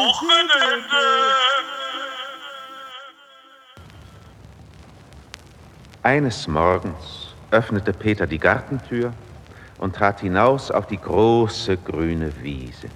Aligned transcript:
Wochenende. 0.00 0.54
Eines 6.02 6.48
Morgens 6.48 7.34
öffnete 7.50 7.92
Peter 7.92 8.26
die 8.26 8.38
Gartentür 8.38 9.12
und 9.76 9.94
trat 9.94 10.20
hinaus 10.20 10.70
auf 10.70 10.86
die 10.86 10.96
große 10.96 11.76
grüne 11.76 12.32
Wiese. 12.42 12.88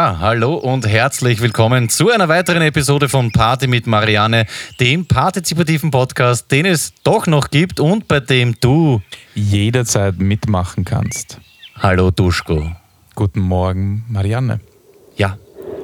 Ja, 0.00 0.18
hallo 0.18 0.54
und 0.54 0.88
herzlich 0.88 1.42
willkommen 1.42 1.90
zu 1.90 2.08
einer 2.08 2.26
weiteren 2.26 2.62
Episode 2.62 3.10
von 3.10 3.32
Party 3.32 3.66
mit 3.66 3.86
Marianne, 3.86 4.46
dem 4.80 5.04
partizipativen 5.04 5.90
Podcast, 5.90 6.50
den 6.50 6.64
es 6.64 6.94
doch 7.02 7.26
noch 7.26 7.50
gibt 7.50 7.80
und 7.80 8.08
bei 8.08 8.18
dem 8.20 8.58
du 8.60 9.02
jederzeit 9.34 10.18
mitmachen 10.18 10.86
kannst. 10.86 11.38
Hallo 11.76 12.10
Duschko. 12.10 12.72
Guten 13.14 13.40
Morgen, 13.40 14.06
Marianne. 14.08 14.60
Ja, 15.18 15.36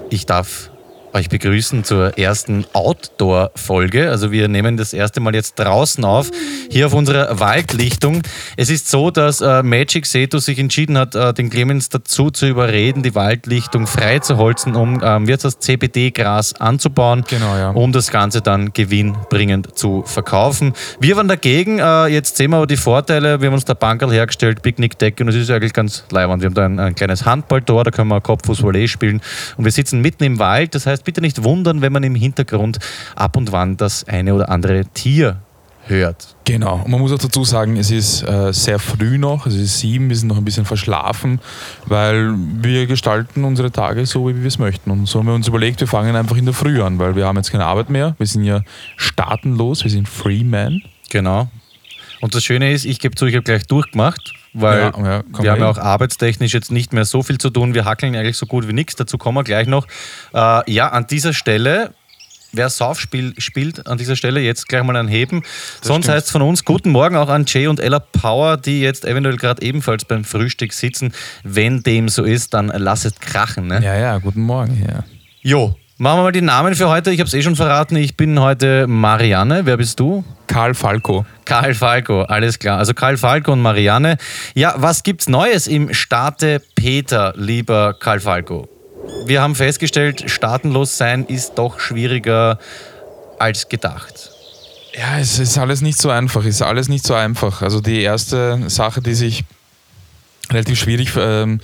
ich 0.09 0.25
darf 0.25 0.71
euch 1.17 1.31
begrüßen 1.31 1.83
zur 1.83 2.19
ersten 2.19 2.67
Outdoor-Folge. 2.75 4.11
Also 4.11 4.33
wir 4.33 4.49
nehmen 4.49 4.77
das 4.77 4.93
erste 4.93 5.21
Mal 5.21 5.35
jetzt 5.35 5.59
draußen 5.59 6.05
auf, 6.05 6.31
hier 6.71 6.87
auf 6.87 6.93
unserer 6.93 7.41
Waldlichtung. 7.41 8.23
Es 8.59 8.69
ist 8.69 8.91
so, 8.91 9.11
dass 9.11 9.41
äh, 9.41 9.63
Magic 9.63 10.05
Seto 10.05 10.39
sich 10.39 10.59
entschieden 10.59 10.99
hat, 10.99 11.15
äh, 11.15 11.33
den 11.33 11.49
Clemens 11.49 11.89
dazu 11.89 12.31
zu 12.31 12.47
überreden, 12.47 13.03
die 13.03 13.15
Waldlichtung 13.15 13.87
frei 13.87 14.19
zu 14.19 14.37
holzen, 14.37 14.77
um 14.77 15.01
ähm, 15.03 15.27
wird 15.27 15.43
das 15.43 15.59
CBD-Gras 15.59 16.61
anzubauen, 16.61 17.25
genau, 17.27 17.57
ja. 17.57 17.71
um 17.71 17.93
das 17.93 18.11
Ganze 18.11 18.43
dann 18.43 18.75
gewinnbringend 18.75 19.77
zu 19.77 20.03
verkaufen. 20.05 20.75
Wir 21.01 21.17
waren 21.17 21.29
dagegen, 21.29 21.79
äh, 21.79 22.09
jetzt 22.09 22.37
sehen 22.37 22.51
wir 22.51 22.59
aber 22.59 22.67
die 22.67 22.77
Vorteile. 22.77 23.41
Wir 23.41 23.47
haben 23.47 23.55
uns 23.55 23.65
da 23.65 23.73
Bankerl 23.73 24.13
hergestellt, 24.13 24.61
Picknickdecke 24.61 25.25
und 25.25 25.31
es 25.31 25.37
ist 25.37 25.51
eigentlich 25.51 25.73
ganz 25.73 26.05
leibend. 26.11 26.43
Wir 26.43 26.49
haben 26.49 26.55
da 26.55 26.65
ein, 26.67 26.79
ein 26.79 26.95
kleines 26.95 27.25
Handballtor, 27.25 27.85
da 27.85 27.91
können 27.91 28.09
wir 28.09 28.21
Kopffuß 28.21 28.63
spielen 28.87 29.23
und 29.57 29.65
wir 29.65 29.73
sitzen 29.73 30.03
mitten 30.03 30.23
im 30.25 30.39
Wald. 30.39 30.75
Das 30.75 30.85
heißt, 30.85 31.06
bitte 31.07 31.23
nicht 31.23 31.43
wundern, 31.43 31.81
wenn 31.81 31.93
man 31.93 32.03
im 32.03 32.15
Hintergrund 32.15 32.79
ab 33.15 33.37
und 33.37 33.53
wann 33.53 33.79
das 33.79 34.05
eine 34.05 34.35
oder 34.35 34.51
andere 34.51 34.85
Tier 34.85 35.41
hört. 35.89 36.37
Genau. 36.45 36.83
Und 36.85 36.91
man 36.91 37.01
muss 37.01 37.13
auch 37.13 37.19
dazu 37.19 37.45
sagen, 37.45 37.77
es 37.77 37.91
ist 37.91 38.23
äh, 38.23 38.53
sehr 38.53 38.79
früh 38.79 39.19
noch, 39.19 39.47
es 39.47 39.55
ist 39.55 39.79
sieben, 39.79 40.09
wir 40.09 40.17
sind 40.17 40.29
noch 40.29 40.37
ein 40.37 40.45
bisschen 40.45 40.65
verschlafen, 40.65 41.41
weil 41.87 42.35
wir 42.37 42.87
gestalten 42.87 43.45
unsere 43.45 43.71
Tage 43.71 44.05
so, 44.05 44.29
wie 44.29 44.41
wir 44.41 44.49
es 44.49 44.59
möchten. 44.59 44.91
Und 44.91 45.07
so 45.07 45.21
haben 45.21 45.27
wir 45.27 45.35
uns 45.35 45.49
überlegt, 45.49 45.81
wir 45.81 45.87
fangen 45.87 46.17
einfach 46.17 46.37
in 46.37 46.45
der 46.45 46.55
Früh 46.55 46.83
an, 46.83 46.99
weil 46.99 47.17
wir 47.17 47.25
haben 47.27 47.37
jetzt 47.37 47.53
keine 47.53 47.65
Arbeit 47.65 47.89
mehr. 47.89 48.15
Wir 48.19 48.27
sind 48.27 48.45
ja 48.45 48.63
staatenlos, 48.97 49.85
wir 49.85 49.91
sind 49.91 50.09
Freeman. 50.09 50.83
Genau. 51.09 51.49
Und 52.21 52.35
das 52.35 52.45
Schöne 52.45 52.73
ist, 52.73 52.85
ich 52.85 52.99
gebe 52.99 53.15
zu, 53.15 53.27
ich 53.27 53.35
habe 53.35 53.45
gleich 53.45 53.67
durchgemacht 53.67 54.36
weil 54.61 54.79
ja, 54.79 54.93
ja, 54.99 55.25
wir 55.39 55.51
haben 55.53 55.61
ja 55.61 55.69
auch 55.69 55.79
arbeitstechnisch 55.79 56.53
jetzt 56.55 56.71
nicht 56.71 56.93
mehr 56.93 57.05
so 57.05 57.23
viel 57.23 57.39
zu 57.39 57.51
tun. 57.51 57.75
Wir 57.75 57.85
hackeln 57.85 58.15
eigentlich 58.17 58.37
so 58.37 58.47
gut 58.47 58.67
wie 58.69 58.73
nichts. 58.73 58.97
Dazu 58.97 59.19
kommen 59.19 59.37
wir 59.37 59.45
gleich 59.45 59.67
noch. 59.67 59.87
Äh, 60.35 60.71
ja, 60.71 60.89
an 60.89 61.07
dieser 61.07 61.33
Stelle 61.33 61.93
wer 62.53 62.71
Sauf 62.71 62.99
spiel, 62.99 63.35
spielt, 63.39 63.87
an 63.87 63.99
dieser 63.99 64.17
Stelle 64.17 64.41
jetzt 64.41 64.69
gleich 64.69 64.83
mal 64.83 64.97
anheben. 64.97 65.43
Das 65.81 65.89
Sonst 65.89 66.09
heißt 66.09 66.27
es 66.27 66.33
von 66.33 66.43
uns 66.43 66.65
guten 66.65 66.91
Morgen 66.91 67.17
auch 67.17 67.29
an 67.29 67.45
Jay 67.47 67.67
und 67.67 67.81
Ella 67.81 67.99
Power, 67.99 68.57
die 68.57 68.81
jetzt 68.81 69.05
eventuell 69.05 69.37
gerade 69.37 69.63
ebenfalls 69.63 70.05
beim 70.05 70.25
Frühstück 70.25 70.73
sitzen. 70.73 71.13
Wenn 71.43 71.83
dem 71.83 72.09
so 72.09 72.25
ist, 72.25 72.55
dann 72.55 72.69
lasst 72.69 73.21
krachen. 73.21 73.67
Ne? 73.67 73.81
Ja, 73.83 73.97
ja, 73.97 74.19
guten 74.19 74.41
Morgen. 74.41 74.83
Ja. 74.89 75.05
Jo, 75.43 75.77
Machen 75.99 76.19
wir 76.19 76.25
mal 76.25 76.33
die 76.33 76.43
Namen 76.43 76.75
für 76.75 76.91
heute. 76.91 77.11
Ich 77.11 77.21
habe 77.21 77.29
es 77.29 77.33
eh 77.33 77.41
schon 77.41 77.57
verraten. 77.57 77.97
Ich 77.97 78.19
bin 78.19 78.39
heute 78.39 78.87
Marianne. 78.87 79.65
Wer 79.65 79.79
bist 79.79 79.99
du? 79.99 80.25
Karl 80.47 80.75
Falco. 80.75 81.25
Karl 81.47 81.73
Falco, 81.73 82.21
alles 82.21 82.59
klar. 82.59 82.77
Also 82.77 82.93
Karl 82.93 83.17
Falco 83.17 83.53
und 83.53 83.63
Marianne. 83.63 84.19
Ja, 84.55 84.75
was 84.77 85.05
gibt's 85.05 85.27
Neues 85.27 85.67
im 85.67 85.95
Staate 85.95 86.61
Peter, 86.75 87.33
lieber 87.39 87.95
Karl 87.99 88.21
Falco? 88.21 88.69
Wir 89.25 89.41
haben 89.41 89.55
festgestellt, 89.55 90.25
staatenlos 90.31 90.99
sein 90.99 91.25
ist 91.25 91.55
doch 91.55 91.81
schwieriger 91.81 92.59
als 93.39 93.71
gedacht. 93.71 94.33
Ja, 94.95 95.19
es 95.19 95.39
ist 95.39 95.57
alles 95.57 95.81
nicht 95.81 95.97
so 95.97 96.11
einfach. 96.11 96.43
Es 96.43 96.57
ist 96.57 96.63
alles 96.63 96.89
nicht 96.91 97.07
so 97.07 97.15
einfach. 97.15 97.63
Also 97.63 97.81
die 97.81 98.03
erste 98.03 98.69
Sache, 98.69 99.01
die 99.01 99.15
sich 99.15 99.45
relativ 100.51 100.79
schwierig 100.79 101.13
ähm, 101.17 101.61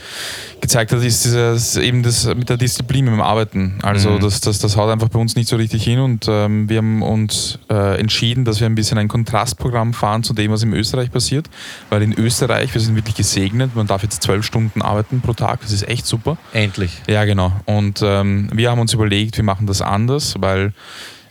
gezeigt 0.60 0.92
hat, 0.92 1.02
ist 1.02 1.24
dieses, 1.24 1.76
eben 1.76 2.02
das 2.02 2.26
mit 2.26 2.48
der 2.48 2.56
Disziplin 2.56 3.06
beim 3.06 3.20
Arbeiten. 3.20 3.78
Also 3.82 4.10
mhm. 4.10 4.20
das, 4.20 4.40
das, 4.40 4.58
das 4.58 4.76
haut 4.76 4.90
einfach 4.90 5.08
bei 5.08 5.18
uns 5.18 5.36
nicht 5.36 5.48
so 5.48 5.56
richtig 5.56 5.84
hin 5.84 5.98
und 5.98 6.26
ähm, 6.28 6.68
wir 6.68 6.78
haben 6.78 7.02
uns 7.02 7.58
äh, 7.70 7.98
entschieden, 7.98 8.44
dass 8.44 8.60
wir 8.60 8.66
ein 8.66 8.74
bisschen 8.74 8.98
ein 8.98 9.08
Kontrastprogramm 9.08 9.94
fahren 9.94 10.22
zu 10.22 10.34
dem, 10.34 10.50
was 10.50 10.62
in 10.62 10.72
Österreich 10.72 11.10
passiert. 11.10 11.48
Weil 11.90 12.02
in 12.02 12.12
Österreich, 12.12 12.72
wir 12.74 12.80
sind 12.80 12.96
wirklich 12.96 13.16
gesegnet, 13.16 13.74
man 13.74 13.86
darf 13.86 14.02
jetzt 14.02 14.22
zwölf 14.22 14.44
Stunden 14.44 14.82
arbeiten 14.82 15.20
pro 15.20 15.32
Tag, 15.32 15.60
das 15.62 15.72
ist 15.72 15.88
echt 15.88 16.06
super. 16.06 16.36
Endlich. 16.52 17.02
Ja, 17.08 17.24
genau. 17.24 17.52
Und 17.66 18.00
ähm, 18.02 18.48
wir 18.52 18.70
haben 18.70 18.80
uns 18.80 18.92
überlegt, 18.92 19.36
wir 19.36 19.44
machen 19.44 19.66
das 19.66 19.82
anders, 19.82 20.34
weil 20.38 20.72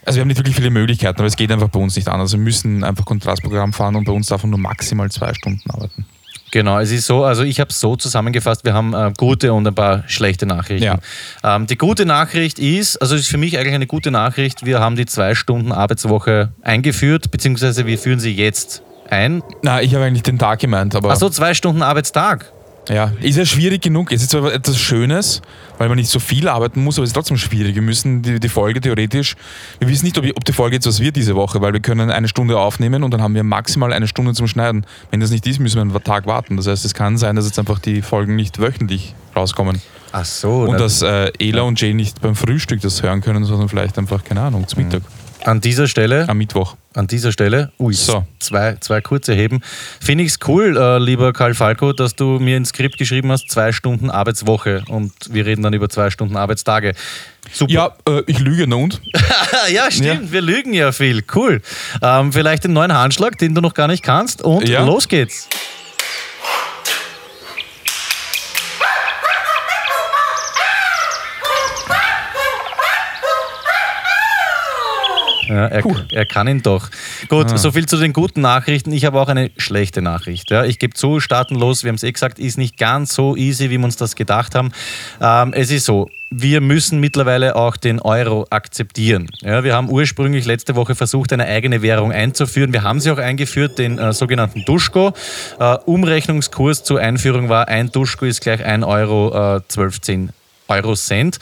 also 0.06 0.18
wir 0.18 0.22
haben 0.22 0.30
nicht 0.30 0.40
wirklich 0.40 0.56
viele 0.56 0.72
Möglichkeiten, 0.72 1.20
aber 1.20 1.28
es 1.28 1.36
geht 1.36 1.52
einfach 1.52 1.70
bei 1.70 1.80
uns 1.80 1.96
nicht 1.96 2.08
anders. 2.10 2.32
Wir 2.32 2.40
müssen 2.40 2.84
einfach 2.84 3.06
Kontrastprogramm 3.06 3.72
fahren 3.72 3.96
und 3.96 4.06
bei 4.06 4.12
uns 4.12 4.28
darf 4.28 4.44
man 4.44 4.50
nur 4.50 4.60
maximal 4.60 5.12
zwei 5.12 5.34
Stunden 5.34 5.70
arbeiten. 5.70 6.06
Genau, 6.52 6.80
es 6.80 6.92
ist 6.92 7.06
so, 7.06 7.24
also 7.24 7.44
ich 7.44 7.60
habe 7.60 7.70
es 7.70 7.80
so 7.80 7.96
zusammengefasst, 7.96 8.66
wir 8.66 8.74
haben 8.74 8.94
äh, 8.94 9.12
gute 9.18 9.54
und 9.54 9.66
ein 9.66 9.74
paar 9.74 10.04
schlechte 10.08 10.46
Nachrichten. 10.46 10.84
Ja. 10.84 10.98
Ähm, 11.44 11.66
die 11.66 11.78
gute 11.78 12.06
Nachricht 12.06 12.60
ist, 12.60 13.02
also 13.02 13.16
ist 13.16 13.28
für 13.28 13.38
mich 13.38 13.58
eigentlich 13.58 13.74
eine 13.74 13.88
gute 13.88 14.12
Nachricht, 14.12 14.66
wir 14.66 14.82
haben 14.82 14.98
die 14.98 15.06
zwei 15.06 15.34
Stunden 15.34 15.72
Arbeitswoche 15.72 16.50
eingeführt, 16.62 17.32
beziehungsweise 17.32 17.86
wir 17.86 17.98
führen 17.98 18.20
sie 18.20 18.34
jetzt 18.34 18.84
ein. 19.10 19.44
Na, 19.62 19.82
ich 19.82 19.96
habe 19.96 20.06
eigentlich 20.06 20.24
den 20.24 20.40
Tag 20.40 20.60
gemeint, 20.60 20.94
aber. 20.96 21.12
Achso, 21.12 21.30
zwei 21.30 21.54
Stunden 21.54 21.82
Arbeitstag. 21.82 22.52
Ja, 22.90 23.12
ist 23.22 23.38
ja 23.38 23.46
schwierig 23.46 23.82
genug. 23.82 24.12
Es 24.12 24.24
ist 24.24 24.32
zwar 24.32 24.52
etwas 24.52 24.80
Schönes, 24.80 25.42
weil 25.78 25.88
man 25.88 25.98
nicht 25.98 26.10
so 26.10 26.20
viel 26.20 26.48
arbeiten 26.48 26.84
muss, 26.84 26.98
aber 26.98 27.04
es 27.04 27.12
ist 27.12 27.14
trotzdem 27.14 27.38
schwierig. 27.38 27.76
Wir 27.76 27.82
müssen 27.82 28.22
die, 28.22 28.40
die 28.40 28.50
Folge 28.50 28.82
theoretisch, 28.82 29.36
wir 29.80 29.88
wissen 29.88 30.06
nicht, 30.06 30.18
ob, 30.18 30.26
ob, 30.26 30.44
die 30.44 30.52
Folge 30.52 30.78
jetzt 30.78 30.88
was 30.88 31.00
wird 31.00 31.16
diese 31.16 31.36
Woche, 31.36 31.62
weil 31.62 31.74
wir 31.74 31.80
können 31.80 32.10
eine 32.10 32.28
Stunde 32.28 32.58
aufnehmen 32.58 33.04
und 33.04 33.12
dann 33.14 33.22
haben 33.22 33.36
wir 33.36 33.44
maximal 33.44 33.94
eine 33.94 34.08
Stunde 34.08 34.34
zum 34.34 34.48
Schneiden. 34.48 34.86
Wenn 35.12 35.20
das 35.20 35.30
nicht 35.30 35.46
ist, 35.46 35.60
müssen 35.60 35.76
wir 35.76 35.82
einen 35.82 36.04
Tag 36.04 36.26
warten. 36.26 36.58
Das 36.58 36.68
heißt, 36.68 36.84
es 36.84 36.94
kann 36.94 37.18
sein, 37.18 37.36
dass 37.36 37.46
jetzt 37.46 37.60
einfach 37.60 37.80
die 37.80 38.02
Folgen 38.02 38.36
nicht 38.36 38.60
wöchentlich 38.60 39.14
rauskommen. 39.36 39.82
Ach 40.12 40.26
so. 40.26 40.64
Und 40.64 40.80
dass 40.80 41.02
äh, 41.02 41.32
Ela 41.40 41.62
und 41.62 41.80
Jay 41.80 41.94
nicht 41.94 42.20
beim 42.22 42.36
Frühstück 42.36 42.82
das 42.82 43.04
hören 43.04 43.22
können, 43.22 43.46
sondern 43.46 43.70
vielleicht 43.70 43.98
einfach, 43.98 44.24
keine 44.24 44.42
Ahnung, 44.42 44.68
zum 44.68 44.84
Mittag. 44.84 45.04
Mhm. 45.04 45.21
An 45.44 45.60
dieser 45.62 45.88
Stelle. 45.88 46.30
Am 46.30 46.38
Mittwoch. 46.38 46.76
An 46.94 47.08
dieser 47.08 47.32
Stelle. 47.32 47.72
Ui, 47.80 47.94
so. 47.94 48.26
zwei, 48.40 48.76
zwei 48.80 49.02
kurze 49.02 49.34
Heben. 49.34 49.62
Finde 50.00 50.24
ich 50.24 50.32
es 50.32 50.40
cool, 50.48 50.78
äh, 50.78 51.00
lieber 51.00 51.34
Karl 51.34 51.54
Falco, 51.54 51.94
dass 51.94 52.16
du 52.16 52.40
mir 52.40 52.58
ins 52.58 52.70
Skript 52.70 52.98
geschrieben 52.98 53.32
hast, 53.32 53.50
zwei 53.50 53.72
Stunden 53.72 54.10
Arbeitswoche 54.10 54.84
und 54.88 55.14
wir 55.30 55.46
reden 55.46 55.64
dann 55.64 55.74
über 55.74 55.90
zwei 55.90 56.10
Stunden 56.10 56.36
Arbeitstage. 56.36 56.94
Super. 57.52 57.72
Ja, 57.72 57.96
äh, 58.08 58.24
ich 58.28 58.40
lüge, 58.40 58.66
na 58.68 58.76
und? 58.76 59.02
ja, 59.72 59.90
stimmt, 59.90 60.26
ja. 60.26 60.32
wir 60.32 60.42
lügen 60.42 60.74
ja 60.74 60.92
viel. 60.92 61.24
Cool. 61.34 61.62
Ähm, 62.02 62.34
vielleicht 62.34 62.66
den 62.66 62.74
neuen 62.74 62.94
Handschlag, 62.94 63.38
den 63.38 63.56
du 63.56 63.62
noch 63.62 63.74
gar 63.74 63.88
nicht 63.88 64.04
kannst 64.04 64.44
und 64.44 64.68
ja. 64.68 64.86
los 64.86 65.08
geht's. 65.08 65.48
Ja, 75.52 75.68
er, 75.68 75.84
er, 76.12 76.26
kann 76.26 76.48
ihn 76.48 76.62
doch. 76.62 76.90
Gut, 77.28 77.52
ah. 77.52 77.58
soviel 77.58 77.86
zu 77.86 77.98
den 77.98 78.14
guten 78.14 78.40
Nachrichten. 78.40 78.94
Ich 78.94 79.04
habe 79.04 79.20
auch 79.20 79.28
eine 79.28 79.52
schlechte 79.58 80.02
Nachricht. 80.02 80.50
Ja, 80.50 80.64
ich 80.64 80.80
gebe 80.80 80.94
zu, 80.94 81.20
staatenlos, 81.20 81.84
wir 81.84 81.90
haben 81.90 81.96
es 81.96 82.04
eh 82.04 82.12
gesagt, 82.12 82.40
ist 82.40 82.58
nicht 82.58 82.78
ganz 82.78 83.14
so 83.14 83.36
easy, 83.36 83.70
wie 83.70 83.78
wir 83.78 83.84
uns 83.84 83.98
das 83.98 84.16
gedacht 84.16 84.56
haben. 84.56 84.72
Ähm, 85.20 85.52
es 85.54 85.70
ist 85.70 85.84
so, 85.84 86.10
wir 86.30 86.62
müssen 86.62 87.02
mittlerweile 87.02 87.58
auch 87.58 87.76
den 87.76 88.00
Euro 88.00 88.48
akzeptieren. 88.50 89.28
Ja, 89.42 89.66
wir 89.66 89.76
haben 89.76 89.90
ursprünglich 89.90 90.46
letzte 90.46 90.78
Woche 90.78 90.96
versucht, 90.96 91.34
eine 91.34 91.46
eigene 91.46 91.82
Währung 91.82 92.14
einzuführen. 92.14 92.72
Wir 92.72 92.84
haben 92.84 93.02
sie 93.02 93.12
auch 93.12 93.18
eingeführt, 93.18 93.78
den 93.78 93.98
äh, 93.98 94.14
sogenannten 94.14 94.64
Duschko. 94.64 95.14
Äh, 95.60 95.76
Umrechnungskurs 95.86 96.86
zur 96.86 97.02
Einführung 97.02 97.50
war, 97.50 97.68
ein 97.68 97.92
Duschko 97.92 98.26
ist 98.26 98.40
gleich 98.40 98.64
1 98.64 98.86
Euro 98.86 99.58
äh, 99.58 99.62
12 99.68 100.00
Euro 100.70 100.96
Cent. 100.96 101.40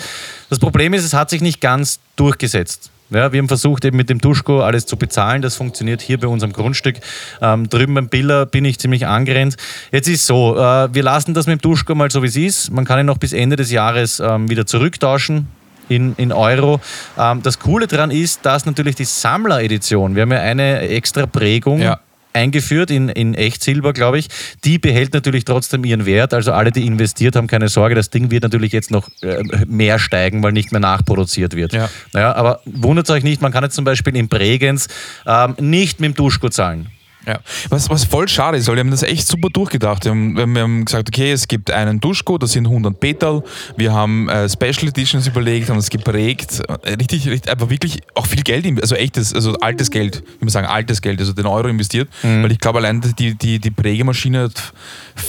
Das 0.50 0.58
Problem 0.58 0.96
ist, 0.96 1.06
es 1.06 1.14
hat 1.14 1.30
sich 1.30 1.42
nicht 1.42 1.62
ganz 1.62 2.00
durchgesetzt. 2.16 2.90
Ja, 3.12 3.32
wir 3.32 3.40
haben 3.40 3.48
versucht, 3.48 3.86
eben 3.86 3.98
mit 3.98 4.10
dem 4.10 4.20
Duschko 4.20 4.62
alles 4.62 4.86
zu 4.86 4.96
bezahlen. 4.98 5.42
Das 5.42 5.56
funktioniert 5.56 6.02
hier 6.02 6.20
bei 6.20 6.28
unserem 6.28 6.54
Grundstück. 6.54 6.98
Ähm, 7.42 7.68
drüben 7.68 7.96
beim 7.96 8.08
Biller 8.08 8.46
bin 8.46 8.66
ich 8.66 8.80
ziemlich 8.80 9.08
angrenzt. 9.08 9.60
Jetzt 9.92 10.08
ist 10.08 10.26
so, 10.26 10.56
äh, 10.56 10.94
wir 10.94 11.04
lassen 11.04 11.34
das 11.34 11.48
mit 11.48 11.60
dem 11.60 11.62
Duschko 11.62 11.96
mal 11.96 12.12
so, 12.12 12.22
wie 12.22 12.28
es 12.28 12.36
ist. 12.36 12.72
Man 12.72 12.86
kann 12.86 13.00
ihn 13.00 13.08
noch 13.08 13.18
bis 13.18 13.34
Ende 13.34 13.56
des 13.56 13.72
Jahres 13.72 14.20
ähm, 14.20 14.50
wieder 14.50 14.66
zurücktauschen. 14.66 15.48
In, 15.88 16.14
in 16.18 16.32
Euro. 16.32 16.80
Ähm, 17.18 17.42
das 17.42 17.58
Coole 17.58 17.88
daran 17.88 18.12
ist, 18.12 18.46
dass 18.46 18.68
natürlich 18.68 18.94
die 18.94 19.06
Sammler-Edition, 19.06 20.14
wir 20.14 20.22
haben 20.22 20.32
ja 20.32 20.40
eine 20.40 20.82
extra 20.82 21.26
Prägung, 21.26 21.82
ja 21.82 22.00
eingeführt 22.34 22.92
in, 22.92 23.10
in 23.10 23.34
Echtsilber, 23.34 23.94
glaube 23.94 24.20
ich. 24.20 24.28
Die 24.64 24.78
behält 24.78 25.14
natürlich 25.14 25.46
trotzdem 25.46 25.84
ihren 25.84 26.06
Wert. 26.06 26.34
Also 26.34 26.52
alle, 26.52 26.72
die 26.72 26.86
investiert 26.86 27.36
haben, 27.36 27.48
keine 27.48 27.70
Sorge, 27.70 27.96
das 27.96 28.10
Ding 28.10 28.32
wird 28.32 28.44
natürlich 28.44 28.72
jetzt 28.72 28.92
noch 28.92 29.10
äh, 29.22 29.44
mehr 29.68 30.00
steigen, 30.00 30.44
weil 30.44 30.52
nicht 30.52 30.72
mehr 30.72 30.82
nachproduziert 30.82 31.56
wird. 31.56 31.74
Ja. 31.74 31.90
Naja, 32.14 32.36
aber 32.36 32.62
wundert 32.66 33.10
euch 33.10 33.24
nicht, 33.24 33.42
man 33.42 33.52
kann 33.52 33.64
jetzt 33.64 33.76
zum 33.76 33.86
Beispiel 33.86 34.16
in 34.16 34.28
Bregenz 34.28 34.88
ähm, 35.26 35.56
nicht 35.60 36.00
mit 36.00 36.10
dem 36.10 36.14
Duschko 36.16 36.50
zahlen. 36.50 36.88
Ja. 37.28 37.40
Was, 37.70 37.90
was 37.90 38.06
voll 38.06 38.28
schade 38.28 38.58
ist, 38.58 38.68
weil 38.68 38.76
wir 38.76 38.80
haben 38.80 38.92
das 38.92 39.04
echt 39.04 39.28
super 39.28 39.50
durchgedacht. 39.50 40.06
Wir 40.06 40.12
haben, 40.12 40.36
wir 40.56 40.62
haben 40.62 40.86
gesagt, 40.86 41.10
okay, 41.10 41.32
es 41.32 41.48
gibt 41.48 41.70
einen 41.70 42.00
Duschko, 42.00 42.38
das 42.38 42.54
sind 42.54 42.66
100 42.66 43.00
Petal. 43.00 43.44
Wir 43.78 43.94
haben 43.94 44.30
äh, 44.30 44.50
Special 44.50 44.88
Editions 44.88 45.28
überlegt, 45.28 45.70
haben 45.70 45.78
es 45.78 45.90
geprägt. 45.90 46.62
Äh, 46.84 46.94
Richtig, 46.94 47.28
richtig, 47.28 47.52
einfach 47.52 47.70
wirklich 47.70 48.00
auch 48.16 48.26
viel 48.26 48.42
Geld, 48.42 48.66
also 48.82 48.96
echtes, 48.96 49.34
also 49.34 49.54
altes 49.60 49.92
Geld, 49.92 50.24
wie 50.40 50.46
man 50.46 50.50
sagen, 50.50 50.68
altes 50.68 51.02
Geld, 51.02 51.20
also 51.20 51.34
den 51.34 51.46
Euro 51.46 51.68
investiert. 51.68 52.10
Weil 52.22 52.52
ich 52.52 52.60
glaube, 52.60 52.80
allein 52.80 53.02
die, 53.02 53.36
die, 53.36 53.60
die 53.60 53.72
Prägemaschine 53.72 54.44
hat 54.44 54.74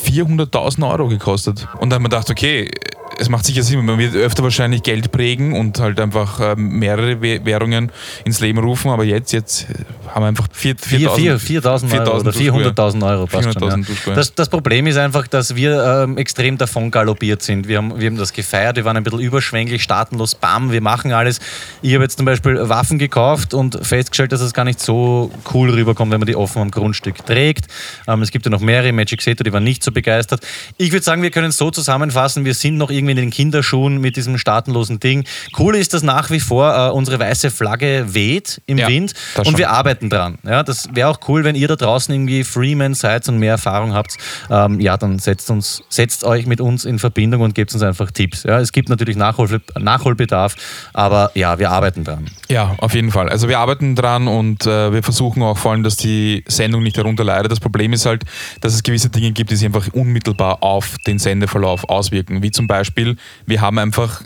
400.000 0.05 0.89
Euro 0.91 1.09
gekostet. 1.09 1.67
Und 1.79 1.91
dann 1.91 1.97
haben 1.97 2.03
wir 2.05 2.09
gedacht, 2.11 2.31
okay, 2.31 2.71
es 3.20 3.28
macht 3.28 3.44
sicher 3.44 3.62
Sinn, 3.62 3.84
man 3.84 3.99
wird 3.99 4.14
öfter 4.17 4.43
wahrscheinlich 4.43 4.82
Geld 4.82 5.12
prägen 5.12 5.52
und 5.52 5.78
halt 5.78 6.00
einfach 6.00 6.40
ähm, 6.40 6.78
mehrere 6.78 7.12
Wäh- 7.20 7.44
Währungen 7.44 7.93
ins 8.25 8.40
Leben 8.40 8.58
rufen, 8.58 8.90
aber 8.90 9.05
jetzt, 9.05 9.32
jetzt 9.32 9.67
haben 10.08 10.22
wir 10.22 10.28
einfach 10.28 10.49
4 10.52 10.75
Vier- 10.76 11.11
vier- 11.11 11.38
4.000 11.38 11.93
Euro 12.06 12.19
oder 12.20 12.31
400.000 12.32 13.06
Euro. 13.08 13.26
Passt 13.26 13.52
schon, 13.52 13.62
400.000 13.84 13.87
ja. 14.08 14.14
Das, 14.14 14.34
das 14.34 14.49
Problem 14.49 14.87
ist 14.87 14.96
einfach, 14.96 15.26
dass 15.28 15.55
wir 15.55 16.05
ähm, 16.05 16.17
extrem 16.19 16.58
davon 16.58 16.90
galoppiert 16.90 17.43
sind. 17.43 17.69
Wir 17.69 17.78
haben, 17.78 18.00
wir 18.00 18.06
haben 18.08 18.17
das 18.17 18.32
gefeiert, 18.32 18.76
wir 18.76 18.84
waren 18.84 18.96
ein 18.96 19.05
bisschen 19.05 19.20
überschwänglich, 19.20 19.82
staatenlos, 19.82 20.34
bam, 20.34 20.72
wir 20.72 20.81
machen 20.81 21.12
alles. 21.12 21.38
Ich 21.82 21.94
habe 21.94 22.05
jetzt 22.05 22.17
zum 22.17 22.26
Beispiel 22.26 22.69
Waffen 22.69 22.99
gekauft 22.99 23.55
und 23.55 23.78
festgestellt, 23.87 24.32
dass 24.32 24.40
es 24.40 24.52
gar 24.55 24.64
nicht 24.64 24.81
so 24.81 25.31
cool 25.52 25.70
rüberkommt, 25.70 26.11
wenn 26.12 26.20
man 26.20 26.26
die 26.26 26.37
offen 26.37 26.62
am 26.62 26.70
Grundstück 26.70 27.25
trägt. 27.26 27.67
Ähm, 28.08 28.22
es 28.22 28.31
gibt 28.31 28.46
ja 28.46 28.50
noch 28.50 28.61
mehrere 28.61 28.93
Magic 28.93 29.20
Setter, 29.22 29.44
die 29.44 29.52
waren 29.52 29.64
nicht 29.64 29.84
so 29.84 29.93
begeistert. 29.93 30.40
Ich 30.78 30.90
würde 30.93 31.05
sagen, 31.05 31.22
wir 31.22 31.31
können 31.31 31.49
es 31.50 31.56
so 31.58 31.70
zusammenfassen, 31.70 32.44
wir 32.44 32.55
sind 32.55 32.76
noch 32.78 32.90
irgendwie 32.90 33.10
in 33.11 33.17
den 33.17 33.31
Kinderschuhen 33.31 33.99
mit 34.01 34.17
diesem 34.17 34.39
staatenlosen 34.39 35.01
Ding. 35.01 35.25
Cool 35.59 35.77
ist, 35.77 35.93
dass 35.95 36.03
nach 36.03 36.31
wie 36.31 36.41
vor 36.41 36.75
äh, 36.75 36.91
unsere 36.91 37.19
weiße 37.19 37.51
Flagge 37.51 38.07
weht 38.15 38.61
im 38.67 38.79
Ja, 38.79 38.89
Wind 38.89 39.12
und 39.37 39.45
schon. 39.47 39.59
wir 39.59 39.71
arbeiten 39.71 40.09
dran. 40.09 40.39
Ja, 40.45 40.62
das 40.62 40.89
wäre 40.95 41.09
auch 41.09 41.19
cool, 41.29 41.45
wenn 41.45 41.55
ihr 41.57 41.69
da 41.69 41.77
draußen 41.77 42.15
irgendwie 42.15 42.45
Freeman 42.45 42.95
seid 42.95 43.29
und 43.29 43.39
mehr 43.39 43.53
Erfahrung 43.53 43.93
habt. 43.95 44.17
Ähm, 44.51 44.81
ja, 44.81 44.97
dann 44.97 45.19
setzt, 45.19 45.51
uns, 45.51 45.83
setzt 45.89 46.25
euch 46.25 46.47
mit 46.47 46.61
uns 46.61 46.85
in 46.85 46.99
Verbindung 46.99 47.41
und 47.43 47.55
gebt 47.55 47.73
uns 47.75 47.83
einfach 47.83 48.11
Tipps. 48.11 48.45
Ja, 48.45 48.61
es 48.61 48.73
gibt 48.73 48.89
natürlich 48.89 49.17
Nachhol 49.17 49.61
Nachholbedarf, 49.79 50.55
aber 50.93 51.31
ja, 51.35 51.59
wir 51.59 51.71
arbeiten 51.71 52.05
dran. 52.05 52.27
Ja, 52.49 52.75
auf 52.79 52.95
jeden 52.95 53.11
Fall. 53.11 53.29
Also 53.29 53.49
wir 53.49 53.59
arbeiten 53.59 53.95
dran 53.97 54.29
und 54.29 54.67
äh, 54.67 54.93
wir 54.93 55.03
versuchen 55.03 55.43
auch 55.43 55.59
vor 55.59 55.73
allem, 55.73 55.83
dass 55.83 55.97
die 55.97 56.45
Sendung 56.49 56.83
nicht 56.83 56.97
darunter 56.99 57.25
leidet. 57.25 57.51
Das 57.51 57.61
Problem 57.61 57.93
ist 57.93 58.06
halt, 58.06 58.25
dass 58.61 58.75
es 58.75 58.83
gewisse 58.83 59.11
Dinge 59.11 59.33
gibt, 59.33 59.51
die 59.51 59.56
sich 59.56 59.67
einfach 59.67 59.89
unmittelbar 59.93 60.63
auf 60.63 60.97
den 61.06 61.19
Sendeverlauf 61.19 61.89
auswirken. 61.89 62.43
Wie 62.43 62.51
zum 62.51 62.67
Beispiel, 62.67 63.00
wir 63.47 63.61
haben 63.61 63.79
einfach 63.79 64.23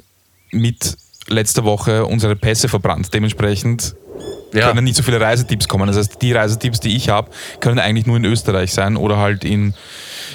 mit 0.51 0.97
letzter 1.29 1.65
Woche 1.65 2.05
unsere 2.07 2.37
Pässe 2.37 2.69
verbrannt. 2.69 3.13
Dementsprechend 3.15 3.95
Ja. 4.53 4.69
können 4.69 4.85
nicht 4.85 4.97
so 4.97 5.03
viele 5.03 5.21
Reisetipps 5.21 5.67
kommen. 5.69 5.87
Das 5.87 5.97
heißt, 5.97 6.23
die 6.23 6.33
Reisetipps, 6.33 6.81
die 6.81 6.97
ich 6.97 7.09
habe, 7.09 7.31
können 7.61 7.79
eigentlich 7.79 8.07
nur 8.07 8.17
in 8.17 8.25
Österreich 8.25 8.73
sein 8.73 8.97
oder 8.97 9.17
halt 9.17 9.45
in, 9.45 9.75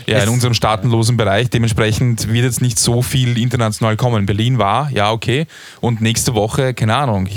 ja, 0.06 0.18
Es- 0.18 0.24
in 0.26 0.30
unserem 0.30 0.54
staatenlosen 0.54 1.18
Bereich. 1.18 1.50
Dementsprechend 1.50 2.32
wird 2.32 2.46
jetzt 2.46 2.62
nicht 2.62 2.80
so 2.80 3.02
viel 3.02 3.38
international 3.38 3.96
kommen. 3.98 4.26
Berlin 4.26 4.58
war, 4.58 4.90
ja, 4.92 5.12
okay. 5.12 5.48
Und 5.82 6.02
nächste 6.02 6.34
Woche, 6.36 6.74
keine 6.74 6.96
Ahnung, 6.96 7.28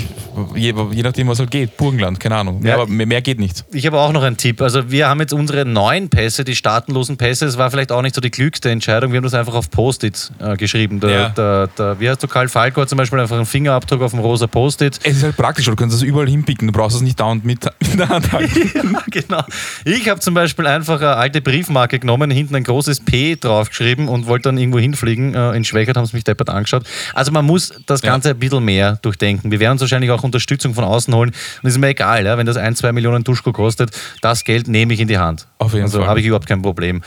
je, 0.55 0.73
je 0.91 1.03
nachdem, 1.03 1.27
was 1.27 1.39
halt 1.39 1.51
geht. 1.51 1.77
Burgenland, 1.77 2.19
keine 2.19 2.35
Ahnung. 2.37 2.65
Ja. 2.65 2.75
aber 2.75 2.87
mehr, 2.87 3.05
mehr 3.05 3.21
geht 3.21 3.39
nicht. 3.39 3.63
Ich 3.71 3.85
habe 3.85 3.99
auch 3.99 4.11
noch 4.11 4.23
einen 4.23 4.37
Tipp. 4.37 4.61
Also 4.61 4.89
wir 4.91 5.07
haben 5.07 5.19
jetzt 5.19 5.33
unsere 5.33 5.65
neuen 5.65 6.09
Pässe, 6.09 6.43
die 6.43 6.55
staatenlosen 6.55 7.17
Pässe. 7.17 7.45
Es 7.45 7.57
war 7.57 7.69
vielleicht 7.71 7.91
auch 7.91 8.01
nicht 8.01 8.15
so 8.15 8.21
die 8.21 8.29
klügste 8.29 8.69
Entscheidung. 8.69 9.11
Wir 9.11 9.17
haben 9.17 9.23
das 9.23 9.33
einfach 9.33 9.53
auf 9.53 9.69
Post-it 9.69 10.31
äh, 10.39 10.55
geschrieben. 10.57 10.99
Der, 10.99 11.09
Ja. 11.09 11.29
der, 11.29 11.67
der, 11.67 11.99
wie 11.99 12.09
heißt 12.09 12.21
du, 12.23 12.27
Karl 12.27 12.47
Falco 12.49 12.81
hat 12.81 12.89
zum 12.89 12.97
Beispiel 12.97 13.19
einfach 13.19 13.35
einen 13.35 13.45
Fingerabdruck 13.45 14.01
auf 14.01 14.11
dem 14.11 14.19
rosa 14.19 14.47
Post-it. 14.47 14.99
Es 15.03 15.17
ist 15.17 15.23
halt 15.23 15.37
praktisch, 15.37 15.65
du 15.65 15.75
kannst 15.75 15.95
das 15.95 16.01
überall 16.03 16.27
hinpicken. 16.27 16.67
Du 16.67 16.73
brauchst 16.73 16.95
es 16.95 17.01
nicht 17.01 17.19
dauernd 17.19 17.45
mit 17.45 17.65
in 17.91 17.97
der 17.97 18.09
Hand 18.09 18.31
halten. 18.31 18.71
Ja, 18.93 19.01
genau. 19.09 19.43
Ich 19.85 20.09
habe 20.09 20.19
zum 20.19 20.33
Beispiel 20.33 20.67
einfach 20.67 20.99
eine 20.99 21.15
alte 21.15 21.41
Briefmarke 21.41 21.99
genommen, 21.99 22.31
hinten 22.43 22.55
ein 22.55 22.63
großes 22.63 23.01
P 23.01 23.35
draufgeschrieben 23.35 24.07
und 24.07 24.27
wollte 24.27 24.43
dann 24.49 24.57
irgendwo 24.57 24.79
hinfliegen. 24.79 25.33
Äh, 25.33 25.55
In 25.55 25.63
Schwächert 25.63 25.97
haben 25.97 26.05
sie 26.05 26.15
mich 26.15 26.23
deppert 26.23 26.49
angeschaut. 26.49 26.83
Also 27.13 27.31
man 27.31 27.45
muss 27.45 27.73
das 27.85 28.01
Ja. 28.01 28.11
Ganze 28.11 28.31
ein 28.31 28.39
bisschen 28.39 28.63
mehr 28.63 28.99
durchdenken. 29.01 29.51
Wir 29.51 29.59
werden 29.59 29.73
uns 29.73 29.81
wahrscheinlich 29.81 30.11
auch 30.11 30.23
Unterstützung 30.23 30.73
von 30.73 30.83
außen 30.83 31.13
holen. 31.13 31.31
Und 31.61 31.69
ist 31.69 31.77
mir 31.77 31.87
egal, 31.87 32.25
ja, 32.25 32.37
wenn 32.37 32.45
das 32.45 32.57
ein, 32.57 32.75
zwei 32.75 32.91
Millionen 32.91 33.23
Duschko 33.23 33.51
kostet, 33.51 33.91
das 34.21 34.43
Geld 34.43 34.67
nehme 34.67 34.93
ich 34.93 34.99
in 34.99 35.07
die 35.07 35.17
Hand. 35.17 35.47
Auf 35.57 35.73
jeden 35.73 35.85
also 35.85 36.05
habe 36.05 36.19
ich 36.19 36.25
überhaupt 36.25 36.47
kein 36.47 36.61
Problem. 36.61 37.01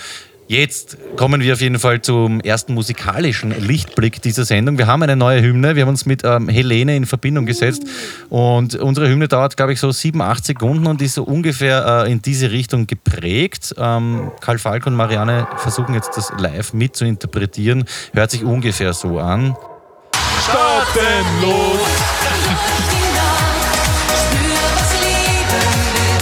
Jetzt 0.48 0.96
kommen 1.16 1.40
wir 1.40 1.54
auf 1.54 1.60
jeden 1.60 1.80
Fall 1.80 2.02
zum 2.02 2.40
ersten 2.40 2.72
musikalischen 2.72 3.50
Lichtblick 3.50 4.22
dieser 4.22 4.44
Sendung. 4.44 4.78
Wir 4.78 4.86
haben 4.86 5.02
eine 5.02 5.16
neue 5.16 5.42
Hymne. 5.42 5.74
Wir 5.74 5.82
haben 5.82 5.88
uns 5.88 6.06
mit 6.06 6.22
ähm, 6.24 6.48
Helene 6.48 6.94
in 6.94 7.04
Verbindung 7.04 7.46
gesetzt. 7.46 7.82
Und 8.28 8.76
unsere 8.76 9.08
Hymne 9.08 9.26
dauert, 9.26 9.56
glaube 9.56 9.72
ich, 9.72 9.80
so 9.80 9.90
sieben, 9.90 10.22
acht 10.22 10.44
Sekunden 10.44 10.86
und 10.86 11.02
ist 11.02 11.14
so 11.14 11.24
ungefähr 11.24 12.04
äh, 12.06 12.12
in 12.12 12.22
diese 12.22 12.52
Richtung 12.52 12.86
geprägt. 12.86 13.74
Ähm, 13.76 14.30
Karl 14.40 14.58
Falk 14.58 14.86
und 14.86 14.94
Marianne 14.94 15.48
versuchen 15.56 15.94
jetzt 15.94 16.16
das 16.16 16.32
live 16.38 16.72
mit 16.72 16.94
zu 16.94 17.04
interpretieren. 17.04 17.84
Hört 18.12 18.30
sich 18.30 18.44
ungefähr 18.44 18.92
so 18.92 19.18
an. 19.18 19.48
Mit 19.48 19.56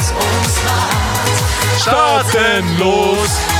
uns 0.00 0.64
macht. 0.64 0.94
Staatenlos! 1.82 3.53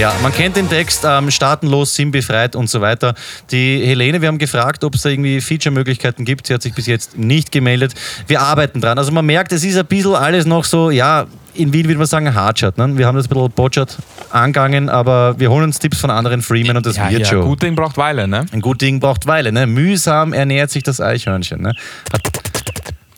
Ja, 0.00 0.14
man 0.22 0.32
kennt 0.32 0.56
den 0.56 0.66
Text, 0.66 1.04
ähm, 1.06 1.30
staatenlos, 1.30 1.94
sinnbefreit 1.94 2.56
und 2.56 2.70
so 2.70 2.80
weiter. 2.80 3.14
Die 3.50 3.84
Helene, 3.84 4.22
wir 4.22 4.28
haben 4.28 4.38
gefragt, 4.38 4.82
ob 4.82 4.94
es 4.94 5.02
da 5.02 5.10
irgendwie 5.10 5.42
Feature-Möglichkeiten 5.42 6.24
gibt. 6.24 6.46
Sie 6.46 6.54
hat 6.54 6.62
sich 6.62 6.72
bis 6.72 6.86
jetzt 6.86 7.18
nicht 7.18 7.52
gemeldet. 7.52 7.92
Wir 8.26 8.40
arbeiten 8.40 8.80
dran. 8.80 8.96
Also 8.96 9.12
man 9.12 9.26
merkt, 9.26 9.52
es 9.52 9.62
ist 9.62 9.76
ein 9.76 9.84
bisschen 9.84 10.14
alles 10.14 10.46
noch 10.46 10.64
so, 10.64 10.90
ja, 10.90 11.26
in 11.52 11.74
Wien 11.74 11.84
würde 11.86 11.98
man 11.98 12.06
sagen, 12.06 12.34
Hardshot. 12.34 12.78
Ne? 12.78 12.96
Wir 12.96 13.06
haben 13.06 13.16
das 13.16 13.26
ein 13.26 13.28
bisschen 13.28 13.50
botschert 13.50 13.98
angegangen, 14.30 14.88
aber 14.88 15.38
wir 15.38 15.50
holen 15.50 15.64
uns 15.64 15.78
Tipps 15.78 16.00
von 16.00 16.08
anderen 16.08 16.40
Freemen 16.40 16.78
und 16.78 16.86
das 16.86 16.96
Ja, 16.96 17.10
wird 17.10 17.20
ja, 17.20 17.26
schon. 17.26 17.42
gut 17.42 17.62
Ding 17.62 17.74
braucht 17.74 17.98
Weile, 17.98 18.26
ne? 18.26 18.46
Ein 18.52 18.62
gut 18.62 18.80
Ding 18.80 19.00
braucht 19.00 19.26
Weile. 19.26 19.52
Ne? 19.52 19.66
Mühsam 19.66 20.32
ernährt 20.32 20.70
sich 20.70 20.82
das 20.82 21.02
Eichhörnchen. 21.02 21.60
Ne? 21.60 21.74
Hat, 22.10 22.22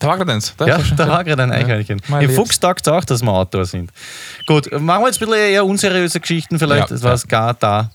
Da 0.03 0.09
war 0.09 0.17
gerade 0.17 0.33
eins. 0.33 0.55
Da 0.57 0.67
ja, 0.67 0.77
ist 0.77 0.93
da 0.97 1.09
war 1.09 1.23
gerade 1.23 1.43
ein 1.45 1.53
Eichhörnchen. 1.53 2.01
Mein 2.09 2.29
Im. 2.29 2.35
Fuchs 2.35 2.59
taugt 2.59 2.89
auch, 2.89 3.05
dass 3.05 3.23
wir 3.23 3.33
Outdoor 3.33 3.65
sind. 3.65 3.91
Gut, 4.47 4.71
machen 4.73 5.03
wir 5.03 5.07
jetzt 5.07 5.23
ein 5.23 5.29
bisschen 5.29 5.53
eher 5.53 5.65
unseriöse 5.65 6.19
Geschichten 6.19 6.59
vielleicht. 6.59 6.91
Ja, 6.91 6.95
das 6.97 7.03
war 7.03 7.15
es 7.15 7.27
gar 7.27 7.55
da. 7.55 7.91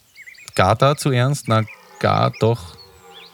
Gar 0.55 0.75
da 0.75 0.95
zu 0.95 1.11
ernst? 1.11 1.47
Na, 1.47 1.63
gar 1.99 2.31
doch. 2.39 2.77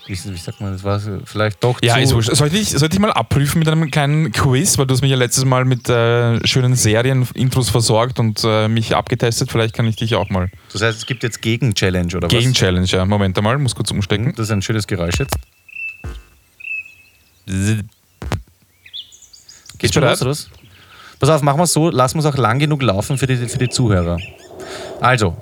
Wie, 0.06 0.12
wie 0.12 0.38
sagt 0.38 0.60
man, 0.60 0.74
das 0.74 0.84
war 0.84 1.00
vielleicht 1.24 1.64
doch 1.64 1.80
Ja, 1.82 1.94
zu... 1.94 2.02
ist 2.02 2.14
wurscht. 2.14 2.36
Sollte 2.36 2.58
ich, 2.58 2.72
sollte 2.72 2.96
ich 2.96 3.00
mal 3.00 3.14
abprüfen 3.14 3.60
mit 3.60 3.70
einem 3.70 3.90
kleinen 3.90 4.32
Quiz, 4.34 4.78
weil 4.78 4.86
du 4.86 4.94
hast 4.94 5.02
mich 5.02 5.12
ja 5.12 5.16
letztes 5.16 5.46
Mal 5.46 5.64
mit 5.64 5.88
äh, 5.88 6.46
schönen 6.46 6.76
Serien-Intros 6.76 7.70
versorgt 7.70 8.20
und 8.20 8.42
äh, 8.44 8.68
mich 8.68 8.96
abgetestet. 8.96 9.52
Vielleicht 9.52 9.74
kann 9.74 9.86
ich 9.88 9.96
dich 9.96 10.16
auch 10.16 10.30
mal. 10.30 10.50
Das 10.74 10.82
heißt, 10.82 10.98
es 10.98 11.06
gibt 11.06 11.24
jetzt 11.24 11.42
Gegen-Challenge, 11.42 12.18
oder 12.18 12.28
Gegen 12.28 12.50
was? 12.52 12.58
Challenge, 12.58 12.88
ja. 12.88 13.06
Moment 13.06 13.38
einmal, 13.38 13.58
muss 13.60 13.76
kurz 13.76 13.92
umstecken. 13.92 14.34
Das 14.36 14.48
ist 14.48 14.52
ein 14.52 14.62
schönes 14.62 14.88
Geräusch 14.88 15.20
jetzt. 15.20 15.36
Geht 19.84 19.92
Bist 19.92 19.94
schon 19.96 20.02
bereit? 20.02 20.22
los, 20.22 20.22
oder 20.22 20.32
was? 20.32 21.20
Pass 21.20 21.30
auf, 21.30 21.42
machen 21.42 21.60
wir 21.60 21.64
es 21.64 21.74
so, 21.74 21.90
lassen 21.90 22.16
wir 22.16 22.20
es 22.22 22.26
auch 22.26 22.38
lang 22.38 22.58
genug 22.58 22.82
laufen 22.82 23.18
für 23.18 23.28
die, 23.28 23.36
für 23.36 23.58
die 23.58 23.68
Zuhörer. 23.68 24.18
Also, 25.02 25.36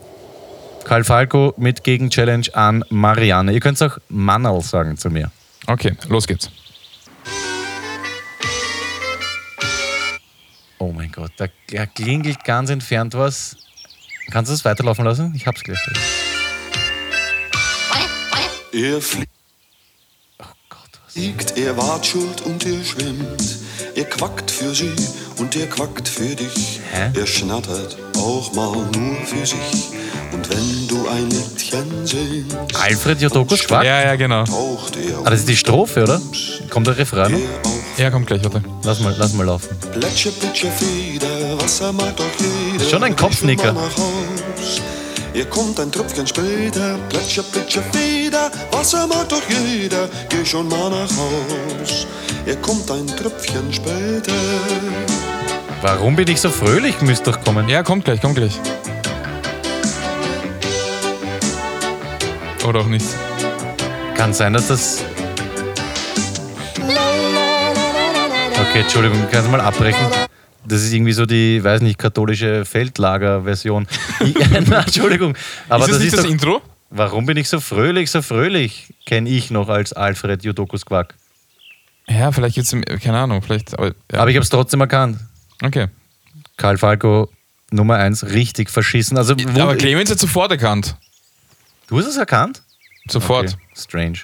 Karl 0.83 1.03
Falco 1.03 1.53
mit 1.57 1.83
Gegen-Challenge 1.83 2.47
an 2.53 2.83
Marianne. 2.89 3.53
Ihr 3.53 3.59
könnt 3.59 3.79
auch 3.83 3.99
Mannerl 4.09 4.61
sagen 4.61 4.97
zu 4.97 5.11
mir. 5.11 5.29
Okay, 5.67 5.93
los 6.09 6.25
geht's. 6.25 6.49
Oh 10.79 10.91
mein 10.91 11.11
Gott, 11.11 11.33
da, 11.37 11.45
da 11.71 11.85
klingelt 11.85 12.43
ganz 12.43 12.71
entfernt 12.71 13.13
was. 13.13 13.55
Kannst 14.31 14.49
du 14.49 14.55
das 14.55 14.65
weiterlaufen 14.65 15.05
lassen? 15.05 15.33
Ich 15.35 15.45
hab's 15.45 15.61
gleich. 15.61 15.77
Er 18.73 19.01
fliegt, 19.01 19.29
Gott, 21.13 21.51
was? 21.51 21.51
er 21.57 21.77
ward 21.77 22.05
schuld 22.05 22.41
und 22.45 22.65
er 22.65 22.83
schwimmt. 22.83 23.57
Er 23.95 24.05
quackt 24.05 24.49
für 24.49 24.73
sie 24.73 24.93
und 25.37 25.55
er 25.55 25.67
quackt 25.67 26.07
für 26.07 26.35
dich. 26.35 26.79
Hä? 26.91 27.11
Er 27.19 27.27
schnattert 27.27 27.97
auch 28.17 28.53
mal 28.53 28.75
nur 28.97 29.15
für 29.25 29.45
sich. 29.45 29.89
Und 30.31 30.49
wenn 30.49 30.87
du 30.87 31.07
ein 31.09 31.29
Liedchen 31.29 32.07
singst, 32.07 32.55
Alfred 32.81 33.21
Jodokus 33.21 33.59
Schwach? 33.59 33.83
Ja, 33.83 34.01
ja, 34.03 34.15
genau. 34.15 34.43
Ah, 35.23 35.29
das 35.29 35.41
ist 35.41 35.49
die 35.49 35.57
Strophe, 35.57 36.03
oder? 36.03 36.21
Kommt 36.69 36.87
der 36.87 36.97
Refrain 36.97 37.31
noch? 37.31 37.39
Ja, 37.97 38.09
kommt 38.09 38.27
gleich, 38.27 38.43
warte. 38.43 38.63
Lass 38.83 39.01
mal, 39.01 39.13
lass 39.17 39.33
mal 39.33 39.45
laufen. 39.45 39.77
Plätscher, 39.91 40.31
plätscher, 40.31 40.71
Feder, 40.71 41.61
Wasser 41.61 41.91
mag 41.91 42.15
doch 42.15 42.25
jeder. 42.39 42.89
Schon 42.89 43.03
ein 43.03 43.15
Kopfnicker. 43.15 43.75
Ihr 45.33 45.45
kommt 45.45 45.79
ein 45.79 45.89
Tröpfchen 45.89 46.27
später, 46.27 46.97
plätscher, 47.07 47.43
plätscher, 47.43 47.81
Feder, 47.93 48.51
Wasser 48.71 49.07
mag 49.07 49.29
doch 49.29 49.41
jeder, 49.47 50.09
geh 50.27 50.45
schon 50.45 50.67
mal 50.67 50.89
nach 50.89 51.09
Haus. 51.09 52.05
Ihr 52.45 52.57
kommt 52.57 52.91
ein 52.91 53.07
Tröpfchen 53.07 53.71
später. 53.71 54.33
Warum 55.81 56.17
bin 56.17 56.27
ich 56.27 56.41
so 56.41 56.49
fröhlich? 56.49 57.01
Müsste 57.01 57.31
doch 57.31 57.41
kommen. 57.43 57.69
Ja, 57.69 57.81
kommt 57.81 58.03
gleich, 58.03 58.19
kommt 58.19 58.35
gleich. 58.35 58.59
Oder 62.67 62.81
auch 62.81 62.87
nicht. 62.87 63.07
Kann 64.15 64.33
sein, 64.33 64.53
dass 64.53 64.67
das. 64.67 64.97
Okay, 68.69 68.81
Entschuldigung, 68.81 69.17
kannst 69.31 69.47
du 69.47 69.51
mal 69.51 69.61
abbrechen? 69.61 70.05
Das 70.71 70.83
ist 70.83 70.93
irgendwie 70.93 71.11
so 71.11 71.25
die, 71.25 71.61
weiß 71.61 71.81
nicht, 71.81 71.97
katholische 71.97 72.63
Feldlager-Version. 72.63 73.87
Entschuldigung. 74.19 75.35
Aber 75.67 75.83
ist 75.83 75.89
das, 75.89 75.97
das 75.97 75.99
nicht 75.99 76.07
ist 76.07 76.17
das 76.17 76.23
doch, 76.23 76.31
Intro? 76.31 76.61
Warum 76.89 77.25
bin 77.25 77.35
ich 77.35 77.49
so 77.49 77.59
fröhlich, 77.59 78.09
so 78.09 78.21
fröhlich? 78.21 78.87
Kenne 79.05 79.29
ich 79.29 79.51
noch 79.51 79.67
als 79.67 79.91
Alfred 79.91 80.45
Jodokus 80.45 80.85
Quack. 80.85 81.15
Ja, 82.07 82.31
vielleicht 82.31 82.55
jetzt, 82.55 82.73
keine 83.01 83.17
Ahnung, 83.17 83.41
vielleicht. 83.41 83.77
Aber, 83.77 83.87
ja. 83.87 84.19
Aber 84.19 84.29
ich 84.29 84.37
habe 84.37 84.43
es 84.43 84.49
trotzdem 84.49 84.79
erkannt. 84.79 85.19
okay. 85.61 85.87
Karl 86.55 86.77
Falco, 86.77 87.29
Nummer 87.71 87.95
1, 87.95 88.27
richtig 88.27 88.69
verschissen. 88.69 89.17
Also, 89.17 89.35
wo, 89.37 89.59
Aber 89.59 89.75
Clemens 89.75 90.09
hat 90.09 90.19
sofort 90.19 90.51
erkannt. 90.51 90.95
du 91.87 91.99
hast 91.99 92.07
es 92.07 92.15
erkannt? 92.17 92.61
Sofort. 93.09 93.47
Okay, 93.47 93.57
strange. 93.75 94.19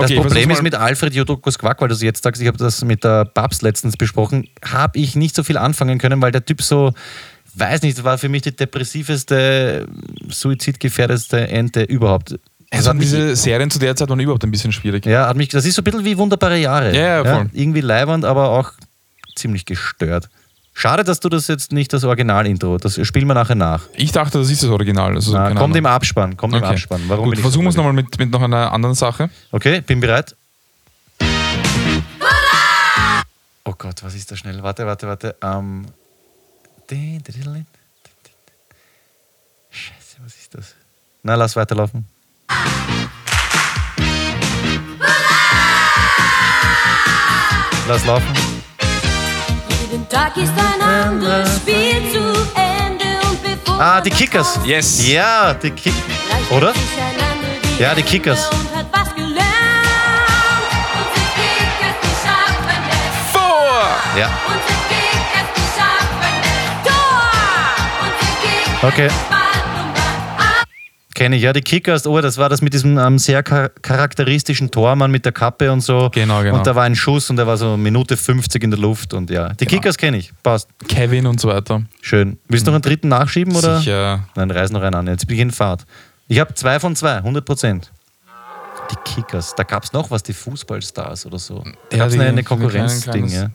Das 0.00 0.10
Okay, 0.10 0.20
Problem 0.20 0.42
versuch's 0.44 0.58
ist 0.58 0.62
mit 0.62 0.74
Alfred 0.74 1.14
Jodokus 1.14 1.58
Quack, 1.58 1.80
weil 1.80 1.88
du 1.88 1.94
es 1.94 2.02
jetzt 2.02 2.22
sagst, 2.22 2.40
ich 2.40 2.48
habe 2.48 2.58
das 2.58 2.84
mit 2.84 3.04
der 3.04 3.24
Babs 3.24 3.62
letztens 3.62 3.96
besprochen, 3.96 4.48
habe 4.64 4.98
ich 4.98 5.16
nicht 5.16 5.34
so 5.34 5.42
viel 5.42 5.56
anfangen 5.56 5.98
können, 5.98 6.20
weil 6.22 6.32
der 6.32 6.44
Typ 6.44 6.62
so, 6.62 6.92
weiß 7.54 7.82
nicht, 7.82 8.02
war 8.04 8.18
für 8.18 8.28
mich 8.28 8.42
die 8.42 8.54
depressiveste, 8.54 9.86
suizidgefährdeste 10.28 11.48
Ente 11.48 11.82
überhaupt. 11.82 12.32
Das 12.70 12.86
Also 12.86 12.94
mich, 12.94 13.08
diese 13.08 13.34
Serien 13.34 13.70
zu 13.70 13.78
der 13.78 13.96
Zeit 13.96 14.08
waren 14.08 14.20
überhaupt 14.20 14.44
ein 14.44 14.50
bisschen 14.50 14.72
schwierig. 14.72 15.06
ja, 15.06 15.26
hat 15.26 15.36
mich, 15.36 15.48
das 15.48 15.64
ist 15.64 15.74
so 15.74 15.80
ein 15.80 15.84
bisschen 15.84 16.04
wie 16.04 16.16
wunderbare 16.18 16.58
Jahre. 16.58 16.94
Ja, 16.94 17.22
ja, 17.22 17.24
voll. 17.24 17.50
irgendwie 17.52 17.80
leibernd, 17.80 18.24
aber 18.24 18.50
auch 18.50 18.72
ziemlich 19.36 19.64
gestört. 19.64 20.28
Schade, 20.80 21.02
dass 21.02 21.18
du 21.18 21.28
das 21.28 21.48
jetzt 21.48 21.72
nicht 21.72 21.92
das 21.92 22.04
Original-Intro, 22.04 22.78
das 22.78 23.04
spielen 23.04 23.26
wir 23.26 23.34
nachher 23.34 23.56
nach. 23.56 23.82
Ich 23.94 24.12
dachte, 24.12 24.38
das 24.38 24.48
ist 24.48 24.62
das 24.62 24.70
Original. 24.70 25.12
Also, 25.16 25.32
Na, 25.32 25.52
kommt 25.52 25.74
im 25.74 25.84
Ahnung. 25.84 25.96
Abspann, 25.96 26.36
kommt 26.36 26.54
im 26.54 26.62
Okay. 26.62 26.74
Abspann. 26.74 27.02
Warum 27.08 27.24
Gut, 27.24 27.32
bin 27.32 27.40
ich 27.40 27.42
so 27.42 27.48
versuchen 27.50 27.64
wir 27.64 27.70
es 27.70 27.74
nochmal 27.76 27.92
mit, 27.94 28.16
mit 28.16 28.30
noch 28.30 28.40
einer 28.40 28.70
anderen 28.70 28.94
Sache. 28.94 29.28
Okay, 29.50 29.80
bin 29.80 29.98
bereit. 29.98 30.36
Oh 33.64 33.74
Gott, 33.76 34.04
was 34.04 34.14
ist 34.14 34.30
da 34.30 34.36
schnell? 34.36 34.62
Warte, 34.62 34.86
warte, 34.86 35.08
warte. 35.08 35.34
Ähm. 35.42 35.86
Scheiße, 39.70 40.16
was 40.24 40.36
ist 40.36 40.54
das? 40.54 40.76
Na, 41.24 41.34
lass 41.34 41.56
weiterlaufen. 41.56 42.06
Lass 47.88 48.06
laufen. 48.06 48.57
Tag 50.08 50.36
ist 50.38 50.52
ein 50.56 50.80
anderes 50.80 51.56
Spiel 51.56 52.10
zu 52.10 52.18
Ende 52.54 53.04
und 53.28 53.42
bevor 53.42 53.78
Ah, 53.80 54.00
die 54.00 54.10
Kickers. 54.10 54.58
Yes. 54.64 55.06
Ja, 55.06 55.52
die 55.54 55.70
Kickers. 55.70 56.02
Oder? 56.50 56.72
Ja, 57.78 57.94
die 57.94 58.02
Kickers. 58.02 58.48
Vor! 63.32 63.96
Ja. 64.16 64.30
Unsere 64.46 64.78
Kenne 71.18 71.34
ich, 71.34 71.42
ja, 71.42 71.52
die 71.52 71.62
Kickers, 71.62 72.06
oh, 72.06 72.20
das 72.20 72.38
war 72.38 72.48
das 72.48 72.62
mit 72.62 72.72
diesem 72.72 72.96
ähm, 72.96 73.18
sehr 73.18 73.42
char 73.42 73.70
charakteristischen 73.82 74.70
Tormann 74.70 75.10
mit 75.10 75.24
der 75.24 75.32
Kappe 75.32 75.72
und 75.72 75.80
so. 75.80 76.10
Genau, 76.14 76.44
genau. 76.44 76.56
Und 76.56 76.64
da 76.64 76.76
war 76.76 76.84
ein 76.84 76.94
Schuss 76.94 77.28
und 77.28 77.34
der 77.34 77.44
war 77.48 77.56
so 77.56 77.76
Minute 77.76 78.16
50 78.16 78.62
in 78.62 78.70
der 78.70 78.78
Luft 78.78 79.12
und 79.14 79.28
ja. 79.28 79.48
Die 79.54 79.66
Kickers 79.66 79.98
kenne 79.98 80.18
ich, 80.18 80.32
passt. 80.44 80.68
Kevin 80.86 81.26
und 81.26 81.40
so 81.40 81.48
weiter. 81.48 81.82
Schön. 82.02 82.38
Willst 82.46 82.68
du 82.68 82.70
noch 82.70 82.76
einen 82.76 82.82
dritten 82.82 83.08
nachschieben 83.08 83.56
oder? 83.56 83.78
Sicher. 83.80 84.28
Nein, 84.36 84.48
reiß 84.48 84.70
noch 84.70 84.80
einen 84.80 84.94
an. 84.94 85.08
Jetzt 85.08 85.28
in 85.28 85.50
Fahrt. 85.50 85.86
Ich 86.28 86.38
habe 86.38 86.54
zwei 86.54 86.78
von 86.78 86.94
zwei, 86.94 87.16
100 87.16 87.44
Prozent. 87.44 87.90
Die 88.92 89.12
Kickers. 89.12 89.56
Da 89.56 89.64
gab 89.64 89.82
es 89.82 89.92
noch 89.92 90.12
was, 90.12 90.22
die 90.22 90.34
Fußballstars 90.34 91.26
oder 91.26 91.40
so. 91.40 91.64
Da 91.90 91.96
Ja, 91.96 91.98
gab 92.04 92.08
es 92.10 92.14
eine, 92.14 92.26
eine 92.26 92.44
Konkurrenzding, 92.44 93.26
ja. 93.26 93.50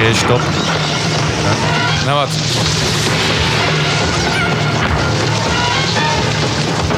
Okay, 0.00 0.14
stopp. 0.14 0.40
Na, 2.06 2.14
warte. 2.14 2.32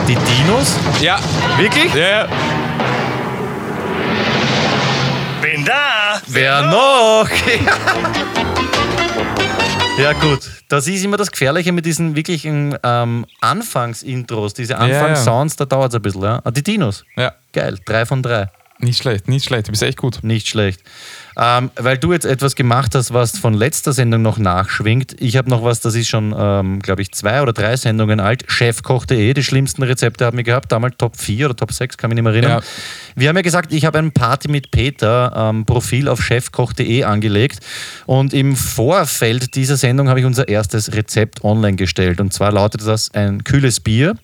Die 0.07 0.15
Dinos? 0.15 0.77
Ja. 1.01 1.19
Wirklich? 1.57 1.93
Ja, 1.95 2.09
ja. 2.09 2.29
Bin 5.43 5.65
da! 5.65 6.21
Wer 6.29 6.63
noch? 6.63 7.29
ja, 9.99 10.13
gut. 10.13 10.49
Das 10.69 10.87
ist 10.87 11.05
immer 11.05 11.17
das 11.17 11.33
Gefährliche 11.33 11.73
mit 11.73 11.85
diesen 11.85 12.15
wirklichen 12.15 12.79
ähm, 12.85 13.27
Anfangsintros, 13.41 14.55
diese 14.55 14.75
ja. 14.75 14.79
Anfangssounds, 14.79 15.57
da 15.57 15.65
dauert 15.65 15.89
es 15.91 15.97
ein 15.97 16.03
bisschen. 16.03 16.23
Ja? 16.23 16.41
Ah, 16.45 16.53
die 16.53 16.63
Dinos. 16.63 17.05
Ja. 17.17 17.33
Geil, 17.53 17.81
drei 17.85 18.07
von 18.07 18.23
drei. 18.23 18.49
Nicht 18.83 19.01
schlecht, 19.01 19.29
nicht 19.29 19.45
schlecht. 19.45 19.69
Du 19.69 19.71
bist 19.71 19.83
echt 19.85 19.97
gut. 19.97 20.19
Nicht 20.23 20.49
schlecht. 20.49 20.81
Ähm, 21.39 21.71
weil 21.77 21.97
du 21.97 22.13
jetzt 22.13 22.27
etwas 22.27 22.57
gemacht 22.57 22.97
hast, 22.97 23.15
was 23.15 23.39
von 23.39 23.55
letzter 23.55 23.93
Sendung 23.93 24.23
noch 24.23 24.39
nachschwingt. 24.39 25.15
Ich 25.21 25.37
habe 25.37 25.49
noch 25.49 25.63
was, 25.63 25.79
das 25.79 25.95
ist 25.95 26.09
schon, 26.09 26.35
ähm, 26.37 26.81
glaube 26.81 27.01
ich, 27.01 27.13
zwei 27.13 27.41
oder 27.41 27.53
drei 27.53 27.77
Sendungen 27.77 28.19
alt. 28.19 28.45
Chefkoch.de, 28.49 29.35
die 29.35 29.43
schlimmsten 29.45 29.85
Rezepte 29.85 30.25
haben 30.25 30.37
wir 30.37 30.43
gehabt. 30.43 30.73
Damals 30.73 30.97
Top 30.99 31.17
4 31.17 31.47
oder 31.47 31.57
Top 31.57 31.73
6, 31.73 31.97
kann 31.97 32.11
mich 32.11 32.17
nicht 32.17 32.25
mehr 32.25 32.33
erinnern. 32.33 32.59
Ja. 32.59 32.63
Wir 33.15 33.29
haben 33.29 33.37
ja 33.37 33.43
gesagt, 33.43 33.73
ich 33.73 33.85
habe 33.85 33.99
ein 33.99 34.11
Party 34.11 34.49
mit 34.49 34.73
Peter 34.73 35.33
ähm, 35.37 35.65
Profil 35.65 36.09
auf 36.09 36.21
chefkoch.de 36.21 37.05
angelegt. 37.05 37.61
Und 38.07 38.35
im 38.35 38.57
Vorfeld 38.57 39.55
dieser 39.55 39.77
Sendung 39.77 40.09
habe 40.09 40.19
ich 40.19 40.27
unser 40.27 40.49
erstes 40.49 40.93
Rezept 40.93 41.45
online 41.45 41.77
gestellt. 41.77 42.21
Und 42.21 42.33
zwar 42.33 42.51
lautet 42.51 42.85
das 42.85 43.15
ein 43.15 43.45
kühles 43.45 43.79
Bier. 43.79 44.17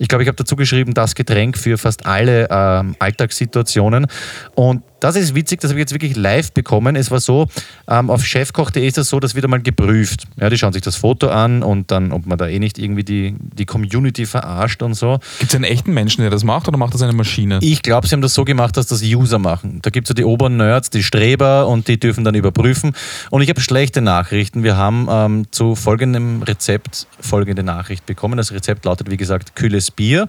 Ich 0.00 0.08
glaube, 0.08 0.22
ich 0.22 0.28
habe 0.28 0.36
dazu 0.36 0.56
geschrieben, 0.56 0.94
das 0.94 1.14
Getränk 1.14 1.58
für 1.58 1.76
fast 1.76 2.06
alle 2.06 2.48
ähm, 2.50 2.96
Alltagssituationen. 2.98 4.06
Und 4.54 4.82
das 5.00 5.16
ist 5.16 5.34
witzig, 5.34 5.60
das 5.60 5.70
habe 5.70 5.80
ich 5.80 5.82
jetzt 5.82 5.92
wirklich 5.92 6.16
live 6.16 6.52
bekommen. 6.52 6.96
Es 6.96 7.10
war 7.10 7.20
so, 7.20 7.48
ähm, 7.88 8.10
auf 8.10 8.24
chefkoch.de 8.24 8.86
ist 8.86 8.96
das 8.96 9.08
so, 9.08 9.20
das 9.20 9.34
wird 9.34 9.44
einmal 9.44 9.60
geprüft. 9.60 10.24
Ja, 10.38 10.50
die 10.50 10.58
schauen 10.58 10.72
sich 10.72 10.82
das 10.82 10.96
Foto 10.96 11.28
an 11.28 11.62
und 11.62 11.90
dann, 11.90 12.12
ob 12.12 12.26
man 12.26 12.38
da 12.38 12.46
eh 12.46 12.58
nicht 12.58 12.78
irgendwie 12.78 13.04
die, 13.04 13.34
die 13.40 13.66
Community 13.66 14.26
verarscht 14.26 14.82
und 14.82 14.94
so. 14.94 15.18
Gibt 15.38 15.50
es 15.50 15.54
einen 15.54 15.64
echten 15.64 15.92
Menschen, 15.92 16.20
der 16.22 16.30
das 16.30 16.44
macht 16.44 16.68
oder 16.68 16.78
macht 16.78 16.94
das 16.94 17.02
eine 17.02 17.12
Maschine? 17.12 17.58
Ich 17.62 17.82
glaube, 17.82 18.06
sie 18.06 18.14
haben 18.14 18.22
das 18.22 18.34
so 18.34 18.44
gemacht, 18.44 18.76
dass 18.76 18.86
das 18.86 19.02
User 19.02 19.38
machen. 19.38 19.80
Da 19.82 19.90
gibt 19.90 20.06
es 20.06 20.10
ja 20.10 20.14
die 20.14 20.24
Obernerds, 20.24 20.90
die 20.90 21.02
Streber 21.02 21.66
und 21.66 21.88
die 21.88 21.98
dürfen 21.98 22.24
dann 22.24 22.34
überprüfen. 22.34 22.92
Und 23.30 23.42
ich 23.42 23.48
habe 23.48 23.60
schlechte 23.60 24.00
Nachrichten. 24.00 24.62
Wir 24.62 24.76
haben 24.76 25.08
ähm, 25.10 25.46
zu 25.50 25.74
folgendem 25.74 26.42
Rezept 26.42 27.06
folgende 27.20 27.62
Nachricht 27.62 28.06
bekommen. 28.06 28.36
Das 28.36 28.52
Rezept 28.52 28.84
lautet, 28.84 29.10
wie 29.10 29.16
gesagt, 29.16 29.56
kühles 29.56 29.90
Bier. 29.90 30.28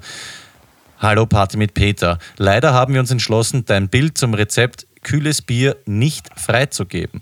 Hallo 1.01 1.25
Party 1.25 1.57
mit 1.57 1.73
Peter. 1.73 2.19
Leider 2.37 2.75
haben 2.75 2.93
wir 2.93 2.99
uns 2.99 3.09
entschlossen, 3.09 3.65
dein 3.65 3.89
Bild 3.89 4.19
zum 4.19 4.35
Rezept 4.35 4.85
kühles 5.01 5.41
Bier 5.41 5.77
nicht 5.87 6.29
freizugeben. 6.39 7.21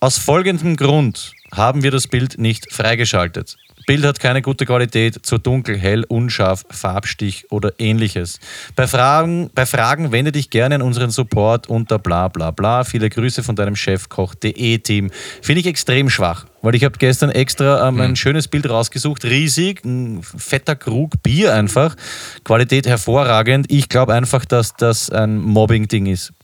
Aus 0.00 0.16
folgendem 0.16 0.76
Grund 0.76 1.34
haben 1.52 1.82
wir 1.82 1.90
das 1.90 2.06
Bild 2.06 2.38
nicht 2.38 2.72
freigeschaltet. 2.72 3.58
Bild 3.88 4.04
hat 4.04 4.20
keine 4.20 4.42
gute 4.42 4.66
Qualität, 4.66 5.24
zu 5.24 5.38
dunkel, 5.38 5.78
hell, 5.78 6.04
unscharf, 6.08 6.66
Farbstich 6.68 7.46
oder 7.50 7.72
ähnliches. 7.78 8.38
Bei 8.76 8.86
Fragen, 8.86 9.48
bei 9.54 9.64
Fragen 9.64 10.12
wende 10.12 10.30
dich 10.30 10.50
gerne 10.50 10.74
an 10.74 10.82
unseren 10.82 11.08
Support 11.08 11.68
unter 11.68 11.98
bla 11.98 12.28
bla 12.28 12.50
bla. 12.50 12.84
Viele 12.84 13.08
Grüße 13.08 13.42
von 13.42 13.56
deinem 13.56 13.76
Chefkoch.de 13.76 14.76
Team. 14.80 15.10
Finde 15.40 15.60
ich 15.60 15.66
extrem 15.66 16.10
schwach, 16.10 16.44
weil 16.60 16.74
ich 16.74 16.84
habe 16.84 16.98
gestern 16.98 17.30
extra 17.30 17.88
ähm, 17.88 17.98
ein 18.02 18.14
schönes 18.14 18.46
Bild 18.46 18.68
rausgesucht, 18.68 19.24
riesig, 19.24 19.82
ein 19.86 20.22
fetter 20.22 20.76
Krug 20.76 21.22
Bier 21.22 21.54
einfach, 21.54 21.96
Qualität 22.44 22.86
hervorragend. 22.86 23.72
Ich 23.72 23.88
glaube 23.88 24.12
einfach, 24.12 24.44
dass 24.44 24.74
das 24.74 25.08
ein 25.08 25.38
Mobbing-Ding 25.38 26.04
ist. 26.04 26.34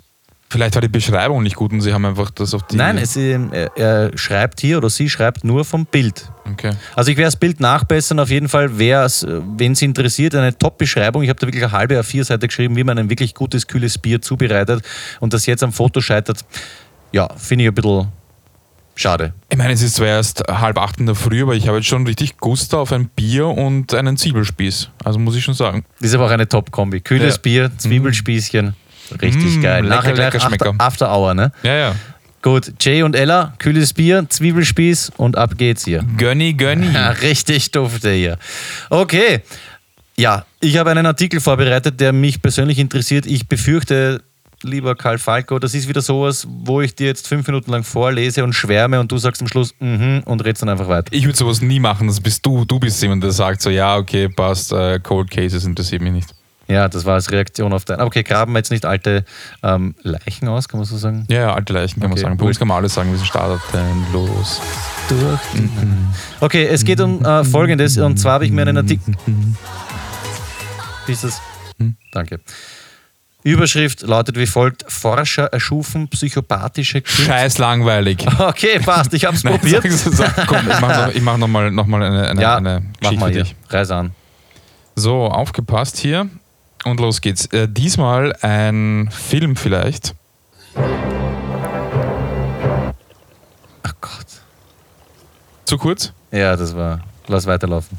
Vielleicht 0.54 0.76
war 0.76 0.82
die 0.82 0.88
Beschreibung 0.88 1.42
nicht 1.42 1.56
gut 1.56 1.72
und 1.72 1.80
sie 1.80 1.92
haben 1.92 2.04
einfach 2.04 2.30
das 2.30 2.54
auf 2.54 2.62
die. 2.68 2.76
Nein, 2.76 2.96
es, 2.96 3.16
er, 3.16 3.76
er 3.76 4.16
schreibt 4.16 4.60
hier 4.60 4.78
oder 4.78 4.88
sie 4.88 5.10
schreibt 5.10 5.42
nur 5.42 5.64
vom 5.64 5.84
Bild. 5.84 6.30
Okay. 6.48 6.70
Also 6.94 7.10
ich 7.10 7.16
werde 7.16 7.26
das 7.26 7.34
Bild 7.34 7.58
nachbessern. 7.58 8.20
Auf 8.20 8.30
jeden 8.30 8.48
Fall 8.48 8.78
wäre 8.78 9.04
es, 9.04 9.26
wenn 9.56 9.72
es 9.72 9.82
interessiert, 9.82 10.32
eine 10.36 10.56
Top-Beschreibung. 10.56 11.24
Ich 11.24 11.28
habe 11.28 11.40
da 11.40 11.48
wirklich 11.48 11.64
eine 11.64 11.72
halbe 11.72 11.98
A4-Seite 11.98 12.46
geschrieben, 12.46 12.76
wie 12.76 12.84
man 12.84 12.96
ein 12.98 13.10
wirklich 13.10 13.34
gutes, 13.34 13.66
kühles 13.66 13.98
Bier 13.98 14.22
zubereitet 14.22 14.84
und 15.18 15.34
das 15.34 15.44
jetzt 15.46 15.64
am 15.64 15.72
Foto 15.72 16.00
scheitert. 16.00 16.44
Ja, 17.10 17.28
finde 17.36 17.64
ich 17.64 17.70
ein 17.70 17.74
bisschen 17.74 18.12
Schade. 18.94 19.34
Ich 19.50 19.58
meine, 19.58 19.72
es 19.72 19.82
ist 19.82 19.96
zwar 19.96 20.06
erst 20.06 20.44
halb 20.48 20.78
acht 20.78 21.00
in 21.00 21.06
der 21.06 21.16
Früh, 21.16 21.42
aber 21.42 21.56
ich 21.56 21.66
habe 21.66 21.78
jetzt 21.78 21.88
schon 21.88 22.06
richtig 22.06 22.36
Guster 22.38 22.78
auf 22.78 22.92
ein 22.92 23.08
Bier 23.08 23.48
und 23.48 23.92
einen 23.92 24.16
Zwiebelspieß. 24.16 24.90
Also 25.02 25.18
muss 25.18 25.34
ich 25.34 25.42
schon 25.42 25.54
sagen. 25.54 25.84
Das 25.98 26.10
ist 26.10 26.14
aber 26.14 26.26
auch 26.26 26.30
eine 26.30 26.48
Top-Kombi. 26.48 27.00
Kühles 27.00 27.34
Ja. 27.34 27.40
Bier, 27.42 27.70
Zwiebelspießchen. 27.76 28.76
Richtig 29.20 29.56
Mm, 29.56 29.62
geil. 29.62 29.82
Nachher 29.82 30.12
gleich 30.12 30.32
lecker 30.32 30.44
after, 30.44 30.48
Schmecker. 30.48 30.74
after 30.78 31.12
Hour, 31.16 31.34
ne? 31.34 31.52
Ja, 31.62 31.74
ja. 31.74 31.94
Gut, 32.42 32.72
Jay 32.80 33.02
und 33.02 33.16
Ella, 33.16 33.54
kühles 33.58 33.92
Bier, 33.94 34.26
Zwiebelspieß 34.28 35.12
und 35.16 35.38
ab 35.38 35.56
geht's 35.56 35.84
hier. 35.84 36.04
Gönni, 36.18 36.52
gönni. 36.52 36.92
Ja, 36.92 37.10
richtig 37.22 37.70
dufte 37.70 38.12
hier. 38.12 38.38
Okay. 38.90 39.40
Ja, 40.16 40.44
ich 40.60 40.76
habe 40.76 40.90
einen 40.90 41.06
Artikel 41.06 41.40
vorbereitet, 41.40 41.98
der 42.00 42.12
mich 42.12 42.40
persönlich 42.42 42.78
interessiert. 42.78 43.26
Ich 43.26 43.48
befürchte, 43.48 44.22
lieber 44.62 44.94
Karl 44.94 45.18
Falco, 45.18 45.58
das 45.58 45.74
ist 45.74 45.88
wieder 45.88 46.02
sowas, 46.02 46.46
wo 46.48 46.80
ich 46.82 46.94
dir 46.94 47.06
jetzt 47.08 47.26
fünf 47.26 47.46
Minuten 47.46 47.70
lang 47.72 47.82
vorlese 47.82 48.44
und 48.44 48.52
schwärme 48.52 49.00
und 49.00 49.10
du 49.10 49.16
sagst 49.18 49.40
am 49.42 49.48
Schluss 49.48 49.74
mhm 49.80 50.22
und 50.24 50.44
redest 50.44 50.62
dann 50.62 50.68
einfach 50.68 50.88
weiter. 50.88 51.08
Ich 51.12 51.24
würde 51.24 51.36
sowas 51.36 51.60
nie 51.62 51.80
machen, 51.80 52.06
das 52.06 52.20
bist 52.20 52.44
du. 52.46 52.64
Du 52.64 52.78
bist 52.78 53.02
jemand, 53.02 53.24
der 53.24 53.32
sagt 53.32 53.60
so, 53.62 53.70
ja, 53.70 53.96
okay, 53.96 54.28
passt, 54.28 54.72
äh, 54.72 55.00
Cold 55.00 55.30
Cases 55.30 55.64
interessiert 55.64 56.00
mich 56.02 56.12
nicht. 56.12 56.28
Ja, 56.66 56.88
das 56.88 57.04
war 57.04 57.14
als 57.14 57.30
Reaktion 57.30 57.72
auf 57.72 57.84
dein. 57.84 58.00
Okay, 58.00 58.22
graben 58.22 58.52
wir 58.52 58.58
jetzt 58.58 58.70
nicht 58.70 58.86
alte 58.86 59.24
ähm, 59.62 59.94
Leichen 60.02 60.48
aus, 60.48 60.66
kann 60.68 60.78
man 60.80 60.86
so 60.86 60.96
sagen? 60.96 61.26
Ja, 61.28 61.40
ja, 61.40 61.54
alte 61.54 61.72
Leichen 61.74 62.00
kann 62.00 62.08
man 62.10 62.12
Okay, 62.12 62.22
sagen. 62.22 62.36
Bei 62.36 62.40
gut. 62.42 62.48
uns 62.48 62.58
kann 62.58 62.68
man 62.68 62.78
alles 62.78 62.94
sagen, 62.94 63.10
wir 63.10 63.18
sind 63.18 63.26
starten 63.26 64.06
los. 64.12 64.60
Durch. 65.08 65.40
Okay, 66.40 66.64
es 66.66 66.84
geht 66.84 67.00
um 67.00 67.22
äh, 67.24 67.44
Folgendes 67.44 67.98
und 67.98 68.16
zwar 68.18 68.34
habe 68.34 68.46
ich 68.46 68.50
mir 68.52 68.62
einen 68.62 68.78
Artikel. 68.78 69.14
Wie 71.06 71.12
ist 71.12 71.24
das? 71.24 71.40
Danke. 72.12 72.40
Überschrift 73.42 74.00
lautet 74.00 74.38
wie 74.38 74.46
folgt: 74.46 74.86
Forscher 74.90 75.44
erschufen 75.52 76.08
psychopathische 76.08 77.02
Künstler. 77.02 77.26
Scheiß 77.26 77.58
langweilig. 77.58 78.24
Okay, 78.38 78.78
passt, 78.78 79.12
ich 79.12 79.26
habe 79.26 79.36
es 79.36 79.44
Nein, 79.44 79.58
probiert. 79.60 79.82
sag, 79.92 80.12
sag, 80.14 80.46
komm, 80.46 80.60
ich 80.70 80.80
mache 80.80 81.00
noch, 81.08 81.14
ich 81.14 81.20
mach 81.22 81.36
noch 81.36 81.48
mal, 81.48 81.70
noch 81.70 81.86
mal 81.86 82.02
eine, 82.02 82.28
eine, 82.30 82.40
ja, 82.40 82.56
eine 82.56 82.80
mach 82.80 83.10
Geschichte 83.10 83.20
mal 83.20 83.26
für 83.26 83.32
hier. 83.34 83.42
dich. 83.44 83.54
Reis 83.68 83.90
an. 83.90 84.12
So, 84.96 85.26
aufgepasst 85.26 85.98
hier. 85.98 86.26
Und 86.84 87.00
los 87.00 87.20
geht's. 87.20 87.46
Äh, 87.46 87.68
diesmal 87.68 88.34
ein 88.42 89.08
Film 89.10 89.56
vielleicht. 89.56 90.14
Ach 93.82 93.94
Gott. 94.00 94.26
Zu 95.64 95.78
kurz? 95.78 96.12
Ja, 96.30 96.56
das 96.56 96.76
war. 96.76 97.00
Lass 97.26 97.46
weiterlaufen. 97.46 97.96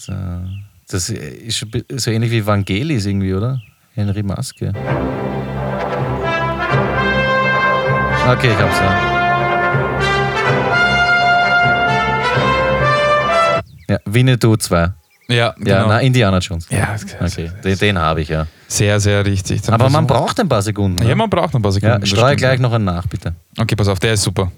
So. 0.00 0.12
Das 0.88 1.08
ist 1.08 1.66
so 1.96 2.10
ähnlich 2.10 2.30
wie 2.32 2.44
Vangelis 2.44 3.06
irgendwie, 3.06 3.34
oder? 3.34 3.60
Henry 3.94 4.22
Maske. 4.22 4.72
Okay, 8.26 8.50
ich 8.50 8.58
hab's 8.58 8.78
ja. 8.78 9.11
Winnetou 14.14 14.56
2. 14.56 14.76
Ja, 15.28 15.34
Ja, 15.36 15.54
genau. 15.56 15.88
na, 15.88 16.00
Indiana 16.00 16.38
Jones. 16.38 16.66
ja 16.68 16.96
Okay, 17.20 17.50
den, 17.64 17.78
den 17.78 17.98
habe 17.98 18.20
ich 18.22 18.28
ja. 18.28 18.46
sehr, 18.68 18.98
sehr 19.00 19.24
richtig. 19.24 19.62
Dann 19.62 19.74
Aber 19.74 19.88
man 19.88 20.06
braucht 20.06 20.38
ein 20.40 20.48
paar 20.48 20.62
Sekunden. 20.62 21.02
Ja, 21.06 21.14
man 21.14 21.30
braucht 21.30 21.54
ein 21.54 21.62
paar 21.62 21.72
Sekunden. 21.72 22.00
ja, 22.00 22.06
streue 22.06 22.36
gleich 22.36 22.58
noch 22.60 22.72
einen 22.72 22.84
nach, 22.84 23.06
bitte. 23.06 23.34
Okay, 23.58 23.76
pass 23.76 23.88
auf, 23.88 23.98
der 23.98 24.14
ist 24.14 24.22
super. 24.22 24.50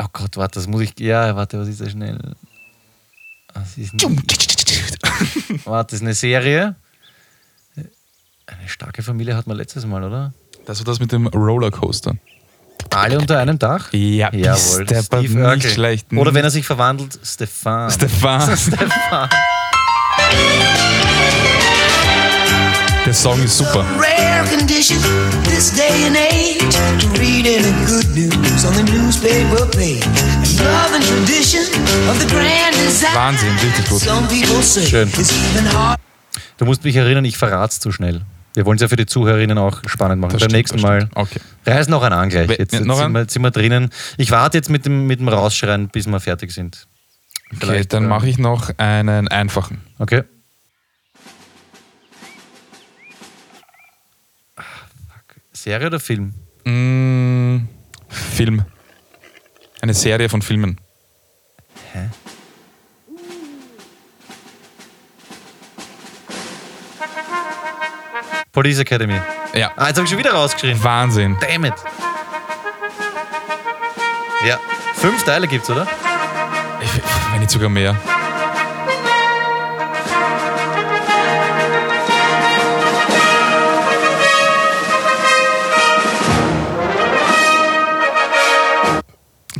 Oh 0.00 0.06
Gott, 0.12 0.36
warte, 0.36 0.54
das 0.60 0.66
muss 0.68 0.82
ich. 0.82 0.98
Ja, 1.00 1.34
warte, 1.34 1.58
was 1.58 1.68
ist 1.68 1.80
da 1.80 1.88
schnell? 1.88 2.18
Das 3.54 3.76
ist 3.76 3.94
ein, 3.94 4.00
warte, 5.64 5.90
das 5.92 6.00
ist 6.00 6.02
eine 6.02 6.14
Serie. 6.14 6.76
Eine 8.46 8.68
starke 8.68 9.02
Familie 9.02 9.36
hat 9.36 9.46
man 9.46 9.56
letztes 9.56 9.84
Mal, 9.84 10.02
oder? 10.04 10.32
Das 10.66 10.78
war 10.78 10.84
das 10.84 11.00
mit 11.00 11.12
dem 11.12 11.26
Rollercoaster. 11.26 12.14
Alle 12.90 13.18
unter 13.18 13.38
einem 13.38 13.58
Dach? 13.58 13.92
Ja, 13.92 14.32
Jawohl. 14.32 14.86
Steve 14.86 15.18
nicht 15.20 15.36
Urkel. 15.36 15.70
schlecht. 15.70 16.12
Oder 16.12 16.34
wenn 16.34 16.44
er 16.44 16.50
sich 16.50 16.66
verwandelt, 16.66 17.18
Stefan. 17.22 17.90
Stefan. 17.90 18.40
Stefan. 18.56 19.28
Der 23.04 23.14
Song 23.14 23.42
ist 23.42 23.56
super. 23.56 23.84
rare 23.98 24.46
condition 24.48 24.98
this 25.44 25.72
day 25.74 26.06
and 26.06 26.16
age 26.16 26.58
to 27.00 27.08
read 27.18 27.46
any 27.46 27.72
good 27.86 28.06
news 28.14 28.64
on 28.66 28.74
the 28.74 28.82
newspaper 28.82 29.64
page. 29.70 30.04
And 30.04 30.58
love 30.60 30.94
and 30.94 31.04
tradition 31.04 31.62
of 32.10 32.18
the 32.20 32.26
grand 32.26 32.74
design. 32.76 33.14
Wahnsinn, 33.14 33.56
richtig 33.62 33.88
gut. 33.88 34.02
Schön. 34.88 35.10
Du 36.58 36.64
musst 36.64 36.84
mich 36.84 36.96
erinnern, 36.96 37.24
ich 37.24 37.38
verrat's 37.38 37.80
zu 37.80 37.92
schnell. 37.92 38.22
Wir 38.54 38.66
wollen 38.66 38.76
es 38.76 38.82
ja 38.82 38.88
für 38.88 38.96
die 38.96 39.06
Zuhörerinnen 39.06 39.58
auch 39.58 39.82
spannend 39.86 40.20
machen. 40.20 40.32
Das 40.32 40.40
Beim 40.40 40.50
stimmt, 40.50 40.58
nächsten 40.58 40.80
Mal. 40.80 41.08
Okay. 41.14 41.40
Reiß 41.66 41.88
noch 41.88 42.02
einen 42.02 42.14
an 42.14 42.28
gleich. 42.28 42.48
Jetzt, 42.50 42.72
jetzt, 42.72 42.84
noch 42.84 42.98
sind, 42.98 43.12
wir, 43.12 43.28
sind 43.28 43.42
wir 43.42 43.50
drinnen. 43.50 43.90
Ich 44.16 44.30
warte 44.30 44.58
jetzt 44.58 44.70
mit 44.70 44.86
dem, 44.86 45.06
mit 45.06 45.20
dem 45.20 45.28
Rausschreien, 45.28 45.88
bis 45.88 46.06
wir 46.06 46.20
fertig 46.20 46.52
sind. 46.52 46.88
Okay, 47.50 47.58
Vielleicht, 47.60 47.92
dann 47.92 48.04
äh, 48.04 48.08
mache 48.08 48.28
ich 48.28 48.38
noch 48.38 48.70
einen 48.78 49.28
einfachen. 49.28 49.80
Okay. 49.98 50.24
Serie 55.52 55.88
oder 55.88 56.00
Film? 56.00 56.34
Mm, 56.64 57.68
Film. 58.08 58.64
Eine 59.80 59.94
Serie 59.94 60.28
von 60.28 60.42
Filmen. 60.42 60.80
Police 68.58 68.80
Academy. 68.80 69.20
Ja. 69.54 69.70
Ah, 69.76 69.86
jetzt 69.86 69.98
habe 69.98 70.02
ich 70.02 70.10
schon 70.10 70.18
wieder 70.18 70.32
rausgeschrien. 70.32 70.82
Wahnsinn. 70.82 71.36
Damn 71.40 71.64
it. 71.64 71.74
Ja. 74.44 74.58
Fünf 74.94 75.22
Teile 75.22 75.46
gibt's, 75.46 75.70
oder? 75.70 75.86
Ich, 76.80 76.90
wenn 77.30 77.38
nicht 77.38 77.52
sogar 77.52 77.68
mehr. 77.68 77.94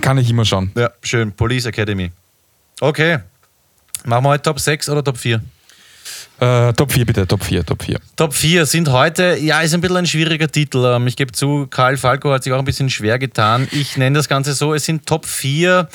Kann 0.01 0.19
ich 0.19 0.29
immer 0.29 0.45
schauen. 0.45 0.73
Ja, 0.77 0.91
schön. 1.05 1.31
Police 1.31 1.67
Academy. 1.67 2.11
Okay. 2.81 3.21
Machen 4.05 4.25
wir 4.25 4.31
heute 4.31 4.43
Top 4.43 4.59
6 4.59 4.89
oder 4.89 5.05
Top 5.05 5.19
4? 5.19 5.41
Äh, 6.41 6.73
Top 6.75 6.93
4 6.93 7.05
bitte, 7.05 7.27
Top 7.27 7.43
4, 7.43 7.65
Top 7.67 7.83
4. 7.83 7.99
Top 8.15 8.33
4 8.33 8.65
sind 8.67 8.91
heute, 8.91 9.37
ja, 9.41 9.61
ist 9.61 9.75
ein 9.75 9.81
bisschen 9.81 9.97
ein 9.97 10.07
schwieriger 10.07 10.47
Titel. 10.49 10.85
Ähm, 10.85 11.07
Ich 11.09 11.17
gebe 11.17 11.33
zu, 11.33 11.67
Karl 11.69 11.97
Falco 11.97 12.31
hat 12.33 12.45
sich 12.45 12.53
auch 12.53 12.59
ein 12.61 12.65
bisschen 12.65 12.91
schwer 12.91 13.19
getan. 13.19 13.67
Ich 13.73 13.97
nenne 13.97 14.17
das 14.17 14.29
Ganze 14.29 14.53
so, 14.55 14.73
es 14.73 14.85
sind 14.85 15.05
Top 15.07 15.27
4, 15.27 15.89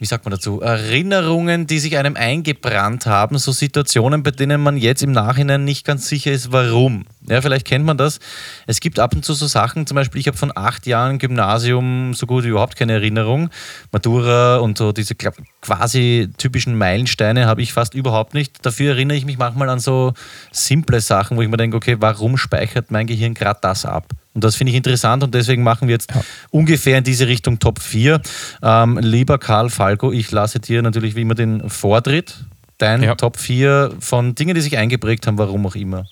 wie 0.00 0.06
sagt 0.06 0.24
man 0.24 0.32
dazu, 0.32 0.60
Erinnerungen, 0.60 1.68
die 1.68 1.78
sich 1.78 1.96
einem 1.96 2.16
eingebrannt 2.16 3.06
haben, 3.06 3.38
so 3.38 3.52
Situationen, 3.52 4.24
bei 4.24 4.32
denen 4.32 4.60
man 4.60 4.76
jetzt 4.76 5.02
im 5.04 5.12
Nachhinein 5.12 5.64
nicht 5.64 5.86
ganz 5.86 6.08
sicher 6.08 6.32
ist, 6.32 6.50
warum. 6.50 7.06
Ja, 7.28 7.40
vielleicht 7.40 7.66
kennt 7.66 7.84
man 7.84 7.96
das. 7.96 8.18
Es 8.66 8.80
gibt 8.80 8.98
ab 8.98 9.14
und 9.14 9.24
zu 9.24 9.34
so 9.34 9.46
Sachen, 9.46 9.86
zum 9.86 9.94
Beispiel, 9.94 10.20
ich 10.20 10.26
habe 10.26 10.36
von 10.36 10.52
acht 10.54 10.86
Jahren 10.86 11.18
Gymnasium 11.18 12.12
so 12.14 12.26
gut 12.26 12.44
wie 12.44 12.48
überhaupt 12.48 12.76
keine 12.76 12.94
Erinnerung. 12.94 13.50
Matura 13.92 14.56
und 14.56 14.76
so 14.76 14.92
diese 14.92 15.14
quasi 15.14 16.28
typischen 16.38 16.76
Meilensteine 16.76 17.46
habe 17.46 17.62
ich 17.62 17.72
fast 17.72 17.94
überhaupt 17.94 18.34
nicht. 18.34 18.66
Dafür 18.66 18.94
erinnere 18.94 19.16
ich 19.16 19.24
mich 19.24 19.38
manchmal 19.38 19.68
an 19.68 19.78
so 19.78 20.12
simple 20.50 21.00
Sachen, 21.00 21.36
wo 21.36 21.42
ich 21.42 21.48
mir 21.48 21.56
denke, 21.56 21.76
okay, 21.76 21.96
warum 22.00 22.36
speichert 22.36 22.90
mein 22.90 23.06
Gehirn 23.06 23.34
gerade 23.34 23.60
das 23.62 23.86
ab? 23.86 24.08
Und 24.34 24.42
das 24.42 24.56
finde 24.56 24.72
ich 24.72 24.76
interessant 24.76 25.22
und 25.22 25.32
deswegen 25.32 25.62
machen 25.62 25.86
wir 25.86 25.92
jetzt 25.92 26.12
ungefähr 26.50 26.98
in 26.98 27.04
diese 27.04 27.28
Richtung 27.28 27.60
Top 27.60 27.80
4. 27.80 28.20
Ähm, 28.62 28.98
lieber 28.98 29.38
Karl 29.38 29.70
Falco, 29.70 30.10
ich 30.10 30.30
lasse 30.32 30.58
dir 30.58 30.82
natürlich 30.82 31.14
wie 31.14 31.22
immer 31.22 31.36
den 31.36 31.70
Vortritt. 31.70 32.44
Dein 32.78 33.04
Ja. 33.04 33.14
Top 33.14 33.36
4 33.36 33.94
von 34.00 34.34
Dingen, 34.34 34.56
die 34.56 34.60
sich 34.60 34.76
eingeprägt 34.76 35.28
haben, 35.28 35.38
warum 35.38 35.64
auch 35.66 35.76
immer. 35.76 36.04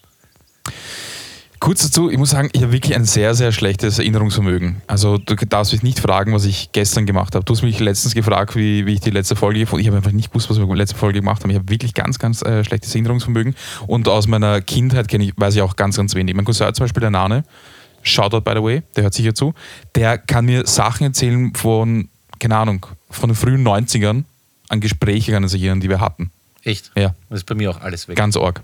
Kurz 1.62 1.82
dazu, 1.82 2.10
ich 2.10 2.18
muss 2.18 2.30
sagen, 2.30 2.48
ich 2.52 2.62
habe 2.62 2.72
wirklich 2.72 2.96
ein 2.96 3.04
sehr, 3.04 3.34
sehr 3.34 3.52
schlechtes 3.52 4.00
Erinnerungsvermögen. 4.00 4.82
Also 4.88 5.16
du 5.16 5.36
darfst 5.36 5.72
mich 5.72 5.84
nicht 5.84 6.00
fragen, 6.00 6.32
was 6.32 6.44
ich 6.44 6.72
gestern 6.72 7.06
gemacht 7.06 7.36
habe. 7.36 7.44
Du 7.44 7.52
hast 7.52 7.62
mich 7.62 7.78
letztens 7.78 8.14
gefragt, 8.14 8.56
wie, 8.56 8.84
wie 8.84 8.94
ich 8.94 9.00
die 9.00 9.10
letzte 9.10 9.36
Folge 9.36 9.60
gefunden 9.60 9.78
habe. 9.78 9.82
Ich 9.82 9.86
habe 9.86 9.96
einfach 9.98 10.10
nicht 10.10 10.30
gewusst, 10.30 10.50
was 10.50 10.56
wir 10.56 10.64
in 10.64 10.68
der 10.68 10.78
letzten 10.78 10.98
Folge 10.98 11.20
gemacht 11.20 11.42
haben. 11.42 11.50
Ich 11.50 11.56
habe 11.56 11.68
wirklich 11.68 11.94
ganz, 11.94 12.18
ganz 12.18 12.42
äh, 12.42 12.64
schlechtes 12.64 12.92
Erinnerungsvermögen. 12.94 13.54
Und 13.86 14.08
aus 14.08 14.26
meiner 14.26 14.60
Kindheit 14.60 15.06
kenne 15.06 15.22
ich, 15.22 15.34
weiß 15.36 15.54
ich 15.54 15.62
auch 15.62 15.76
ganz, 15.76 15.96
ganz 15.96 16.16
wenig. 16.16 16.34
Mein 16.34 16.44
Cousin 16.44 16.74
zum 16.74 16.82
Beispiel, 16.82 17.00
der 17.00 17.10
Nane, 17.10 17.44
Shoutout 18.02 18.40
by 18.42 18.52
the 18.54 18.62
way, 18.62 18.82
der 18.96 19.04
hört 19.04 19.14
sicher 19.14 19.34
zu, 19.34 19.54
der 19.94 20.18
kann 20.18 20.44
mir 20.44 20.66
Sachen 20.66 21.04
erzählen 21.06 21.54
von, 21.54 22.08
keine 22.38 22.56
Ahnung, 22.56 22.86
von 23.10 23.28
den 23.30 23.36
frühen 23.36 23.66
90ern 23.66 24.24
an 24.68 24.80
Gespräche 24.80 25.32
er 25.32 25.48
sich 25.48 25.62
erinnern, 25.62 25.80
die 25.80 25.88
wir 25.88 26.00
hatten. 26.00 26.30
Echt? 26.64 26.92
Ja. 26.96 27.14
Das 27.28 27.40
ist 27.40 27.44
bei 27.44 27.54
mir 27.54 27.70
auch 27.70 27.80
alles 27.80 28.08
weg. 28.08 28.16
Ganz 28.16 28.36
arg. 28.36 28.62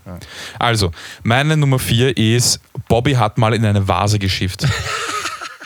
Also, 0.59 0.93
meine 1.23 1.57
Nummer 1.57 1.79
vier 1.79 2.17
ist, 2.17 2.61
Bobby 2.89 3.15
hat 3.15 3.39
mal 3.39 3.55
in 3.55 3.65
eine 3.65 3.89
Vase 3.89 4.19
geschifft. 4.19 4.67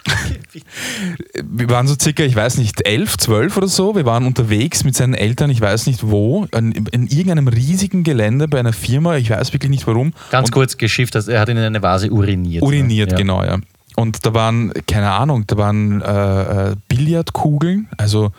Wir 1.42 1.70
waren 1.70 1.86
so 1.86 1.94
circa, 2.00 2.22
ich 2.22 2.36
weiß 2.36 2.58
nicht, 2.58 2.86
elf, 2.86 3.16
zwölf 3.18 3.56
oder 3.56 3.68
so. 3.68 3.94
Wir 3.94 4.04
waren 4.04 4.26
unterwegs 4.26 4.84
mit 4.84 4.94
seinen 4.94 5.14
Eltern, 5.14 5.50
ich 5.50 5.60
weiß 5.60 5.86
nicht 5.86 6.08
wo, 6.08 6.46
in, 6.56 6.72
in 6.72 7.06
irgendeinem 7.06 7.48
riesigen 7.48 8.04
Gelände 8.04 8.48
bei 8.48 8.58
einer 8.58 8.72
Firma, 8.72 9.16
ich 9.16 9.30
weiß 9.30 9.52
wirklich 9.52 9.70
nicht 9.70 9.86
warum. 9.86 10.12
Ganz 10.30 10.48
Und 10.48 10.52
kurz 10.52 10.76
geschifft, 10.76 11.14
er 11.14 11.40
hat 11.40 11.48
in 11.48 11.58
eine 11.58 11.82
Vase 11.82 12.10
uriniert. 12.10 12.62
uriniert? 12.62 13.12
Ja. 13.12 13.16
genau, 13.16 13.42
ja. 13.44 13.58
Und 13.96 14.24
da 14.24 14.32
waren, 14.34 14.72
keine 14.86 15.10
Ahnung, 15.10 15.44
da 15.46 15.56
waren 15.56 16.00
äh, 16.00 16.70
äh, 16.70 16.76
Billardkugeln, 16.88 17.88
also 17.98 18.32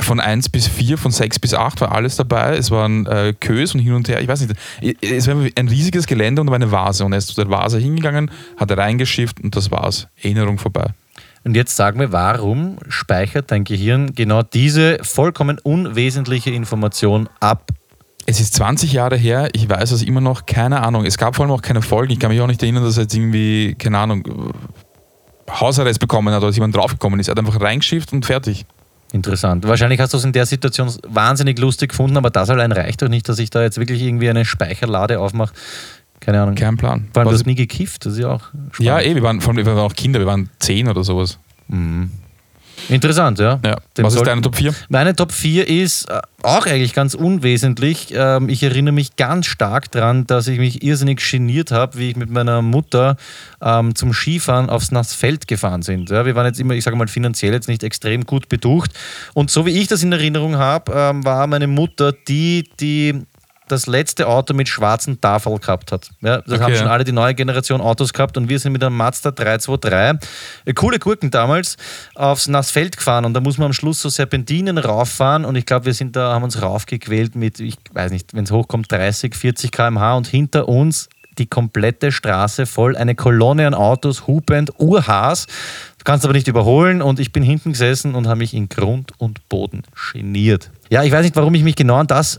von 0.00 0.20
1 0.20 0.48
bis 0.48 0.68
4, 0.68 0.96
von 0.96 1.10
6 1.10 1.38
bis 1.38 1.54
8 1.54 1.80
war 1.80 1.92
alles 1.92 2.16
dabei. 2.16 2.56
Es 2.56 2.70
waren 2.70 3.06
äh, 3.06 3.34
Kös 3.38 3.74
und 3.74 3.80
hin 3.80 3.92
und 3.92 4.08
her. 4.08 4.20
Ich 4.20 4.28
weiß 4.28 4.40
nicht. 4.40 4.54
Es 5.02 5.26
war 5.26 5.36
ein 5.54 5.68
riesiges 5.68 6.06
Gelände 6.06 6.40
und 6.40 6.46
da 6.46 6.50
war 6.50 6.56
eine 6.56 6.72
Vase. 6.72 7.04
Und 7.04 7.12
er 7.12 7.18
ist 7.18 7.28
zu 7.28 7.34
der 7.34 7.50
Vase 7.50 7.78
hingegangen, 7.78 8.30
hat 8.56 8.76
reingeschifft 8.76 9.40
und 9.40 9.54
das 9.54 9.70
war's. 9.70 10.08
Erinnerung 10.22 10.58
vorbei. 10.58 10.94
Und 11.44 11.56
jetzt 11.56 11.76
sag 11.76 11.96
mir, 11.96 12.12
warum 12.12 12.78
speichert 12.88 13.50
dein 13.50 13.64
Gehirn 13.64 14.14
genau 14.14 14.42
diese 14.42 14.98
vollkommen 15.02 15.58
unwesentliche 15.58 16.50
Information 16.50 17.28
ab? 17.40 17.70
Es 18.26 18.38
ist 18.38 18.54
20 18.54 18.92
Jahre 18.92 19.16
her, 19.16 19.48
ich 19.52 19.68
weiß 19.68 19.90
es 19.90 20.02
immer 20.02 20.20
noch, 20.20 20.46
keine 20.46 20.80
Ahnung. 20.82 21.04
Es 21.04 21.18
gab 21.18 21.34
vor 21.34 21.44
allem 21.44 21.52
auch 21.52 21.62
keine 21.62 21.82
Folgen. 21.82 22.12
Ich 22.12 22.20
kann 22.20 22.30
mich 22.30 22.40
auch 22.40 22.46
nicht 22.46 22.62
erinnern, 22.62 22.84
dass 22.84 22.96
er 22.96 23.04
jetzt 23.04 23.14
irgendwie, 23.14 23.74
keine 23.74 23.98
Ahnung, 23.98 24.52
Hausarrest 25.50 25.98
bekommen 25.98 26.32
hat 26.32 26.38
oder 26.38 26.48
dass 26.48 26.56
jemand 26.56 26.76
draufgekommen 26.76 27.18
ist. 27.18 27.28
Er 27.28 27.32
hat 27.32 27.38
einfach 27.40 27.60
reingeschifft 27.60 28.12
und 28.12 28.24
fertig. 28.24 28.64
Interessant. 29.12 29.66
Wahrscheinlich 29.66 30.00
hast 30.00 30.14
du 30.14 30.18
es 30.18 30.24
in 30.24 30.32
der 30.32 30.46
Situation 30.46 30.90
wahnsinnig 31.06 31.58
lustig 31.58 31.90
gefunden, 31.90 32.16
aber 32.16 32.30
das 32.30 32.48
allein 32.48 32.72
reicht 32.72 33.02
doch 33.02 33.08
nicht, 33.08 33.28
dass 33.28 33.38
ich 33.38 33.50
da 33.50 33.60
jetzt 33.60 33.78
wirklich 33.78 34.00
irgendwie 34.00 34.30
eine 34.30 34.44
Speicherlade 34.44 35.20
aufmache. 35.20 35.52
Keine 36.22 36.40
Ahnung. 36.40 36.54
Kein 36.54 36.76
Plan. 36.76 37.08
Vor 37.12 37.20
allem, 37.20 37.30
du 37.30 37.34
hast 37.34 37.46
nie 37.46 37.56
gekifft, 37.56 38.06
das 38.06 38.12
ist 38.12 38.20
ja 38.20 38.28
auch 38.28 38.42
spannend. 38.70 38.78
ja, 38.80 39.00
eh, 39.00 39.14
wir 39.14 39.22
waren, 39.22 39.40
vor 39.40 39.52
allem, 39.52 39.66
wir 39.66 39.74
waren 39.74 39.78
auch 39.78 39.94
Kinder, 39.94 40.20
wir 40.20 40.26
waren 40.26 40.48
10 40.60 40.88
oder 40.88 41.02
sowas. 41.02 41.38
Interessant, 42.88 43.38
ja. 43.38 43.58
Ja. 43.64 43.76
Was 43.96 44.14
ist 44.14 44.26
deine 44.26 44.40
Top 44.40 44.56
4? 44.56 44.72
Meine 44.88 45.16
Top 45.16 45.32
4 45.32 45.68
ist 45.68 46.08
äh, 46.08 46.20
auch 46.42 46.66
eigentlich 46.66 46.94
ganz 46.94 47.14
unwesentlich. 47.14 48.12
Ähm, 48.14 48.48
ich 48.48 48.62
erinnere 48.62 48.92
mich 48.92 49.16
ganz 49.16 49.46
stark 49.46 49.90
daran, 49.90 50.26
dass 50.26 50.46
ich 50.46 50.58
mich 50.58 50.82
irrsinnig 50.82 51.28
geniert 51.28 51.70
habe, 51.70 51.98
wie 51.98 52.10
ich 52.10 52.16
mit 52.16 52.30
meiner 52.30 52.62
Mutter 52.62 53.16
ähm, 53.60 53.94
zum 53.94 54.12
Skifahren 54.12 54.70
aufs 54.70 54.90
Nassfeld 54.90 55.48
gefahren 55.48 55.82
sind. 55.82 56.10
Ja, 56.10 56.24
wir 56.24 56.34
waren 56.34 56.46
jetzt 56.46 56.60
immer, 56.60 56.74
ich 56.74 56.84
sage 56.84 56.96
mal, 56.96 57.08
finanziell 57.08 57.52
jetzt 57.52 57.68
nicht 57.68 57.82
extrem 57.82 58.24
gut 58.24 58.48
betucht. 58.48 58.92
Und 59.34 59.50
so 59.50 59.66
wie 59.66 59.70
ich 59.70 59.88
das 59.88 60.02
in 60.02 60.12
Erinnerung 60.12 60.56
habe, 60.56 60.92
ähm, 60.94 61.24
war 61.24 61.46
meine 61.46 61.66
Mutter 61.66 62.12
die, 62.12 62.68
die 62.80 63.22
das 63.72 63.86
letzte 63.86 64.28
Auto 64.28 64.54
mit 64.54 64.68
schwarzen 64.68 65.20
Tafel 65.20 65.58
gehabt 65.58 65.90
hat. 65.92 66.10
Ja, 66.20 66.42
das 66.42 66.54
Okay, 66.54 66.62
haben 66.62 66.76
schon 66.76 66.86
ja. 66.86 66.92
alle 66.92 67.04
die 67.04 67.12
neue 67.12 67.34
Generation 67.34 67.80
Autos 67.80 68.12
gehabt 68.12 68.36
und 68.36 68.48
wir 68.48 68.58
sind 68.58 68.72
mit 68.72 68.84
einem 68.84 68.96
Mazda 68.96 69.30
323, 69.30 70.20
äh, 70.64 70.72
coole 70.74 70.98
Gurken 70.98 71.30
damals, 71.30 71.76
aufs 72.14 72.46
Nassfeld 72.48 72.96
gefahren 72.96 73.24
und 73.24 73.34
da 73.34 73.40
muss 73.40 73.58
man 73.58 73.66
am 73.66 73.72
Schluss 73.72 74.00
so 74.02 74.08
Serpentinen 74.08 74.78
rauffahren 74.78 75.44
und 75.44 75.56
ich 75.56 75.66
glaube, 75.66 75.86
wir 75.86 75.94
sind 75.94 76.14
da, 76.14 76.34
haben 76.34 76.44
uns 76.44 76.60
raufgequält 76.62 77.34
mit, 77.34 77.58
ich 77.60 77.76
weiß 77.92 78.12
nicht, 78.12 78.34
wenn 78.34 78.44
es 78.44 78.50
hochkommt, 78.50 78.90
30, 78.92 79.34
40 79.34 79.72
km/h 79.72 80.14
und 80.16 80.26
hinter 80.26 80.68
uns 80.68 81.08
die 81.38 81.46
komplette 81.46 82.12
Straße 82.12 82.66
voll, 82.66 82.96
eine 82.96 83.14
Kolonne 83.14 83.66
an 83.66 83.72
Autos, 83.74 84.26
hupend, 84.26 84.70
urhaß. 84.78 85.46
Du 85.46 86.04
kannst 86.04 86.24
aber 86.24 86.34
nicht 86.34 86.46
überholen 86.48 87.00
und 87.00 87.20
ich 87.20 87.32
bin 87.32 87.42
hinten 87.42 87.72
gesessen 87.72 88.14
und 88.14 88.26
habe 88.26 88.38
mich 88.38 88.52
in 88.52 88.68
Grund 88.68 89.12
und 89.18 89.48
Boden 89.48 89.82
geniert. 90.12 90.70
Ja, 90.90 91.02
ich 91.04 91.10
weiß 91.12 91.24
nicht, 91.24 91.36
warum 91.36 91.54
ich 91.54 91.62
mich 91.62 91.74
genau 91.74 91.96
an 91.96 92.06
das 92.06 92.38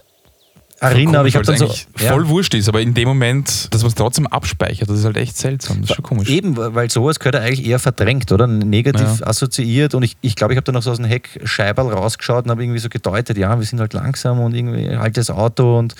erinnere, 0.83 1.19
aber 1.19 1.27
ich 1.27 1.35
habe 1.35 1.45
Komisch, 1.45 1.59
dann 1.59 1.67
so... 1.67 1.73
es 1.73 1.87
eigentlich 1.87 2.09
voll 2.09 2.27
wurscht 2.27 2.53
ist, 2.53 2.69
aber 2.69 2.81
in 2.81 2.93
dem 2.93 3.07
Moment, 3.07 3.73
dass 3.73 3.81
man 3.81 3.89
es 3.89 3.95
trotzdem 3.95 4.27
abspeichert, 4.27 4.89
das 4.89 4.99
ist 4.99 5.05
halt 5.05 5.17
echt 5.17 5.37
seltsam. 5.37 5.81
Das 5.81 5.89
ist 5.89 5.95
schon 5.95 6.03
komisch. 6.03 6.29
Eben, 6.29 6.55
weil 6.57 6.89
sowas 6.89 7.19
gehört 7.19 7.35
ja 7.35 7.41
eigentlich 7.41 7.65
eher 7.65 7.79
verdrängt, 7.79 8.31
oder? 8.31 8.47
Negativ 8.47 9.21
assoziiert. 9.23 9.95
Und 9.95 10.03
ich 10.03 10.11
glaube, 10.11 10.27
ich, 10.27 10.35
glaub, 10.35 10.51
ich 10.51 10.57
habe 10.57 10.65
da 10.65 10.71
noch 10.71 10.83
so 10.83 10.91
aus 10.91 10.97
dem 10.97 11.05
Heckscheiberl 11.05 11.91
rausgeschaut 11.91 12.45
und 12.45 12.51
habe 12.51 12.63
irgendwie 12.63 12.79
so 12.79 12.89
gedeutet, 12.89 13.37
ja, 13.37 13.57
wir 13.57 13.65
sind 13.65 13.79
halt 13.79 13.93
langsam 13.93 14.39
und 14.39 14.53
irgendwie 14.53 14.89
altes 14.89 15.29
Auto 15.29 15.79
und 15.79 15.95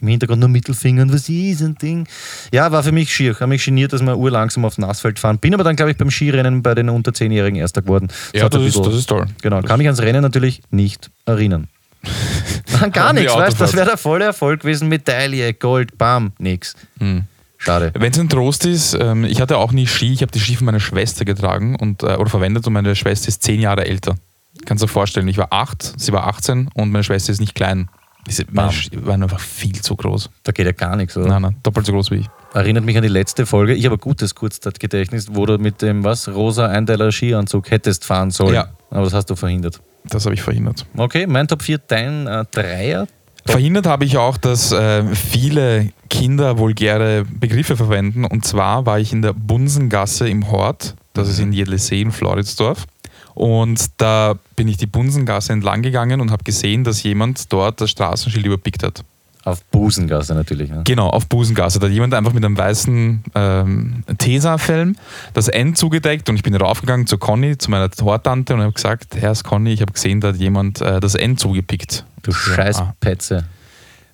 im 0.00 0.08
Hintergrund 0.08 0.40
nur 0.40 0.48
Mittelfinger 0.48 1.02
und 1.02 1.12
was 1.12 1.28
ist 1.28 1.62
ein 1.62 1.76
Ding. 1.76 2.08
Ja, 2.52 2.72
war 2.72 2.82
für 2.82 2.90
mich 2.90 3.14
schier. 3.14 3.34
Habe 3.34 3.46
mich 3.46 3.64
geniert, 3.64 3.92
dass 3.92 4.02
wir 4.02 4.18
urlangsam 4.18 4.64
aufs 4.64 4.78
Nassfeld 4.78 5.20
fahren. 5.20 5.38
Bin 5.38 5.54
aber 5.54 5.62
dann, 5.62 5.76
glaube 5.76 5.92
ich, 5.92 5.96
beim 5.96 6.10
Skirennen 6.10 6.62
bei 6.62 6.74
den 6.74 6.88
unter 6.88 7.12
10-Jährigen 7.12 7.56
Erster 7.56 7.82
geworden. 7.82 8.08
Ja, 8.34 8.44
hat 8.44 8.54
ein 8.54 8.64
das 8.64 8.74
ist, 8.74 8.84
das 8.84 8.94
ist 8.94 9.06
toll. 9.08 9.26
Genau, 9.42 9.62
kann 9.62 9.78
mich 9.78 9.86
ans 9.86 10.02
Rennen 10.02 10.22
natürlich 10.22 10.60
nicht 10.70 11.10
erinnern. 11.24 11.68
Gar 12.92 13.12
nichts, 13.12 13.34
weißt 13.34 13.60
du? 13.60 13.64
Das 13.64 13.74
wäre 13.74 13.86
der 13.86 13.96
volle 13.96 14.24
Erfolg 14.24 14.60
gewesen. 14.60 14.88
Medaille, 14.88 15.54
Gold, 15.54 15.96
bam, 15.98 16.32
nix. 16.38 16.74
Hm. 16.98 17.24
Schade. 17.58 17.92
Wenn 17.94 18.10
es 18.10 18.18
ein 18.18 18.28
Trost 18.28 18.66
ist, 18.66 18.94
ähm, 18.94 19.24
ich 19.24 19.40
hatte 19.40 19.56
auch 19.56 19.70
nie 19.70 19.86
Ski, 19.86 20.12
ich 20.12 20.22
habe 20.22 20.32
die 20.32 20.40
Ski 20.40 20.56
von 20.56 20.66
meiner 20.66 20.80
Schwester 20.80 21.24
getragen 21.24 21.76
und, 21.76 22.02
äh, 22.02 22.16
oder 22.16 22.28
verwendet 22.28 22.66
und 22.66 22.72
meine 22.72 22.96
Schwester 22.96 23.28
ist 23.28 23.44
zehn 23.44 23.60
Jahre 23.60 23.86
älter. 23.86 24.16
Kannst 24.64 24.82
du 24.82 24.86
dir 24.86 24.92
vorstellen, 24.92 25.28
ich 25.28 25.38
war 25.38 25.52
acht, 25.52 25.94
sie 25.96 26.12
war 26.12 26.26
18 26.26 26.70
und 26.74 26.90
meine 26.90 27.04
Schwester 27.04 27.30
ist 27.30 27.40
nicht 27.40 27.54
klein. 27.54 27.88
Diese, 28.26 28.44
waren 28.52 29.22
einfach 29.22 29.40
viel 29.40 29.80
zu 29.80 29.96
groß. 29.96 30.30
Da 30.44 30.52
geht 30.52 30.66
ja 30.66 30.72
gar 30.72 30.96
nichts, 30.96 31.16
oder? 31.16 31.28
Nein, 31.28 31.42
nein, 31.42 31.56
doppelt 31.62 31.86
so 31.86 31.92
groß 31.92 32.10
wie 32.12 32.16
ich. 32.16 32.30
Erinnert 32.54 32.84
mich 32.84 32.96
an 32.96 33.02
die 33.02 33.08
letzte 33.08 33.46
Folge. 33.46 33.74
Ich 33.74 33.84
habe 33.84 33.96
ein 33.96 34.00
gutes 34.00 34.34
Kurzzeitgedächtnis, 34.34 35.28
wo 35.32 35.46
du 35.46 35.58
mit 35.58 35.82
dem 35.82 36.04
was 36.04 36.28
rosa 36.28 36.66
Einteiler 36.66 37.10
Skianzug 37.10 37.70
hättest 37.70 38.04
fahren 38.04 38.30
sollen. 38.30 38.54
Ja. 38.54 38.68
Aber 38.90 39.04
das 39.04 39.14
hast 39.14 39.30
du 39.30 39.36
verhindert. 39.36 39.80
Das 40.04 40.24
habe 40.24 40.34
ich 40.34 40.42
verhindert. 40.42 40.86
Okay, 40.96 41.26
mein 41.26 41.48
Top 41.48 41.62
4, 41.62 41.78
dein 41.78 42.26
äh, 42.26 42.44
Dreier. 42.50 43.06
Verhindert 43.46 43.86
habe 43.86 44.04
ich 44.04 44.18
auch, 44.18 44.36
dass 44.36 44.70
äh, 44.70 45.04
viele 45.14 45.90
Kinder 46.08 46.58
vulgäre 46.58 47.24
Begriffe 47.24 47.76
verwenden. 47.76 48.24
Und 48.24 48.44
zwar 48.44 48.86
war 48.86 49.00
ich 49.00 49.12
in 49.12 49.22
der 49.22 49.32
Bunsengasse 49.32 50.28
im 50.28 50.50
Hort, 50.50 50.94
das 51.12 51.28
ist 51.28 51.40
in 51.40 51.52
Jedlesee 51.52 52.00
in 52.00 52.12
Floridsdorf. 52.12 52.86
Und 53.34 53.90
da 53.96 54.34
bin 54.56 54.68
ich 54.68 54.76
die 54.76 54.86
Bunsengasse 54.86 55.52
entlang 55.52 55.82
gegangen 55.82 56.20
und 56.20 56.30
habe 56.30 56.44
gesehen, 56.44 56.84
dass 56.84 57.02
jemand 57.02 57.52
dort 57.52 57.80
das 57.80 57.90
Straßenschild 57.90 58.44
überpickt 58.46 58.82
hat. 58.82 59.04
Auf 59.44 59.64
Busengasse 59.64 60.34
natürlich. 60.34 60.70
Ne? 60.70 60.82
Genau, 60.84 61.08
auf 61.08 61.26
Busengasse. 61.26 61.80
Da 61.80 61.86
hat 61.86 61.92
jemand 61.92 62.14
einfach 62.14 62.32
mit 62.32 62.44
einem 62.44 62.56
weißen 62.56 63.24
ähm, 63.34 64.04
Tesafilm 64.18 64.94
das 65.34 65.48
N 65.48 65.74
zugedeckt 65.74 66.28
und 66.28 66.36
ich 66.36 66.44
bin 66.44 66.54
raufgegangen 66.54 67.08
zu 67.08 67.18
Conny, 67.18 67.58
zu 67.58 67.70
meiner 67.70 67.90
Tortante 67.90 68.54
und 68.54 68.60
habe 68.60 68.72
gesagt, 68.72 69.16
Herr 69.16 69.32
ist 69.32 69.42
Conny, 69.42 69.72
ich 69.72 69.80
habe 69.80 69.92
gesehen, 69.92 70.20
da 70.20 70.28
hat 70.28 70.36
jemand 70.36 70.80
äh, 70.80 71.00
das 71.00 71.16
N 71.16 71.36
zugepickt. 71.36 72.04
Du 72.22 72.30
Ja, 72.30 72.36
scheiß 72.36 72.78
ah. 72.78 72.94
Petze. 73.00 73.44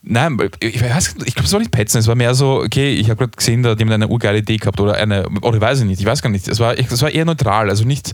Nein, 0.03 0.39
ich, 0.61 0.81
weiß, 0.81 1.17
ich 1.25 1.35
glaube, 1.35 1.47
es 1.47 1.53
war 1.53 1.59
nicht 1.59 1.73
Petzen, 1.73 1.99
es 1.99 2.07
war 2.07 2.15
mehr 2.15 2.35
so, 2.35 2.63
okay, 2.63 2.95
ich 2.95 3.11
habe 3.11 3.19
gerade 3.19 3.37
gesehen, 3.37 3.63
da 3.63 3.71
hat 3.71 3.79
jemand 3.79 3.95
eine 3.95 4.09
urgeile 4.09 4.39
Idee 4.39 4.57
gehabt 4.57 4.81
oder 4.81 4.95
eine, 4.95 5.29
oder 5.43 5.61
weiß 5.61 5.81
ich 5.81 5.87
nicht, 5.87 6.01
ich 6.01 6.07
weiß 6.07 6.23
gar 6.23 6.31
nicht. 6.31 6.47
Es 6.47 6.61
war, 6.61 6.79
es 6.79 7.03
war 7.03 7.11
eher 7.11 7.25
neutral, 7.25 7.69
also 7.69 7.85
nicht 7.85 8.13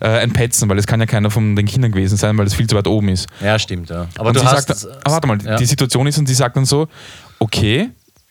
äh, 0.00 0.06
ein 0.06 0.32
Petzen, 0.32 0.68
weil 0.68 0.78
es 0.78 0.86
kann 0.86 1.00
ja 1.00 1.06
keiner 1.06 1.30
von 1.30 1.56
den 1.56 1.66
Kindern 1.66 1.92
gewesen 1.92 2.16
sein, 2.16 2.38
weil 2.38 2.46
es 2.46 2.54
viel 2.54 2.68
zu 2.68 2.76
weit 2.76 2.86
oben 2.86 3.08
ist. 3.08 3.28
Ja, 3.40 3.58
stimmt, 3.58 3.90
ja. 3.90 4.06
Aber 4.16 4.28
und 4.28 4.36
du 4.36 4.40
sie 4.40 4.46
hast. 4.46 4.68
sagt, 4.68 4.98
ah, 5.04 5.10
warte 5.10 5.26
mal, 5.26 5.38
ja. 5.42 5.56
die 5.56 5.66
Situation 5.66 6.06
ist 6.06 6.18
und 6.18 6.26
sie 6.26 6.34
sagt 6.34 6.56
dann 6.56 6.64
so, 6.64 6.88
okay, 7.40 7.90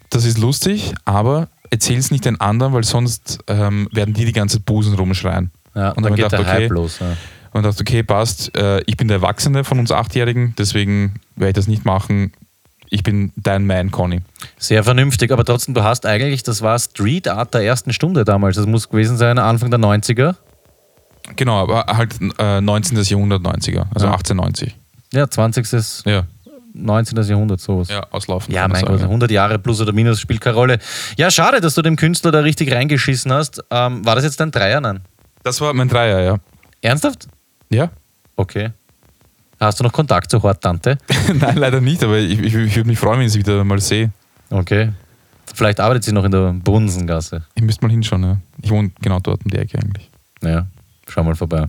das 0.10 0.26
ist 0.26 0.38
lustig, 0.38 0.94
aber 1.06 1.50
erzähl 1.70 1.98
es 1.98 2.10
nicht 2.10 2.26
den 2.26 2.40
anderen, 2.40 2.74
weil 2.74 2.84
sonst 2.84 3.40
ähm, 3.48 3.90
werden 3.92 4.14
die 4.14 4.26
die 4.26 4.34
ganze 4.34 4.58
Zeit 4.58 4.66
Busen 4.66 4.94
rumschreien. 4.94 5.52
ja, 5.76 5.90
und 5.92 6.04
dann 6.04 6.16
geht 6.16 6.26
gedacht, 6.26 6.34
der 6.34 6.40
okay. 6.40 6.64
Hype 6.64 6.72
los. 6.72 7.00
Ja. 7.00 7.18
Und 7.52 7.64
dachte, 7.64 7.82
okay, 7.82 8.02
passt, 8.02 8.56
äh, 8.58 8.82
ich 8.88 8.98
bin 8.98 9.08
der 9.08 9.18
Erwachsene 9.18 9.64
von 9.64 9.78
uns 9.78 9.92
Achtjährigen, 9.92 10.56
deswegen 10.58 11.16
werde 11.36 11.50
ich 11.50 11.56
das 11.56 11.68
nicht 11.68 11.86
machen. 11.86 12.32
Ich 12.94 13.02
bin 13.02 13.32
dein 13.36 13.66
Man, 13.66 13.90
Conny. 13.90 14.22
Sehr 14.60 14.84
vernünftig, 14.84 15.32
aber 15.32 15.44
trotzdem, 15.44 15.74
du 15.74 15.82
hast 15.84 16.06
eigentlich, 16.06 16.44
das 16.44 16.62
war 16.62 16.78
Street 16.78 17.28
Art 17.28 17.52
der 17.56 17.62
ersten 17.62 17.92
Stunde 17.92 18.24
damals. 18.24 18.56
Das 18.56 18.68
muss 18.68 18.88
gewesen 18.88 19.18
sein, 19.18 19.40
Anfang 19.40 19.72
der 19.72 19.80
90er. 19.80 20.36
Genau, 21.36 21.58
aber 21.58 21.86
halt 21.88 22.14
äh, 22.38 22.62
19. 22.62 23.02
Jahrhundert, 23.02 23.42
90er, 23.42 23.88
also 23.96 24.06
Ja. 24.06 24.12
1890. 24.14 24.76
Ja, 25.12 25.28
20. 25.28 26.06
Ja, 26.06 26.26
19. 26.76 27.20
Jahrhundert, 27.24 27.62
sowas. 27.62 27.90
ja 27.90 28.06
auslaufen. 28.12 28.54
Ja, 28.54 28.68
mein 28.68 28.86
Gott, 28.86 29.02
100 29.02 29.32
Jahre 29.32 29.58
plus 29.58 29.82
oder 29.82 29.92
minus 29.92 30.20
spielt 30.20 30.42
keine 30.42 30.56
Rolle. 30.56 30.78
Ja, 31.18 31.32
schade, 31.32 31.62
dass 31.62 31.74
du 31.74 31.82
dem 31.82 31.96
Künstler 31.96 32.32
da 32.32 32.42
richtig 32.42 32.72
reingeschissen 32.72 33.34
hast. 33.34 33.64
Ähm, 33.72 34.06
war 34.06 34.14
das 34.14 34.24
jetzt 34.24 34.40
dein 34.40 34.52
Dreier? 34.52 34.80
Nein. 34.82 35.02
Das 35.42 35.60
war 35.62 35.74
mein 35.74 35.90
Dreier, 35.90 36.20
ja. 36.22 36.38
Ernsthaft? 36.82 37.28
Ja? 37.72 37.90
Okay. 38.36 38.70
Hast 39.64 39.80
du 39.80 39.84
noch 39.84 39.94
Kontakt 39.94 40.30
zur 40.30 40.44
Horttante? 40.44 40.98
Nein, 41.34 41.56
leider 41.56 41.80
nicht, 41.80 42.04
aber 42.04 42.18
ich, 42.18 42.40
ich, 42.40 42.54
ich 42.54 42.76
würde 42.76 42.88
mich 42.88 43.00
freuen, 43.00 43.20
wenn 43.20 43.28
ich 43.28 43.34
sie 43.34 43.40
wieder 43.40 43.64
mal 43.64 43.80
sehe. 43.80 44.12
Okay. 44.50 44.92
Vielleicht 45.54 45.80
arbeitet 45.80 46.04
sie 46.04 46.12
noch 46.12 46.26
in 46.26 46.32
der 46.32 46.54
Bunsengasse. 46.54 47.44
Ich 47.56 47.64
müsste 47.64 47.86
mal 47.86 47.92
hinschauen, 47.92 48.24
ja. 48.24 48.38
Ich 48.62 48.72
wohne 48.72 48.92
genau 49.02 49.20
dort 49.20 49.44
um 49.46 49.52
die 49.52 49.58
Ecke 49.58 49.80
eigentlich. 49.80 50.10
Ja, 50.42 50.66
schau 51.08 51.24
mal 51.24 51.36
vorbei. 51.36 51.68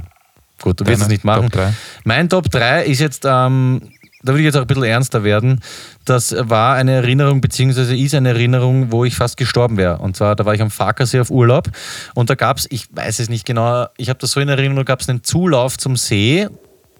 Gut, 0.60 0.80
du 0.80 0.86
wirst 0.86 0.94
es 0.94 1.00
Deine 1.02 1.12
nicht 1.12 1.24
machen. 1.24 1.50
Top? 1.50 1.72
Mein 2.04 2.28
Top 2.28 2.50
3 2.50 2.84
ist 2.84 3.00
jetzt, 3.00 3.24
ähm, 3.26 3.82
da 4.22 4.32
will 4.32 4.40
ich 4.40 4.46
jetzt 4.46 4.56
auch 4.56 4.62
ein 4.62 4.66
bisschen 4.66 4.84
ernster 4.84 5.22
werden. 5.22 5.60
Das 6.04 6.34
war 6.36 6.74
eine 6.74 6.92
Erinnerung, 6.92 7.40
beziehungsweise 7.40 7.96
ist 7.96 8.14
eine 8.14 8.30
Erinnerung, 8.30 8.90
wo 8.90 9.04
ich 9.04 9.14
fast 9.14 9.36
gestorben 9.36 9.76
wäre. 9.76 9.98
Und 9.98 10.16
zwar, 10.16 10.34
da 10.34 10.44
war 10.44 10.54
ich 10.54 10.62
am 10.62 10.70
Farkasee 10.70 11.20
auf 11.20 11.30
Urlaub 11.30 11.70
und 12.14 12.30
da 12.30 12.34
gab 12.34 12.56
es, 12.56 12.66
ich 12.70 12.88
weiß 12.90 13.20
es 13.20 13.28
nicht 13.28 13.46
genau, 13.46 13.86
ich 13.98 14.08
habe 14.08 14.18
das 14.18 14.32
so 14.32 14.40
in 14.40 14.48
Erinnerung, 14.48 14.76
da 14.76 14.82
gab 14.82 15.00
es 15.00 15.08
einen 15.08 15.22
Zulauf 15.22 15.76
zum 15.76 15.96
See 15.96 16.48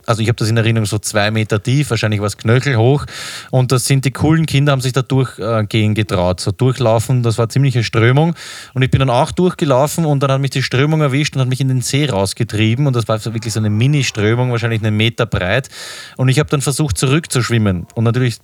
also 0.07 0.23
ich 0.23 0.29
habe 0.29 0.37
das 0.37 0.49
in 0.49 0.57
Erinnerung, 0.57 0.87
so 0.87 0.99
zwei 0.99 1.31
Meter 1.31 1.63
tief, 1.63 1.91
wahrscheinlich 1.91 2.21
was 2.21 2.37
knöchelhoch. 2.37 3.07
Und 3.51 3.73
das 3.73 3.87
sind 3.87 4.05
die 4.05 4.11
coolen 4.11 4.47
Kinder, 4.47 4.73
haben 4.73 4.81
sich 4.81 4.93
da 4.93 5.03
durchgehen 5.03 5.95
getraut, 5.95 6.41
so 6.41 6.51
durchlaufen. 6.51 7.23
Das 7.23 7.39
war 7.39 7.49
ziemliche 7.49 7.85
Strömung. 7.85 8.35
Und 8.75 8.83
ich 8.83 8.91
bin 8.91 9.01
dann 9.01 9.11
auch 9.11 9.33
durchgelaufen 9.33 10.05
und 10.05 10.23
dann 10.23 10.31
hat 10.31 10.41
mich 10.41 10.51
die 10.51 10.63
Strömung 10.63 11.01
erwischt 11.01 11.35
und 11.35 11.43
hat 11.43 11.49
mich 11.49 11.61
in 11.61 11.69
den 11.69 11.81
See 11.81 12.09
rausgetrieben. 12.09 12.87
Und 12.87 12.97
das 12.97 13.09
war 13.09 13.25
wirklich 13.25 13.53
so 13.53 13.61
eine 13.61 13.71
Mini-Strömung, 13.71 14.51
wahrscheinlich 14.51 14.83
einen 14.83 14.97
Meter 14.97 15.27
breit. 15.27 15.69
Und 16.17 16.29
ich 16.29 16.39
habe 16.39 16.51
dann 16.51 16.61
versucht, 16.61 16.99
zurückzuschwimmen. 16.99 17.87
Und 17.95 18.05
natürlich 18.05 18.39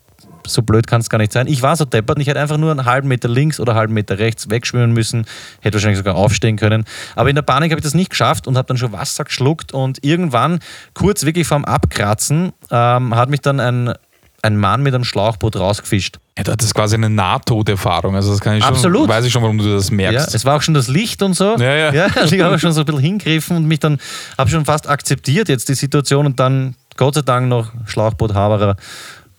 so 0.52 0.62
blöd 0.62 0.86
kann 0.86 1.00
es 1.00 1.08
gar 1.08 1.18
nicht 1.18 1.32
sein. 1.32 1.46
Ich 1.46 1.62
war 1.62 1.76
so 1.76 1.84
deppert 1.84 2.16
und 2.16 2.22
ich 2.22 2.28
hätte 2.28 2.40
einfach 2.40 2.56
nur 2.56 2.70
einen 2.70 2.84
halben 2.84 3.08
Meter 3.08 3.28
links 3.28 3.60
oder 3.60 3.72
einen 3.72 3.78
halben 3.78 3.94
Meter 3.94 4.18
rechts 4.18 4.50
wegschwimmen 4.50 4.92
müssen, 4.92 5.26
hätte 5.60 5.74
wahrscheinlich 5.74 5.98
sogar 5.98 6.14
aufstehen 6.14 6.56
können. 6.56 6.84
Aber 7.16 7.28
in 7.28 7.34
der 7.34 7.42
Panik 7.42 7.70
habe 7.72 7.80
ich 7.80 7.84
das 7.84 7.94
nicht 7.94 8.10
geschafft 8.10 8.46
und 8.46 8.56
habe 8.56 8.68
dann 8.68 8.76
schon 8.76 8.92
Wasser 8.92 9.24
geschluckt 9.24 9.72
und 9.72 10.04
irgendwann, 10.04 10.60
kurz 10.94 11.24
wirklich 11.24 11.46
vorm 11.46 11.64
Abkratzen, 11.64 12.52
ähm, 12.70 13.14
hat 13.14 13.30
mich 13.30 13.40
dann 13.40 13.60
ein, 13.60 13.94
ein 14.42 14.56
Mann 14.56 14.82
mit 14.82 14.94
einem 14.94 15.04
Schlauchboot 15.04 15.56
rausgefischt. 15.56 16.18
Ja, 16.38 16.44
das 16.44 16.64
ist 16.64 16.74
quasi 16.74 16.94
eine 16.94 17.10
Nahtoderfahrung. 17.10 18.14
Also 18.16 18.30
das 18.30 18.40
kann 18.40 18.56
ich 18.56 18.64
schon, 18.64 18.72
Absolut. 18.72 19.08
weiß 19.08 19.24
ich 19.26 19.32
schon, 19.32 19.42
warum 19.42 19.58
du 19.58 19.74
das 19.74 19.90
Ja, 19.90 19.96
merkst. 19.96 20.34
es 20.34 20.44
war 20.44 20.56
auch 20.56 20.62
schon 20.62 20.74
das 20.74 20.88
Licht 20.88 21.22
und 21.22 21.34
so. 21.34 21.56
Ja, 21.58 21.92
ja. 21.92 22.06
also 22.14 22.34
ich 22.34 22.40
habe 22.40 22.58
schon 22.58 22.72
so 22.72 22.80
ein 22.80 22.86
bisschen 22.86 23.00
hingegriffen 23.00 23.56
und 23.56 23.66
mich 23.66 23.80
dann, 23.80 23.98
habe 24.38 24.48
schon 24.48 24.64
fast 24.64 24.88
akzeptiert 24.88 25.48
jetzt 25.48 25.68
die 25.68 25.74
Situation 25.74 26.24
und 26.26 26.40
dann 26.40 26.74
Gott 26.96 27.14
sei 27.14 27.22
Dank 27.22 27.48
noch 27.48 27.72
Schlauchboot-Haberer 27.86 28.76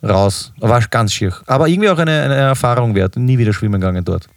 raus. 0.03 0.53
War 0.59 0.81
ganz 0.81 1.13
schier. 1.13 1.33
Aber 1.47 1.67
irgendwie 1.67 1.89
auch 1.89 1.97
eine, 1.97 2.21
eine 2.23 2.35
Erfahrung 2.35 2.95
wert. 2.95 3.15
Nie 3.17 3.37
wieder 3.37 3.53
schwimmen 3.53 3.79
gegangen 3.79 4.03
dort. 4.03 4.27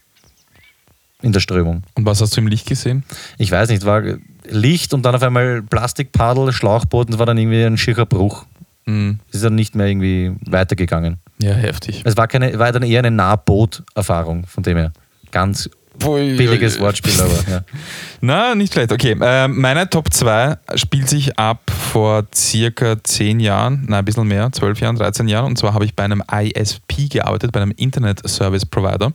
In 1.22 1.32
der 1.32 1.40
Strömung. 1.40 1.82
Und 1.94 2.04
was 2.04 2.20
hast 2.20 2.36
du 2.36 2.40
im 2.40 2.48
Licht 2.48 2.66
gesehen? 2.66 3.04
Ich 3.38 3.50
weiß 3.50 3.70
nicht, 3.70 3.84
war 3.84 4.02
Licht 4.46 4.92
und 4.92 5.02
dann 5.02 5.14
auf 5.14 5.22
einmal 5.22 5.62
Plastikpaddel, 5.62 6.52
Schlauchboot 6.52 7.10
und 7.10 7.18
war 7.18 7.26
dann 7.26 7.38
irgendwie 7.38 7.64
ein 7.64 7.78
schierer 7.78 8.04
Bruch. 8.04 8.44
Mhm. 8.84 9.20
Ist 9.30 9.42
dann 9.42 9.54
nicht 9.54 9.74
mehr 9.74 9.86
irgendwie 9.86 10.32
weitergegangen. 10.46 11.18
Ja, 11.40 11.54
heftig. 11.54 12.02
Es 12.04 12.16
war, 12.16 12.28
keine, 12.28 12.58
war 12.58 12.70
dann 12.72 12.82
eher 12.82 12.98
eine 12.98 13.10
Nahboot-Erfahrung, 13.10 14.46
von 14.46 14.62
dem 14.62 14.76
her. 14.76 14.92
Ganz 15.30 15.70
billiges 15.98 16.80
Wortspiel, 16.80 17.20
aber 17.20 17.50
ja. 17.50 17.60
Na, 18.20 18.54
nicht 18.54 18.72
schlecht. 18.72 18.92
Okay, 18.92 19.16
äh, 19.20 19.48
meine 19.48 19.88
Top 19.88 20.12
2 20.12 20.56
spielt 20.76 21.08
sich 21.08 21.38
ab 21.38 21.70
vor 21.92 22.24
circa 22.34 23.02
10 23.02 23.40
Jahren, 23.40 23.84
nein, 23.86 24.00
ein 24.00 24.04
bisschen 24.04 24.26
mehr, 24.26 24.50
12 24.50 24.80
Jahren, 24.80 24.96
13 24.96 25.28
Jahren. 25.28 25.46
Und 25.46 25.58
zwar 25.58 25.74
habe 25.74 25.84
ich 25.84 25.94
bei 25.94 26.04
einem 26.04 26.22
ISP 26.30 27.08
gearbeitet, 27.08 27.52
bei 27.52 27.60
einem 27.60 27.72
Internet 27.76 28.26
Service 28.28 28.66
Provider. 28.66 29.12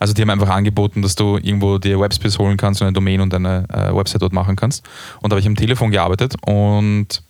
Also 0.00 0.14
die 0.14 0.22
haben 0.22 0.30
einfach 0.30 0.50
angeboten, 0.50 1.02
dass 1.02 1.14
du 1.14 1.38
irgendwo 1.38 1.78
dir 1.78 1.98
Webspace 1.98 2.38
holen 2.38 2.56
kannst 2.56 2.80
und 2.80 2.86
eine 2.86 2.94
Domain 2.94 3.20
und 3.20 3.34
eine 3.34 3.64
äh, 3.72 3.94
Website 3.94 4.22
dort 4.22 4.32
machen 4.32 4.56
kannst. 4.56 4.84
Und 5.20 5.32
da 5.32 5.34
habe 5.34 5.40
ich 5.40 5.46
am 5.46 5.56
Telefon 5.56 5.90
gearbeitet 5.90 6.34
und 6.46 7.22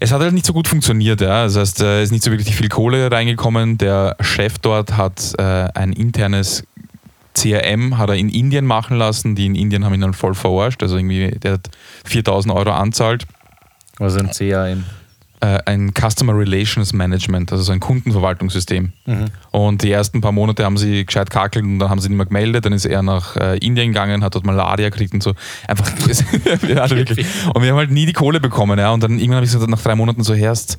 es 0.00 0.12
hat 0.12 0.20
halt 0.20 0.32
nicht 0.32 0.46
so 0.46 0.52
gut 0.52 0.68
funktioniert. 0.68 1.20
Ja. 1.20 1.44
Das 1.44 1.56
heißt, 1.56 1.80
äh, 1.82 1.98
es 2.00 2.04
ist 2.04 2.12
nicht 2.12 2.24
so 2.24 2.30
wirklich 2.30 2.54
viel 2.54 2.68
Kohle 2.68 3.10
reingekommen. 3.10 3.78
Der 3.78 4.16
Chef 4.20 4.58
dort 4.58 4.96
hat 4.96 5.32
äh, 5.38 5.42
ein 5.74 5.92
internes 5.92 6.64
CRM 7.34 7.98
hat 7.98 8.08
er 8.08 8.16
in 8.16 8.28
Indien 8.28 8.64
machen 8.64 8.96
lassen. 8.96 9.34
Die 9.34 9.46
in 9.46 9.54
Indien 9.54 9.84
haben 9.84 9.94
ihn 9.94 10.00
dann 10.00 10.14
voll 10.14 10.34
verarscht. 10.34 10.82
Also 10.82 10.96
irgendwie, 10.96 11.30
der 11.32 11.54
hat 11.54 11.70
4000 12.04 12.54
Euro 12.54 12.70
anzahlt. 12.70 13.26
Also 13.98 14.20
ein 14.20 14.30
CAM. 14.30 14.84
Äh, 15.44 15.58
ein 15.66 15.92
Customer 15.92 16.34
Relations 16.34 16.94
Management, 16.94 17.52
also 17.52 17.64
so 17.64 17.72
ein 17.72 17.80
Kundenverwaltungssystem. 17.80 18.92
Und 19.50 19.82
die 19.82 19.90
ersten 19.90 20.22
paar 20.22 20.32
Monate 20.32 20.64
haben 20.64 20.78
sie 20.78 21.04
gescheit 21.04 21.28
kakelt 21.28 21.66
und 21.66 21.78
dann 21.78 21.90
haben 21.90 22.00
sie 22.00 22.08
nicht 22.08 22.16
mehr 22.16 22.24
gemeldet. 22.24 22.64
Dann 22.64 22.72
ist 22.72 22.86
er 22.86 23.02
nach 23.02 23.36
äh, 23.36 23.58
Indien 23.58 23.88
gegangen, 23.88 24.24
hat 24.24 24.34
dort 24.34 24.46
Malaria 24.46 24.88
gekriegt 24.88 25.12
und 25.12 25.22
so. 25.22 25.34
Einfach. 25.68 25.86
ja, 26.68 26.88
wirklich. 26.96 27.26
Und 27.52 27.62
wir 27.62 27.70
haben 27.70 27.76
halt 27.76 27.90
nie 27.90 28.06
die 28.06 28.14
Kohle 28.14 28.40
bekommen. 28.40 28.78
Ja. 28.78 28.92
Und 28.92 29.02
dann 29.02 29.18
irgendwann 29.18 29.36
habe 29.36 29.44
ich 29.44 29.52
gesagt, 29.52 29.70
nach 29.70 29.82
drei 29.82 29.94
Monaten 29.94 30.22
so, 30.22 30.32
Herst, 30.34 30.78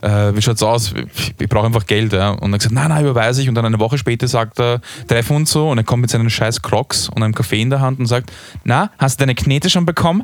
äh, 0.00 0.34
wie 0.34 0.40
schaut's 0.40 0.62
aus? 0.62 0.94
Ich 1.38 1.48
brauche 1.50 1.66
einfach 1.66 1.84
Geld. 1.84 2.14
Ja. 2.14 2.30
Und 2.30 2.52
dann 2.52 2.58
gesagt, 2.58 2.74
nein, 2.74 2.88
nein, 2.88 3.04
überweise 3.04 3.42
ich. 3.42 3.50
Und 3.50 3.54
dann 3.54 3.66
eine 3.66 3.80
Woche 3.80 3.98
später 3.98 4.28
sagt 4.28 4.58
er, 4.60 4.80
treffen 5.08 5.36
uns 5.36 5.50
so. 5.50 5.68
Und 5.68 5.76
er 5.76 5.84
kommt 5.84 6.00
mit 6.00 6.10
seinen 6.10 6.30
scheiß 6.30 6.62
Crocs 6.62 7.10
und 7.10 7.22
einem 7.22 7.34
Kaffee 7.34 7.60
in 7.60 7.68
der 7.68 7.82
Hand 7.82 7.98
und 7.98 8.06
sagt, 8.06 8.32
na, 8.64 8.90
hast 8.98 9.20
du 9.20 9.22
deine 9.22 9.34
Knete 9.34 9.68
schon 9.68 9.84
bekommen? 9.84 10.22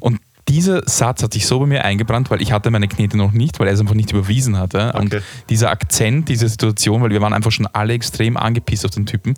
Und 0.00 0.20
dieser 0.48 0.82
Satz 0.88 1.22
hat 1.22 1.32
sich 1.32 1.46
so 1.46 1.58
bei 1.60 1.66
mir 1.66 1.84
eingebrannt, 1.84 2.30
weil 2.30 2.40
ich 2.40 2.52
hatte 2.52 2.70
meine 2.70 2.86
Knete 2.88 3.16
noch 3.16 3.32
nicht, 3.32 3.58
weil 3.58 3.66
er 3.66 3.74
es 3.74 3.80
einfach 3.80 3.94
nicht 3.94 4.12
überwiesen 4.12 4.58
hatte. 4.58 4.92
Und 4.92 5.14
Okay. 5.14 5.22
dieser 5.48 5.70
Akzent, 5.70 6.28
diese 6.28 6.48
Situation, 6.48 7.02
weil 7.02 7.10
wir 7.10 7.20
waren 7.20 7.32
einfach 7.32 7.50
schon 7.50 7.66
alle 7.66 7.94
extrem 7.94 8.36
angepisst 8.36 8.84
auf 8.84 8.92
den 8.92 9.06
Typen. 9.06 9.34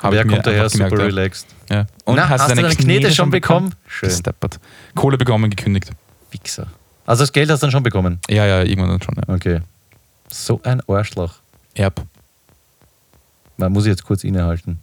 Aber 0.00 0.16
er 0.16 0.24
kommt 0.26 0.46
daher 0.46 0.68
super 0.68 0.88
gemerkt, 0.88 1.06
relaxed. 1.12 1.46
Ja. 1.68 1.86
Und 2.04 2.16
Na, 2.16 2.28
hast 2.28 2.50
du 2.50 2.54
deine 2.54 2.74
Knete 2.74 3.12
schon 3.12 3.30
bekommen? 3.30 3.74
Schön. 3.86 4.08
Gesteppert. 4.08 4.58
Kohle 4.94 5.18
bekommen, 5.18 5.50
gekündigt. 5.50 5.90
Wichser. 6.30 6.66
Also 7.06 7.22
das 7.22 7.32
Geld 7.32 7.50
hast 7.50 7.60
du 7.62 7.66
dann 7.66 7.72
schon 7.72 7.82
bekommen. 7.82 8.18
Ja, 8.28 8.46
ja, 8.46 8.62
irgendwann 8.62 8.90
dann 8.90 9.02
schon. 9.02 9.14
Ja. 9.16 9.34
Okay. 9.34 9.60
So 10.30 10.60
ein 10.64 10.80
Arschloch. 10.88 11.34
Erb. 11.74 12.02
Man 13.56 13.72
muss 13.72 13.84
ich 13.84 13.90
jetzt 13.90 14.04
kurz 14.04 14.24
innehalten. 14.24 14.78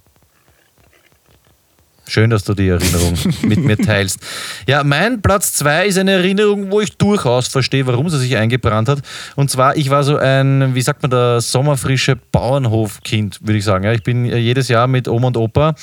Schön, 2.10 2.30
dass 2.30 2.44
du 2.44 2.54
die 2.54 2.70
Erinnerung 2.70 3.14
mit 3.42 3.60
mir 3.60 3.78
teilst. 3.78 4.20
Ja, 4.66 4.84
mein 4.84 5.22
Platz 5.22 5.54
2 5.54 5.88
ist 5.88 5.98
eine 5.98 6.12
Erinnerung, 6.12 6.72
wo 6.72 6.80
ich 6.80 6.98
durchaus 6.98 7.48
verstehe, 7.48 7.86
warum 7.86 8.10
sie 8.10 8.18
sich 8.18 8.38
eingebrannt 8.38 8.88
hat. 8.88 9.00
Und 9.36 9.52
zwar, 9.52 9.76
ich 9.76 9.90
war 9.90 10.04
so 10.04 10.18
ein, 10.18 10.74
wie 10.74 10.82
sagt 10.82 11.02
man 11.02 11.12
da, 11.12 11.42
sommerfrische 11.42 12.16
Bauernhofkind, 12.16 13.40
würde 13.42 13.58
ich 13.58 13.66
sagen. 13.66 13.84
Ja, 13.84 13.92
ich 13.92 14.04
bin 14.04 14.26
äh, 14.26 14.38
jedes 14.38 14.70
Jahr 14.70 14.88
mit 14.88 15.08
Oma 15.08 15.28
und 15.28 15.38
Opa 15.38 15.76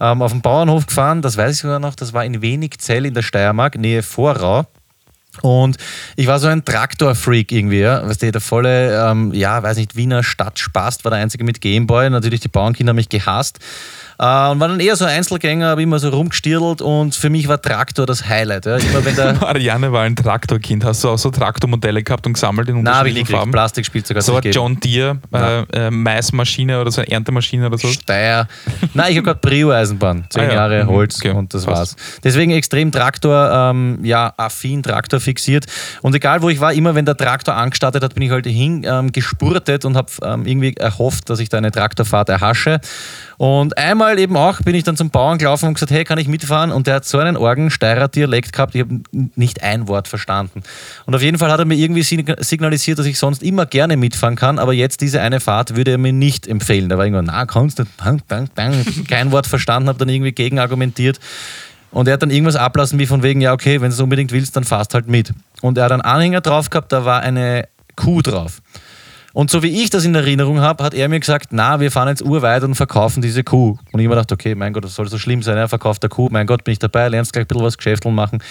ähm, 0.00 0.22
auf 0.22 0.32
den 0.32 0.42
Bauernhof 0.42 0.86
gefahren. 0.86 1.22
Das 1.22 1.36
weiß 1.36 1.54
ich 1.54 1.60
sogar 1.60 1.78
noch. 1.78 1.94
Das 1.94 2.12
war 2.12 2.24
in 2.24 2.42
Wenigzell 2.42 3.06
in 3.06 3.14
der 3.14 3.22
Steiermark, 3.22 3.78
Nähe 3.78 4.02
Vorrau. 4.02 4.66
Und 5.42 5.76
ich 6.16 6.26
war 6.26 6.38
so 6.38 6.48
ein 6.48 6.64
Traktor-Freak 6.64 7.52
irgendwie, 7.52 7.80
ja. 7.80 8.06
Weißt 8.06 8.22
du, 8.22 8.30
der 8.30 8.40
volle, 8.40 9.10
ähm, 9.10 9.32
ja, 9.32 9.62
weiß 9.62 9.76
nicht, 9.76 9.96
Wiener 9.96 10.22
Stadtspast 10.22 11.04
war 11.04 11.10
der 11.10 11.20
einzige 11.20 11.44
mit 11.44 11.60
Gameboy. 11.60 12.10
Natürlich, 12.10 12.40
die 12.40 12.48
Bauernkinder 12.48 12.90
haben 12.90 12.96
mich 12.96 13.08
gehasst. 13.08 13.58
Äh, 14.20 14.50
und 14.50 14.60
war 14.60 14.68
dann 14.68 14.80
eher 14.80 14.96
so 14.96 15.06
Einzelgänger, 15.06 15.68
habe 15.68 15.82
immer 15.82 15.98
so 15.98 16.10
rumgestirtelt 16.10 16.82
und 16.82 17.14
für 17.14 17.30
mich 17.30 17.48
war 17.48 17.60
Traktor 17.60 18.04
das 18.04 18.28
Highlight. 18.28 18.66
Ja. 18.66 18.76
Immer 18.76 19.02
wenn 19.02 19.16
der. 19.16 19.32
Marianne 19.40 19.92
war 19.92 20.02
ein 20.02 20.14
Traktorkind. 20.14 20.84
Hast 20.84 21.02
du 21.02 21.08
auch 21.08 21.16
so 21.16 21.30
Traktormodelle 21.30 22.02
gehabt 22.02 22.26
und 22.26 22.34
gesammelt 22.34 22.68
in 22.68 22.76
unterschiedlichen 22.76 23.24
gekriegt. 23.24 23.38
Farben? 23.38 23.52
Plastikspielzeug 23.52 24.18
hat 24.18 24.24
So 24.24 24.36
eine. 24.36 24.50
John 24.50 24.78
Deere 24.78 25.18
äh, 25.32 25.86
äh, 25.86 25.90
Maismaschine 25.90 26.78
oder 26.82 26.90
so 26.90 27.00
eine 27.00 27.10
Erntemaschine 27.10 27.66
oder 27.66 27.78
so. 27.78 27.88
Steyr. 27.88 28.46
Nein, 28.94 29.12
ich 29.12 29.16
habe 29.16 29.24
gerade 29.24 29.40
Prio-Eisenbahn. 29.40 30.26
Zehn 30.28 30.42
Ah 30.42 30.46
ja. 30.46 30.52
Jahre 30.52 30.84
Mhm. 30.84 30.88
Holz 30.90 31.16
Okay. 31.16 31.30
und 31.30 31.54
das 31.54 31.64
Passt. 31.64 31.78
war's. 31.78 31.96
Deswegen 32.22 32.50
extrem 32.52 32.92
Traktor, 32.92 33.50
ähm, 33.50 34.00
ja, 34.02 34.34
affin, 34.36 34.82
Traktor 34.82 35.20
fixiert. 35.20 35.64
Und 36.02 36.14
egal 36.14 36.42
wo 36.42 36.50
ich 36.50 36.60
war, 36.60 36.74
immer 36.74 36.94
wenn 36.94 37.06
der 37.06 37.16
Traktor 37.16 37.54
angestartet 37.54 38.02
hat, 38.04 38.14
bin 38.14 38.22
ich 38.24 38.30
halt 38.30 38.46
hin 38.46 38.84
ähm, 38.86 39.12
gespurtet 39.12 39.86
und 39.86 39.96
habe 39.96 40.10
ähm, 40.22 40.44
irgendwie 40.44 40.76
erhofft, 40.76 41.30
dass 41.30 41.40
ich 41.40 41.48
da 41.48 41.56
eine 41.56 41.70
Traktorfahrt 41.70 42.28
erhasche. 42.28 42.80
Und 43.40 43.78
einmal 43.78 44.18
eben 44.18 44.36
auch 44.36 44.60
bin 44.60 44.74
ich 44.74 44.84
dann 44.84 44.98
zum 44.98 45.08
Bauern 45.08 45.38
gelaufen 45.38 45.68
und 45.68 45.72
gesagt, 45.72 45.90
hey, 45.90 46.04
kann 46.04 46.18
ich 46.18 46.28
mitfahren? 46.28 46.70
Und 46.70 46.86
der 46.86 46.96
hat 46.96 47.06
so 47.06 47.16
einen 47.16 47.38
Orgen 47.38 47.70
Steirer 47.70 48.08
Dialekt 48.08 48.52
gehabt, 48.52 48.74
ich 48.74 48.82
habe 48.82 49.00
nicht 49.34 49.62
ein 49.62 49.88
Wort 49.88 50.08
verstanden. 50.08 50.62
Und 51.06 51.14
auf 51.14 51.22
jeden 51.22 51.38
Fall 51.38 51.50
hat 51.50 51.58
er 51.58 51.64
mir 51.64 51.74
irgendwie 51.76 52.02
sign- 52.02 52.36
signalisiert, 52.40 52.98
dass 52.98 53.06
ich 53.06 53.18
sonst 53.18 53.42
immer 53.42 53.64
gerne 53.64 53.96
mitfahren 53.96 54.36
kann, 54.36 54.58
aber 54.58 54.74
jetzt 54.74 55.00
diese 55.00 55.22
eine 55.22 55.40
Fahrt 55.40 55.74
würde 55.74 55.92
er 55.92 55.96
mir 55.96 56.12
nicht 56.12 56.46
empfehlen. 56.46 56.90
Da 56.90 56.98
war 56.98 57.06
irgendwann, 57.06 57.24
na, 57.34 57.46
kannst 57.46 57.78
du, 57.78 57.84
bang, 57.96 58.20
bang, 58.28 58.50
bang. 58.54 58.84
kein 59.08 59.32
Wort 59.32 59.46
verstanden, 59.46 59.88
habe 59.88 59.98
dann 59.98 60.10
irgendwie 60.10 60.32
gegenargumentiert. 60.32 61.18
Und 61.92 62.08
er 62.08 62.12
hat 62.12 62.22
dann 62.22 62.30
irgendwas 62.30 62.56
ablassen 62.56 62.98
wie 62.98 63.06
von 63.06 63.22
wegen, 63.22 63.40
ja, 63.40 63.54
okay, 63.54 63.80
wenn 63.80 63.88
du 63.88 63.94
es 63.94 64.00
unbedingt 64.00 64.32
willst, 64.32 64.54
dann 64.54 64.64
fahrst 64.64 64.92
halt 64.92 65.08
mit. 65.08 65.32
Und 65.62 65.78
er 65.78 65.84
hat 65.84 65.92
einen 65.92 66.02
Anhänger 66.02 66.42
drauf 66.42 66.68
gehabt, 66.68 66.92
da 66.92 67.06
war 67.06 67.22
eine 67.22 67.68
Kuh 67.96 68.20
drauf. 68.20 68.60
Und 69.32 69.50
so 69.50 69.62
wie 69.62 69.82
ich 69.82 69.90
das 69.90 70.04
in 70.04 70.14
Erinnerung 70.14 70.60
habe, 70.60 70.82
hat 70.82 70.92
er 70.92 71.08
mir 71.08 71.20
gesagt, 71.20 71.48
na, 71.52 71.78
wir 71.78 71.92
fahren 71.92 72.08
jetzt 72.08 72.22
urweit 72.22 72.64
und 72.64 72.74
verkaufen 72.74 73.22
diese 73.22 73.44
Kuh. 73.44 73.78
Und 73.92 74.00
ich 74.00 74.08
mir 74.08 74.14
gedacht, 74.14 74.32
okay, 74.32 74.54
mein 74.54 74.72
Gott, 74.72 74.84
das 74.84 74.94
soll 74.94 75.08
so 75.08 75.18
schlimm 75.18 75.42
sein, 75.42 75.56
er 75.56 75.68
verkauft 75.68 76.02
der 76.02 76.10
Kuh, 76.10 76.28
mein 76.30 76.46
Gott, 76.46 76.64
bin 76.64 76.72
ich 76.72 76.80
dabei, 76.80 77.08
lernst 77.08 77.32
gleich 77.32 77.44
ein 77.44 77.48
bisschen 77.48 77.62
was 77.62 77.76
Geschäfteln 77.76 78.14
machen. 78.14 78.42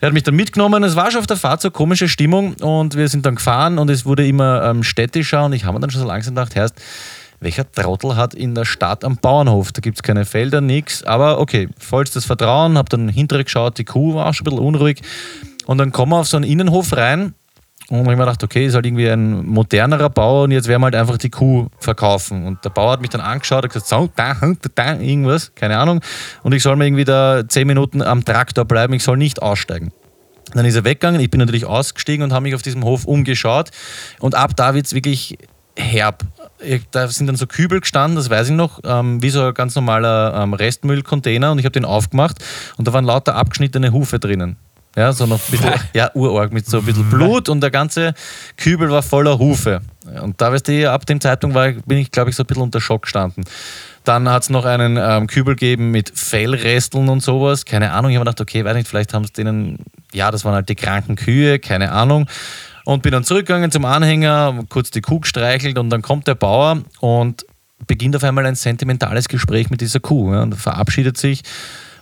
Er 0.00 0.08
hat 0.08 0.12
mich 0.12 0.24
dann 0.24 0.36
mitgenommen, 0.36 0.84
es 0.84 0.96
war 0.96 1.10
schon 1.10 1.20
auf 1.20 1.26
der 1.26 1.38
Fahrt 1.38 1.62
so 1.62 1.70
komische 1.70 2.08
Stimmung 2.08 2.54
und 2.60 2.94
wir 2.94 3.08
sind 3.08 3.24
dann 3.24 3.36
gefahren 3.36 3.78
und 3.78 3.88
es 3.88 4.04
wurde 4.04 4.26
immer 4.26 4.64
ähm, 4.64 4.82
städtischer 4.82 5.44
und 5.46 5.54
ich 5.54 5.64
habe 5.64 5.74
mir 5.74 5.80
dann 5.80 5.90
schon 5.90 6.02
so 6.02 6.06
langsam 6.06 6.34
gedacht, 6.34 6.54
Herrst, 6.54 6.74
welcher 7.40 7.70
Trottel 7.70 8.16
hat 8.16 8.34
in 8.34 8.54
der 8.54 8.64
Stadt 8.64 9.04
am 9.04 9.16
Bauernhof? 9.16 9.72
Da 9.72 9.80
gibt 9.80 9.96
es 9.96 10.02
keine 10.02 10.24
Felder, 10.24 10.60
nichts. 10.60 11.04
Aber 11.04 11.38
okay, 11.38 11.68
vollstes 11.78 12.24
Vertrauen, 12.24 12.76
habe 12.76 12.88
dann 12.88 13.08
hinterher 13.08 13.44
geschaut, 13.44 13.78
die 13.78 13.84
Kuh 13.84 14.14
war 14.14 14.26
auch 14.26 14.34
schon 14.34 14.46
ein 14.46 14.50
bisschen 14.50 14.66
unruhig. 14.66 15.00
Und 15.66 15.78
dann 15.78 15.92
kommen 15.92 16.12
wir 16.12 16.16
auf 16.18 16.26
so 16.26 16.36
einen 16.36 16.50
Innenhof 16.50 16.96
rein 16.96 17.34
und 17.90 18.00
ich 18.00 18.06
mir 18.06 18.16
gedacht, 18.16 18.44
okay, 18.44 18.66
ist 18.66 18.74
halt 18.74 18.84
irgendwie 18.84 19.08
ein 19.08 19.46
modernerer 19.46 20.10
Bau 20.10 20.44
und 20.44 20.50
jetzt 20.50 20.68
werden 20.68 20.82
wir 20.82 20.86
halt 20.86 20.94
einfach 20.94 21.16
die 21.16 21.30
Kuh 21.30 21.68
verkaufen. 21.78 22.46
Und 22.46 22.62
der 22.62 22.70
Bauer 22.70 22.92
hat 22.92 23.00
mich 23.00 23.08
dann 23.10 23.22
angeschaut 23.22 23.64
und 23.64 23.72
gesagt, 23.72 23.88
so, 23.88 24.10
da, 24.14 24.36
da, 24.74 24.94
irgendwas, 24.98 25.54
keine 25.54 25.78
Ahnung. 25.78 26.00
Und 26.42 26.52
ich 26.52 26.62
soll 26.62 26.76
mir 26.76 26.86
irgendwie 26.86 27.04
da 27.04 27.48
zehn 27.48 27.66
Minuten 27.66 28.02
am 28.02 28.24
Traktor 28.24 28.66
bleiben, 28.66 28.92
ich 28.92 29.02
soll 29.02 29.16
nicht 29.16 29.40
aussteigen. 29.40 29.90
Dann 30.52 30.66
ist 30.66 30.76
er 30.76 30.84
weggegangen, 30.84 31.20
ich 31.20 31.30
bin 31.30 31.40
natürlich 31.40 31.64
ausgestiegen 31.64 32.24
und 32.24 32.32
habe 32.32 32.42
mich 32.42 32.54
auf 32.54 32.62
diesem 32.62 32.84
Hof 32.84 33.06
umgeschaut. 33.06 33.70
Und 34.20 34.34
ab 34.34 34.56
da 34.56 34.74
wird 34.74 34.86
es 34.86 34.94
wirklich 34.94 35.38
herb. 35.78 36.24
Da 36.90 37.08
sind 37.08 37.26
dann 37.26 37.36
so 37.36 37.46
Kübel 37.46 37.80
gestanden, 37.80 38.16
das 38.16 38.30
weiß 38.30 38.48
ich 38.48 38.54
noch, 38.54 38.80
ähm, 38.84 39.22
wie 39.22 39.30
so 39.30 39.44
ein 39.44 39.54
ganz 39.54 39.74
normaler 39.76 40.42
ähm, 40.42 40.54
Restmüllcontainer 40.54 41.52
und 41.52 41.58
ich 41.58 41.64
habe 41.64 41.72
den 41.72 41.84
aufgemacht 41.84 42.44
und 42.76 42.88
da 42.88 42.92
waren 42.92 43.04
lauter 43.04 43.36
abgeschnittene 43.36 43.92
Hufe 43.92 44.18
drinnen. 44.18 44.56
Ja, 44.98 45.12
so 45.12 45.26
noch 45.26 45.38
ein 45.38 45.50
bisschen, 45.52 45.72
ja, 45.94 46.10
urorg 46.14 46.52
mit 46.52 46.66
so 46.66 46.78
ein 46.78 46.84
bisschen 46.84 47.08
Blut 47.08 47.48
und 47.48 47.60
der 47.60 47.70
ganze 47.70 48.14
Kübel 48.56 48.90
war 48.90 49.04
voller 49.04 49.38
Hufe. 49.38 49.80
Und 50.20 50.40
da 50.40 50.50
weißt 50.50 50.66
du, 50.66 50.90
ab 50.90 51.06
dem 51.06 51.20
Zeitpunkt 51.20 51.54
war, 51.54 51.70
bin 51.70 51.98
ich, 51.98 52.10
glaube 52.10 52.30
ich, 52.30 52.36
so 52.36 52.42
ein 52.42 52.46
bisschen 52.46 52.64
unter 52.64 52.80
Schock 52.80 53.02
gestanden. 53.02 53.44
Dann 54.02 54.28
hat 54.28 54.42
es 54.42 54.50
noch 54.50 54.64
einen 54.64 54.96
ähm, 54.96 55.28
Kübel 55.28 55.54
gegeben 55.54 55.92
mit 55.92 56.10
Fellresteln 56.18 57.08
und 57.08 57.20
sowas. 57.20 57.64
Keine 57.64 57.92
Ahnung. 57.92 58.10
Ich 58.10 58.16
habe 58.16 58.24
mir 58.24 58.30
gedacht, 58.32 58.40
okay, 58.40 58.64
weiß 58.64 58.74
nicht, 58.74 58.88
vielleicht 58.88 59.14
haben 59.14 59.22
es 59.22 59.32
denen, 59.32 59.78
ja, 60.12 60.32
das 60.32 60.44
waren 60.44 60.54
halt 60.54 60.68
die 60.68 60.74
kranken 60.74 61.14
Kühe, 61.14 61.60
keine 61.60 61.92
Ahnung. 61.92 62.26
Und 62.84 63.04
bin 63.04 63.12
dann 63.12 63.22
zurückgegangen 63.22 63.70
zum 63.70 63.84
Anhänger, 63.84 64.64
kurz 64.68 64.90
die 64.90 65.00
Kuh 65.00 65.20
gestreichelt 65.20 65.78
und 65.78 65.90
dann 65.90 66.02
kommt 66.02 66.26
der 66.26 66.34
Bauer 66.34 66.82
und 66.98 67.46
beginnt 67.86 68.16
auf 68.16 68.24
einmal 68.24 68.46
ein 68.46 68.56
sentimentales 68.56 69.28
Gespräch 69.28 69.70
mit 69.70 69.80
dieser 69.80 70.00
Kuh 70.00 70.32
ja, 70.32 70.42
und 70.42 70.56
verabschiedet 70.56 71.16
sich. 71.16 71.42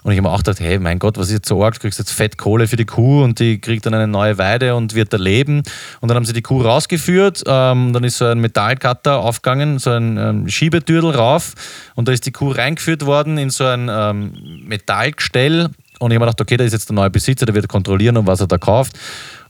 Und 0.06 0.12
ich 0.12 0.18
habe 0.18 0.28
mir 0.28 0.34
auch 0.34 0.38
gedacht, 0.38 0.60
hey, 0.60 0.78
mein 0.78 1.00
Gott, 1.00 1.18
was 1.18 1.26
ist 1.26 1.32
jetzt 1.32 1.48
so 1.48 1.64
arg? 1.64 1.74
Du 1.74 1.80
kriegst 1.80 1.98
jetzt 1.98 2.12
Fettkohle 2.12 2.68
für 2.68 2.76
die 2.76 2.84
Kuh 2.84 3.24
und 3.24 3.40
die 3.40 3.60
kriegt 3.60 3.86
dann 3.86 3.94
eine 3.94 4.06
neue 4.06 4.38
Weide 4.38 4.76
und 4.76 4.94
wird 4.94 5.12
da 5.12 5.16
leben. 5.16 5.64
Und 6.00 6.08
dann 6.08 6.14
haben 6.14 6.24
sie 6.24 6.32
die 6.32 6.42
Kuh 6.42 6.62
rausgeführt, 6.62 7.42
ähm, 7.44 7.92
dann 7.92 8.04
ist 8.04 8.18
so 8.18 8.26
ein 8.26 8.38
Metallcutter 8.38 9.18
aufgegangen, 9.18 9.80
so 9.80 9.90
ein 9.90 10.16
ähm, 10.16 10.48
Schiebetürdel 10.48 11.10
rauf 11.10 11.54
und 11.96 12.06
da 12.06 12.12
ist 12.12 12.24
die 12.24 12.30
Kuh 12.30 12.52
reingeführt 12.52 13.04
worden 13.04 13.36
in 13.36 13.50
so 13.50 13.64
ein 13.64 13.88
ähm, 13.90 14.62
Metallgestell. 14.64 15.70
Und 15.98 16.12
ich 16.12 16.14
habe 16.14 16.20
mir 16.20 16.20
gedacht, 16.20 16.40
okay, 16.40 16.56
da 16.56 16.62
ist 16.62 16.72
jetzt 16.72 16.88
der 16.88 16.94
neue 16.94 17.10
Besitzer, 17.10 17.44
der 17.44 17.56
wird 17.56 17.66
kontrollieren, 17.66 18.16
um 18.16 18.28
was 18.28 18.38
er 18.38 18.46
da 18.46 18.58
kauft. 18.58 18.92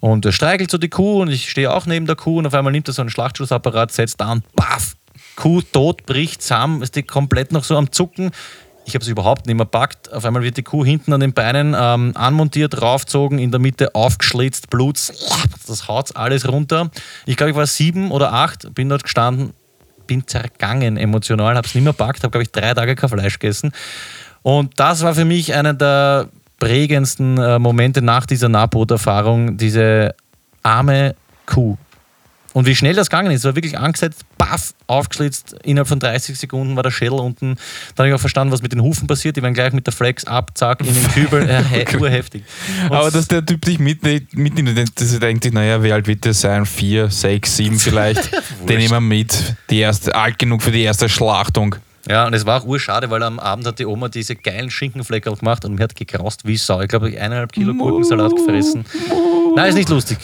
Und 0.00 0.24
er 0.24 0.32
streichelt 0.32 0.70
so 0.70 0.78
die 0.78 0.88
Kuh 0.88 1.20
und 1.20 1.28
ich 1.28 1.50
stehe 1.50 1.70
auch 1.70 1.84
neben 1.84 2.06
der 2.06 2.16
Kuh 2.16 2.38
und 2.38 2.46
auf 2.46 2.54
einmal 2.54 2.72
nimmt 2.72 2.88
er 2.88 2.94
so 2.94 3.02
einen 3.02 3.10
Schlachtschussapparat, 3.10 3.92
setzt 3.92 4.22
da 4.22 4.32
und 4.32 4.42
baff, 4.54 4.96
Kuh 5.36 5.60
tot, 5.60 6.06
bricht 6.06 6.40
zusammen, 6.40 6.80
ist 6.80 6.96
die 6.96 7.02
komplett 7.02 7.52
noch 7.52 7.62
so 7.62 7.76
am 7.76 7.92
Zucken. 7.92 8.30
Ich 8.86 8.94
habe 8.94 9.02
es 9.02 9.08
überhaupt 9.08 9.46
nicht 9.46 9.56
mehr 9.56 9.66
packt. 9.66 10.12
Auf 10.12 10.24
einmal 10.24 10.44
wird 10.44 10.56
die 10.56 10.62
Kuh 10.62 10.84
hinten 10.84 11.12
an 11.12 11.18
den 11.18 11.32
Beinen 11.32 11.74
ähm, 11.76 12.12
anmontiert, 12.14 12.80
raufgezogen, 12.80 13.40
in 13.40 13.50
der 13.50 13.58
Mitte 13.58 13.96
aufgeschlitzt, 13.96 14.70
Blut, 14.70 14.96
das 15.66 15.88
haut 15.88 16.14
alles 16.14 16.48
runter. 16.48 16.90
Ich 17.26 17.36
glaube, 17.36 17.50
ich 17.50 17.56
war 17.56 17.66
sieben 17.66 18.12
oder 18.12 18.32
acht, 18.32 18.72
bin 18.74 18.88
dort 18.88 19.02
gestanden, 19.02 19.52
bin 20.06 20.24
zergangen 20.28 20.96
emotional, 20.96 21.56
habe 21.56 21.66
es 21.66 21.74
nicht 21.74 21.82
mehr 21.82 21.92
packt, 21.92 22.22
habe, 22.22 22.30
glaube 22.30 22.44
ich, 22.44 22.52
drei 22.52 22.74
Tage 22.74 22.94
kein 22.94 23.10
Fleisch 23.10 23.40
gegessen. 23.40 23.72
Und 24.42 24.78
das 24.78 25.02
war 25.02 25.16
für 25.16 25.24
mich 25.24 25.52
einer 25.52 25.74
der 25.74 26.28
prägendsten 26.60 27.38
äh, 27.38 27.58
Momente 27.58 28.02
nach 28.02 28.24
dieser 28.24 28.48
Nahboot-Erfahrung, 28.48 29.56
diese 29.56 30.14
arme 30.62 31.16
Kuh. 31.44 31.76
Und 32.56 32.64
wie 32.64 32.74
schnell 32.74 32.94
das 32.94 33.10
gegangen 33.10 33.32
ist, 33.32 33.44
war 33.44 33.54
wirklich 33.54 33.76
angesetzt, 33.76 34.22
baff, 34.38 34.72
aufgeschlitzt, 34.86 35.56
innerhalb 35.62 35.88
von 35.88 35.98
30 36.00 36.38
Sekunden 36.38 36.74
war 36.74 36.82
der 36.82 36.90
Schädel 36.90 37.18
unten. 37.18 37.56
Dann 37.94 38.04
habe 38.04 38.08
ich 38.08 38.14
auch 38.14 38.18
verstanden, 38.18 38.50
was 38.50 38.62
mit 38.62 38.72
den 38.72 38.80
Hufen 38.80 39.06
passiert. 39.06 39.36
Die 39.36 39.42
werden 39.42 39.52
gleich 39.52 39.74
mit 39.74 39.86
der 39.86 39.92
Flex 39.92 40.24
ab, 40.24 40.52
zack, 40.54 40.80
in 40.80 40.86
den 40.86 41.08
Kübel. 41.08 41.46
Äh, 41.50 41.62
he- 41.64 41.96
urheftig. 41.98 42.44
Und 42.88 42.96
Aber 42.96 43.10
dass 43.10 43.28
der 43.28 43.44
Typ 43.44 43.62
dich 43.62 43.78
mitnimmt, 43.78 44.32
mitnimmt 44.32 44.98
dass 44.98 45.12
er 45.12 45.20
denkt 45.20 45.44
sich, 45.44 45.52
naja, 45.52 45.82
wie 45.82 45.92
alt 45.92 46.06
wird 46.06 46.24
der 46.24 46.32
sein? 46.32 46.64
Vier, 46.64 47.10
sechs, 47.10 47.58
sieben 47.58 47.78
vielleicht. 47.78 48.30
Den 48.66 48.78
nehmen 48.78 48.90
wir 48.90 49.00
mit. 49.02 49.54
Die 49.68 49.80
erste, 49.80 50.14
alt 50.14 50.38
genug 50.38 50.62
für 50.62 50.70
die 50.70 50.80
erste 50.82 51.10
Schlachtung. 51.10 51.76
Ja, 52.08 52.26
und 52.26 52.32
es 52.32 52.46
war 52.46 52.62
auch 52.62 52.64
urschade, 52.64 53.10
weil 53.10 53.22
am 53.22 53.38
Abend 53.38 53.66
hat 53.66 53.78
die 53.80 53.84
Oma 53.84 54.08
diese 54.08 54.34
geilen 54.34 54.70
Schinkenfleckerl 54.70 55.36
gemacht 55.36 55.66
und 55.66 55.74
mir 55.74 55.82
hat 55.82 55.94
gekraust 55.94 56.46
wie 56.46 56.56
Sau. 56.56 56.80
Ich 56.80 56.88
glaube, 56.88 57.10
ich 57.10 57.16
habe 57.16 57.24
eineinhalb 57.26 57.52
Kilo 57.52 57.74
Gurkensalat 57.74 58.34
gefressen. 58.34 58.86
Nein, 59.54 59.68
ist 59.68 59.74
nicht 59.74 59.90
lustig. 59.90 60.16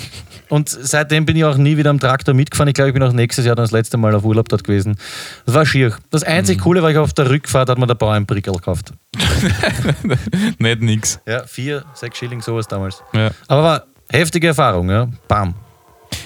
Und 0.52 0.68
seitdem 0.68 1.24
bin 1.24 1.34
ich 1.34 1.46
auch 1.46 1.56
nie 1.56 1.78
wieder 1.78 1.88
am 1.88 1.98
Traktor 1.98 2.34
mitgefahren. 2.34 2.68
Ich 2.68 2.74
glaube, 2.74 2.90
ich 2.90 2.92
bin 2.92 3.02
auch 3.02 3.14
nächstes 3.14 3.46
Jahr 3.46 3.56
dann 3.56 3.64
das 3.64 3.70
letzte 3.70 3.96
Mal 3.96 4.14
auf 4.14 4.22
Urlaub 4.22 4.50
dort 4.50 4.64
gewesen. 4.64 4.98
Das 5.46 5.54
war 5.54 5.64
schier. 5.64 5.96
Das 6.10 6.24
einzig 6.24 6.60
Coole 6.60 6.82
war, 6.82 6.90
ich 6.90 6.98
auf 6.98 7.14
der 7.14 7.30
Rückfahrt 7.30 7.70
hat 7.70 7.78
mir 7.78 7.86
der 7.86 7.94
Bauer 7.94 8.12
ein 8.12 8.26
Prickel 8.26 8.52
gekauft. 8.52 8.92
Nicht 10.58 10.82
nix. 10.82 11.18
Ja, 11.26 11.46
vier, 11.46 11.86
sechs 11.94 12.18
Schilling, 12.18 12.42
sowas 12.42 12.68
damals. 12.68 13.02
Ja. 13.14 13.30
Aber 13.48 13.62
war 13.62 13.86
heftige 14.10 14.48
Erfahrung, 14.48 14.90
ja. 14.90 15.08
Bam. 15.26 15.54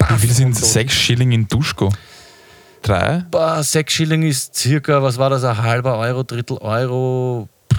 Wie 0.08 0.26
viel 0.26 0.30
sind 0.32 0.56
sechs 0.56 0.94
Schilling 0.94 1.30
in 1.30 1.46
Duschko? 1.46 1.92
Drei? 2.82 3.24
Boah, 3.30 3.62
sechs 3.62 3.92
Schilling 3.92 4.24
ist 4.24 4.56
circa, 4.56 5.04
was 5.04 5.18
war 5.18 5.30
das, 5.30 5.44
ein 5.44 5.62
halber 5.62 5.98
Euro, 5.98 6.24
Drittel 6.24 6.58
Euro. 6.58 7.48
Pff, 7.72 7.78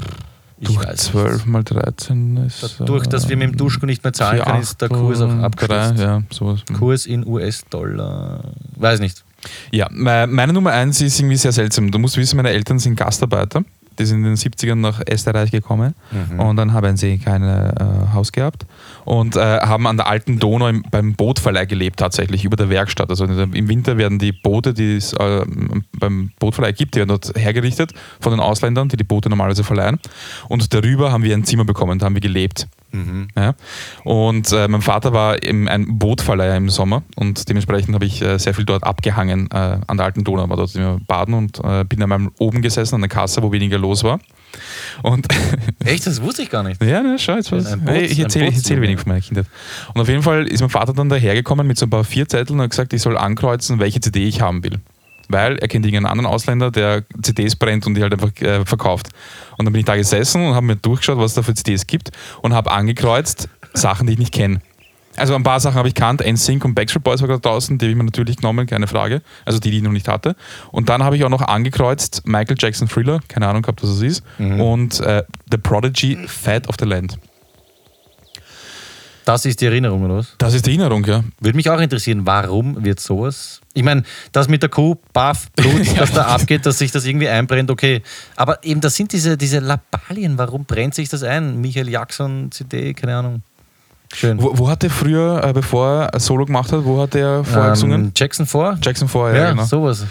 Ich 0.60 0.68
Durch 0.70 0.88
weiß 0.88 0.98
12 0.98 1.46
mal 1.46 1.64
13 1.64 2.38
ist. 2.48 2.76
Dadurch, 2.80 3.06
dass 3.08 3.30
wir 3.30 3.38
mit 3.38 3.52
dem 3.52 3.58
Duschko 3.58 3.86
nicht 3.86 4.04
mehr 4.04 4.12
zahlen 4.14 4.42
können, 4.44 4.62
ist 4.62 4.82
der 4.82 4.90
Kurs 4.90 5.22
auch 5.22 5.30
abgestürzt. 5.30 6.00
Ja, 6.00 6.24
sowas. 6.32 6.62
Kurs 6.78 7.06
in 7.06 7.28
US-Dollar. 7.28 8.44
Weiß 8.76 9.00
nicht. 9.00 9.24
Ja, 9.72 9.88
me- 9.92 10.26
meine 10.28 10.54
Nummer 10.54 10.72
eins 10.72 11.00
ist 11.00 11.20
irgendwie 11.20 11.38
sehr 11.38 11.52
seltsam. 11.52 11.92
Du 11.92 12.00
musst 12.00 12.18
wissen, 12.18 12.38
meine 12.38 12.50
Eltern 12.50 12.80
sind 12.80 12.96
Gastarbeiter. 12.96 13.64
Die 14.00 14.06
sind 14.06 14.20
in 14.20 14.24
den 14.24 14.36
70ern 14.36 14.76
nach 14.76 15.02
Österreich 15.10 15.52
gekommen 15.52 15.94
und 16.40 16.56
dann 16.56 16.74
haben 16.74 16.98
sie 16.98 17.18
kein 17.18 17.44
äh, 17.44 17.74
Haus 18.14 18.32
gehabt 18.32 18.66
und 19.06 19.36
äh, 19.36 19.40
haben 19.40 19.88
an 19.88 19.98
der 19.98 20.08
alten 20.08 20.40
Donau 20.40 20.68
im, 20.68 20.84
beim 20.90 21.14
Bootverleih 21.16 21.66
gelebt, 21.66 22.00
tatsächlich 22.00 22.46
über 22.46 22.56
der 22.56 22.70
Werkstatt. 22.70 23.10
Also 23.10 23.26
im 23.26 23.68
Winter 23.68 23.98
werden 23.98 24.20
die 24.20 24.32
Boote, 24.32 24.74
die 24.74 24.96
es 24.98 25.14
äh, 25.14 25.46
beim 26.00 26.32
Bootverleih 26.40 26.74
gibt, 26.74 26.96
die 26.96 27.00
werden 27.00 27.10
dort 27.10 27.34
hergerichtet 27.38 27.94
von 28.20 28.32
den 28.32 28.40
Ausländern, 28.40 28.90
die 28.90 28.98
die 28.98 29.04
Boote 29.04 29.30
normalerweise 29.30 29.64
verleihen. 29.64 30.00
Und 30.48 30.74
darüber 30.74 31.12
haben 31.12 31.24
wir 31.24 31.36
ein 31.36 31.44
Zimmer 31.44 31.66
bekommen, 31.66 32.00
da 32.00 32.06
haben 32.06 32.16
wir 32.16 32.22
gelebt. 32.22 32.68
Ja. 33.36 33.54
Und 34.04 34.52
äh, 34.52 34.68
mein 34.68 34.82
Vater 34.82 35.14
war 35.14 35.44
im, 35.44 35.68
ein 35.68 36.00
Bootverleiher 36.00 36.56
im 36.56 36.70
Sommer 36.70 37.04
und 37.16 37.50
dementsprechend 37.50 37.94
habe 37.94 38.06
ich 38.06 38.22
äh, 38.22 38.38
sehr 38.38 38.54
viel 38.54 38.66
dort 38.66 38.84
abgehangen 38.84 39.50
äh, 39.52 39.80
an 39.86 39.98
der 39.98 40.06
alten 40.06 40.24
Donau, 40.24 40.50
war 40.50 40.58
dort 40.58 40.74
immer 40.76 41.00
baden 41.06 41.34
und 41.34 41.60
äh, 41.64 41.84
bin 41.84 42.02
einmal 42.02 42.30
oben 42.40 42.62
gesessen 42.62 42.96
an 42.96 43.02
der 43.02 43.10
Kasse, 43.10 43.44
wo 43.44 43.52
weniger 43.52 43.78
los 43.78 44.04
war. 44.04 44.20
Und 45.04 45.28
Echt? 45.86 46.08
Das 46.08 46.22
wusste 46.22 46.42
ich 46.42 46.50
gar 46.50 46.64
nicht. 46.64 46.82
ja, 46.84 47.02
ne, 47.02 47.18
schau 47.20 47.36
jetzt 47.36 47.52
was. 47.52 47.78
Hey, 47.86 48.06
ich 48.06 48.20
erzähle 48.20 48.48
erzähl 48.48 48.82
wenig 48.82 49.00
von 49.00 49.10
meiner 49.10 49.22
Kindheit. 49.22 49.46
Und 49.94 50.02
auf 50.02 50.08
jeden 50.08 50.24
Fall 50.24 50.48
ist 50.48 50.62
mein 50.62 50.70
Vater 50.70 50.94
dann 50.94 51.10
dahergekommen 51.10 51.68
mit 51.68 51.78
so 51.78 51.86
ein 51.86 51.90
paar 51.90 52.04
Vierzetteln 52.04 52.60
und 52.60 52.64
hat 52.64 52.72
gesagt, 52.72 52.94
ich 52.94 53.02
soll 53.02 53.18
ankreuzen, 53.18 53.80
welche 53.80 54.00
CD 54.00 54.26
ich 54.26 54.42
haben 54.42 54.64
will. 54.64 54.80
Weil 55.30 55.58
er 55.58 55.68
kennt 55.68 55.86
irgendeinen 55.86 56.12
anderen 56.12 56.32
Ausländer, 56.32 56.72
der 56.72 57.04
CDs 57.22 57.56
brennt 57.56 57.86
und 57.86 57.96
die 57.96 58.02
halt 58.02 58.14
einfach 58.14 58.32
äh, 58.42 58.66
verkauft. 58.66 59.10
Und 59.58 59.66
dann 59.66 59.74
bin 59.74 59.80
ich 59.80 59.86
da 59.86 59.96
gesessen 59.96 60.46
und 60.46 60.56
habe 60.56 60.66
mir 60.66 60.76
durchgeschaut, 60.76 61.18
was 61.18 61.32
es 61.32 61.36
da 61.36 61.42
für 61.42 61.54
CDs 61.54 61.88
gibt 61.88 62.12
und 62.42 62.54
habe 62.54 62.72
angekreuzt 62.72 63.50
Sachen, 63.74 64.08
die 64.08 64.14
ich 64.14 64.20
nicht 64.20 64.34
kenne. 64.34 64.62
Also 65.18 65.34
ein 65.34 65.44
paar 65.44 65.60
Sachen 65.60 65.76
habe 65.76 65.88
ich 65.88 65.96
kannt, 65.96 66.22
NSYNC 66.26 66.64
und 66.64 66.76
Backstreet 66.76 67.04
Boys 67.04 67.22
war 67.22 67.28
gerade 67.28 67.42
draußen, 67.42 67.78
die 67.78 67.86
habe 67.86 67.92
ich 67.92 67.98
mir 67.98 68.04
natürlich 68.04 68.38
genommen, 68.38 68.68
keine 68.68 68.86
Frage. 68.86 69.24
Also 69.46 69.60
die, 69.60 69.72
die 69.72 69.78
ich 69.78 69.84
noch 69.84 69.92
nicht 69.92 70.08
hatte. 70.08 70.36
Und 70.72 70.90
dann 70.90 71.04
habe 71.04 71.18
ich 71.18 71.24
auch 71.26 71.30
noch 71.30 71.42
angekreuzt 71.42 72.22
Michael 72.26 72.56
Jackson 72.60 72.88
Thriller, 72.88 73.20
keine 73.28 73.48
Ahnung 73.48 73.64
gehabt, 73.64 73.82
was 73.82 73.90
das 73.90 74.02
ist. 74.02 74.24
Und 74.62 75.00
äh, 75.00 75.24
The 75.52 75.58
Prodigy 75.58 76.18
Fat 76.28 76.70
of 76.70 76.76
the 76.80 76.86
Land. 76.86 77.18
Das 79.28 79.46
ist 79.46 79.60
die 79.60 79.66
Erinnerung, 79.66 80.06
oder 80.06 80.16
was? 80.18 80.36
Das 80.38 80.54
ist 80.54 80.66
die 80.66 80.70
Erinnerung, 80.70 81.04
ja. 81.04 81.22
Würde 81.42 81.58
mich 81.58 81.70
auch 81.70 81.82
interessieren, 81.82 82.22
warum 82.26 82.86
wird 82.86 83.02
sowas? 83.02 83.60
Ich 83.74 83.84
meine, 83.84 84.04
das 84.32 84.48
mit 84.48 84.62
der 84.62 84.70
Kuh, 84.70 84.96
baff, 85.12 85.52
Blut, 85.52 85.86
dass 86.00 86.14
da 86.14 86.28
abgeht, 86.28 86.66
dass 86.66 86.78
sich 86.78 86.92
das 86.92 87.04
irgendwie 87.06 87.28
einbrennt, 87.28 87.70
okay. 87.70 88.02
Aber 88.38 88.64
eben, 88.64 88.80
das 88.80 88.96
sind 88.96 89.12
diese, 89.12 89.36
diese 89.36 89.60
Lappalien. 89.60 90.38
Warum 90.38 90.64
brennt 90.64 90.96
sich 90.96 91.10
das 91.10 91.24
ein? 91.24 91.60
Michael 91.60 91.90
Jackson, 91.90 92.50
CD, 92.52 92.94
keine 92.94 93.18
Ahnung. 93.18 93.42
Schön. 94.14 94.42
Wo, 94.42 94.58
wo 94.58 94.70
hat 94.70 94.86
er 94.86 94.90
früher, 94.90 95.44
äh, 95.44 95.52
bevor 95.52 96.04
er 96.06 96.20
Solo 96.22 96.46
gemacht 96.46 96.72
hat, 96.72 96.86
wo 96.86 97.02
hat 97.02 97.14
er 97.14 97.44
vorher 97.44 97.72
gesungen? 97.72 98.06
ähm, 98.06 98.12
Jackson 98.16 98.46
4? 98.46 98.78
Jackson 98.82 99.10
vorher, 99.10 99.42
Ja, 99.44 99.50
genau. 99.52 99.66
sowas. 99.66 100.06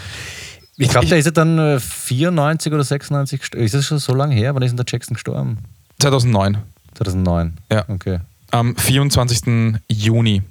Ich 0.77 0.89
glaube, 0.89 1.07
der 1.07 1.17
ist 1.17 1.25
ja 1.25 1.31
dann 1.31 1.57
äh, 1.57 1.79
94 1.79 2.71
oder 2.71 2.83
96 2.83 3.39
gestorben. 3.39 3.65
Ist 3.65 3.73
das 3.73 3.85
schon 3.85 3.97
so 3.97 4.13
lange 4.13 4.35
her? 4.35 4.53
Wann 4.53 4.61
ist 4.61 4.69
denn 4.69 4.77
der 4.77 4.85
Jackson 4.87 5.15
gestorben? 5.15 5.57
2009. 5.99 6.59
2009. 6.93 7.57
Ja. 7.71 7.83
Okay. 7.87 8.19
Am 8.51 8.75
24. 8.75 9.79
Juni. 9.89 10.41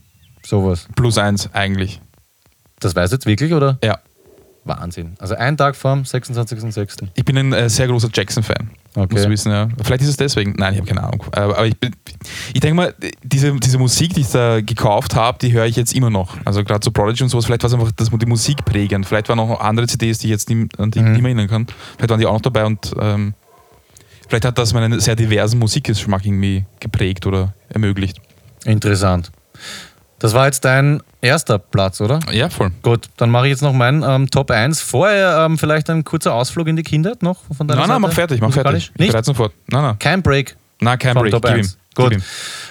Sowas. 0.45 0.87
Plus 0.97 1.19
eins 1.19 1.49
eigentlich. 1.55 2.01
Das 2.79 2.95
weißt 2.95 3.13
du 3.13 3.17
jetzt 3.17 3.27
wirklich, 3.27 3.53
oder? 3.53 3.79
Ja. 3.83 3.99
Wahnsinn. 4.65 5.15
Also 5.21 5.37
ein 5.37 5.57
Tag 5.57 5.77
vorm 5.77 6.03
26.06. 6.03 7.09
Ich 7.15 7.25
bin 7.25 7.39
ein 7.39 7.53
äh, 7.53 7.71
sehr 7.71 7.87
großer 7.87 8.09
Jackson-Fan. 8.13 8.71
Okay. 8.97 9.09
Musst 9.13 9.25
du 9.25 9.31
wissen, 9.31 9.53
ja. 9.53 9.69
Vielleicht 9.83 10.03
ist 10.03 10.09
es 10.09 10.17
deswegen. 10.17 10.55
Nein, 10.59 10.73
ich 10.75 10.81
habe 10.81 10.89
keine 10.89 11.05
Ahnung. 11.05 11.25
Aber 11.33 11.67
ich, 11.67 11.79
bin- 11.79 11.95
ich 12.53 12.61
denke 12.61 12.75
mal, 12.75 12.95
diese, 13.23 13.55
diese 13.61 13.79
Musik, 13.79 14.15
die 14.15 14.23
ich 14.23 14.29
da 14.29 14.61
gekauft 14.61 15.15
habe, 15.15 15.39
die 15.39 15.53
höre 15.53 15.67
ich 15.67 15.77
jetzt 15.77 15.95
immer 15.95 16.11
noch. 16.11 16.37
Also 16.45 16.65
gerade 16.65 16.85
so 16.85 16.91
Prodigy 16.91 17.23
und 17.23 17.29
sowas, 17.29 17.47
vielleicht 17.47 17.63
war 17.63 17.69
es 17.69 17.75
einfach 17.75 17.93
das, 17.93 18.11
die 18.11 18.27
Musik 18.27 18.65
prägend. 18.65 19.07
Vielleicht 19.07 19.29
waren 19.29 19.37
noch 19.37 19.61
andere 19.61 19.87
CDs, 19.87 20.19
die 20.19 20.27
ich 20.27 20.31
jetzt 20.33 20.51
nie, 20.51 20.67
an 20.79 20.91
die 20.91 21.01
Mhm. 21.01 21.13
nicht 21.13 21.23
mehr 21.23 21.31
erinnern 21.31 21.49
kann. 21.49 21.67
Vielleicht 21.97 22.11
waren 22.11 22.21
die 22.21 22.27
auch 22.27 22.33
noch 22.35 22.41
dabei 22.41 22.65
und 22.65 22.93
ähm, 22.99 23.35
vielleicht 24.29 24.47
hat 24.47 24.59
das 24.59 24.73
meinen 24.73 24.99
sehr 24.99 25.15
diversen 25.15 25.59
Musikgeschmack 25.61 26.25
irgendwie 26.27 26.65
geprägt 26.81 27.25
oder 27.27 27.55
ermöglicht. 27.69 28.19
Interessant. 28.65 29.31
Das 30.19 30.33
war 30.33 30.47
jetzt 30.47 30.65
dein 30.65 31.03
erster 31.21 31.59
Platz, 31.59 32.01
oder? 32.01 32.21
Ja, 32.33 32.49
voll. 32.49 32.71
Gut, 32.83 33.07
dann 33.19 33.31
mache 33.31 33.47
ich 33.47 33.51
jetzt 33.51 33.63
noch 33.63 33.73
meinen 33.75 34.03
ähm, 34.03 34.31
Top 34.31 34.51
1. 34.51 34.81
Vorher 34.81 35.45
ähm, 35.45 35.59
vielleicht 35.59 35.91
ein 35.91 36.05
kurzer 36.05 36.33
Ausflug 36.33 36.69
in 36.69 36.77
die 36.77 36.83
Kindheit 36.83 37.23
noch 37.23 37.43
von 37.55 37.69
deiner 37.69 37.83
Nein, 37.83 37.89
nein, 37.89 37.89
Seite? 37.89 38.01
mach 38.01 38.13
fertig, 38.13 38.41
mach 38.41 38.53
fertig. 38.53 38.91
Ich 38.95 38.99
Nicht? 38.99 39.13
bereite 39.13 39.27
sofort. 39.27 39.53
Nein, 39.69 39.83
nein. 39.83 39.99
Kein 39.99 40.23
Break. 40.23 40.57
Nein, 40.81 40.99
kein 40.99 41.15
Break. 41.15 41.33
Top 41.33 41.43
Gib 41.43 41.53
ihm. 41.53 41.59
1. 41.59 41.79
Gut. 41.95 42.11
Gib 42.11 42.19
ihm. 42.19 42.25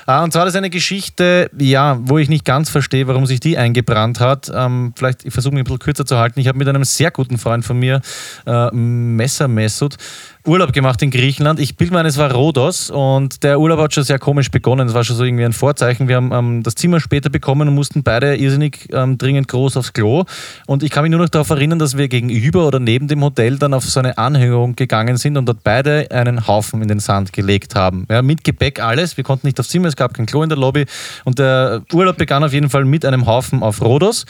Ah, 0.08 0.24
und 0.24 0.34
zwar 0.34 0.46
das 0.46 0.54
ist 0.54 0.58
eine 0.58 0.70
Geschichte, 0.70 1.50
ja, 1.58 1.98
wo 2.02 2.18
ich 2.18 2.30
nicht 2.30 2.46
ganz 2.46 2.70
verstehe, 2.70 3.08
warum 3.08 3.26
sich 3.26 3.40
die 3.40 3.58
eingebrannt 3.58 4.20
hat. 4.20 4.52
Ähm, 4.54 4.94
vielleicht, 4.96 5.26
ich 5.26 5.34
versuche 5.34 5.54
mich 5.54 5.62
ein 5.62 5.66
bisschen 5.66 5.80
kürzer 5.80 6.06
zu 6.06 6.18
halten. 6.18 6.40
Ich 6.40 6.48
habe 6.48 6.58
mit 6.58 6.68
einem 6.68 6.84
sehr 6.84 7.12
guten 7.12 7.38
Freund 7.38 7.66
von 7.66 7.78
mir, 7.78 8.02
äh, 8.46 8.70
Messer 8.72 9.48
Messut, 9.48 9.98
Urlaub 10.46 10.74
gemacht 10.74 11.02
in 11.02 11.10
Griechenland. 11.10 11.60
Ich 11.60 11.76
bilde 11.76 11.94
mir, 11.94 12.06
es 12.06 12.18
war 12.18 12.32
Rhodos 12.32 12.92
und 12.92 13.44
der 13.44 13.60
Urlaub 13.60 13.80
hat 13.80 13.94
schon 13.94 14.04
sehr 14.04 14.20
komisch 14.20 14.52
begonnen. 14.52 14.88
Es 14.88 14.94
war 14.94 15.04
schon 15.04 15.16
so 15.16 15.24
irgendwie 15.24 15.44
ein 15.44 15.54
Vorzeichen. 15.54 16.08
Wir 16.08 16.18
haben 16.18 16.32
ähm, 16.32 16.64
das 16.64 16.76
Zimmer 16.76 17.00
später 17.00 17.30
bekommen 17.30 17.68
und 17.68 17.74
mussten 17.74 18.04
beide 18.04 18.36
irrsinnig 18.36 18.88
ähm, 18.92 19.18
dringend 19.18 19.48
groß 19.48 19.78
aufs 19.78 19.94
Klo. 19.94 20.26
Und 20.68 20.84
ich 20.84 20.92
kann 20.92 21.04
mich 21.04 21.12
nur 21.12 21.20
noch 21.20 21.30
darauf 21.30 21.50
erinnern, 21.50 21.80
dass 21.80 21.98
wir 21.98 22.08
gegenüber 22.08 22.68
oder 22.68 22.80
neben 22.80 23.08
dem 23.08 23.24
Hotel 23.24 23.58
dann 23.58 23.74
auf 23.74 23.86
so 23.86 24.00
eine 24.00 24.18
Anhörung 24.20 24.76
gegangen 24.76 25.18
sind 25.18 25.36
und 25.38 25.48
dort 25.48 25.64
beide 25.64 26.12
einen 26.12 26.48
Haufen 26.48 26.82
in 26.82 26.90
den 26.90 27.00
Sand 27.00 27.34
gelegt 27.34 27.74
haben. 27.74 28.06
Ja, 28.10 28.22
mit 28.22 28.44
Gepäck 28.44 28.80
alles. 28.80 29.18
Wir 29.18 29.24
konnten 29.24 29.48
nicht 29.48 29.60
aufs 29.60 29.70
Zimmer, 29.70 29.88
es 29.88 29.96
gab 29.96 30.14
kein 30.14 30.28
Klo 30.28 30.44
in 30.44 30.50
der 30.50 30.60
Lobby. 30.60 30.86
Und 31.24 31.40
der 31.40 31.82
Urlaub 31.92 32.18
begann 32.18 32.44
auf 32.44 32.54
jeden 32.54 32.70
Fall 32.70 32.86
mit 32.86 33.04
einem 33.04 33.26
Haufen 33.26 33.64
auf 33.64 33.82
Rhodos. 33.82 34.26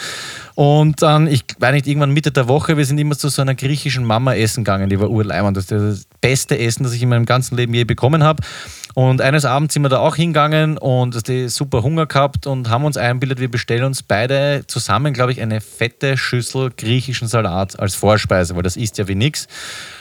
Und 0.56 1.02
dann, 1.02 1.28
ich 1.28 1.44
weiß 1.60 1.74
nicht, 1.74 1.88
irgendwann 1.88 2.12
Mitte 2.12 2.32
der 2.32 2.48
Woche, 2.48 2.78
wir 2.78 2.86
sind 2.86 2.98
immer 2.98 3.18
zu 3.18 3.28
so 3.28 3.42
einer 3.42 3.56
griechischen 3.56 4.06
Mama 4.06 4.34
essen 4.36 4.64
gegangen, 4.64 4.90
die 4.90 4.98
war 5.00 5.10
urleimend. 5.10 5.58
Das 5.58 5.70
ist 5.70 6.05
beste 6.22 6.58
Essen, 6.58 6.84
das 6.84 6.94
ich 6.94 7.04
in 7.04 7.10
meinem 7.10 7.26
ganzen 7.26 7.56
Leben 7.56 7.74
je 7.74 7.84
bekommen 7.84 8.24
habe. 8.24 8.42
Und 8.96 9.22
eines 9.22 9.46
Abends 9.46 9.74
sind 9.74 9.84
wir 9.84 9.90
da 9.90 10.00
auch 10.00 10.16
hingegangen 10.16 10.78
und 10.78 11.28
die 11.28 11.50
super 11.50 11.84
Hunger 11.84 12.06
gehabt 12.06 12.48
und 12.48 12.70
haben 12.70 12.86
uns 12.86 12.98
einbildet, 12.98 13.40
wir 13.40 13.52
bestellen 13.52 13.84
uns 13.84 14.02
beide 14.02 14.64
zusammen, 14.68 15.14
glaube 15.14 15.34
ich, 15.34 15.42
eine 15.42 15.62
fette 15.62 16.18
Schüssel 16.18 16.72
griechischen 16.76 17.28
Salat 17.28 17.78
als 17.78 17.94
Vorspeise, 17.94 18.56
weil 18.56 18.64
das 18.64 18.78
isst 18.78 18.98
ja 18.98 19.08
wie 19.08 19.16
nix. 19.16 19.48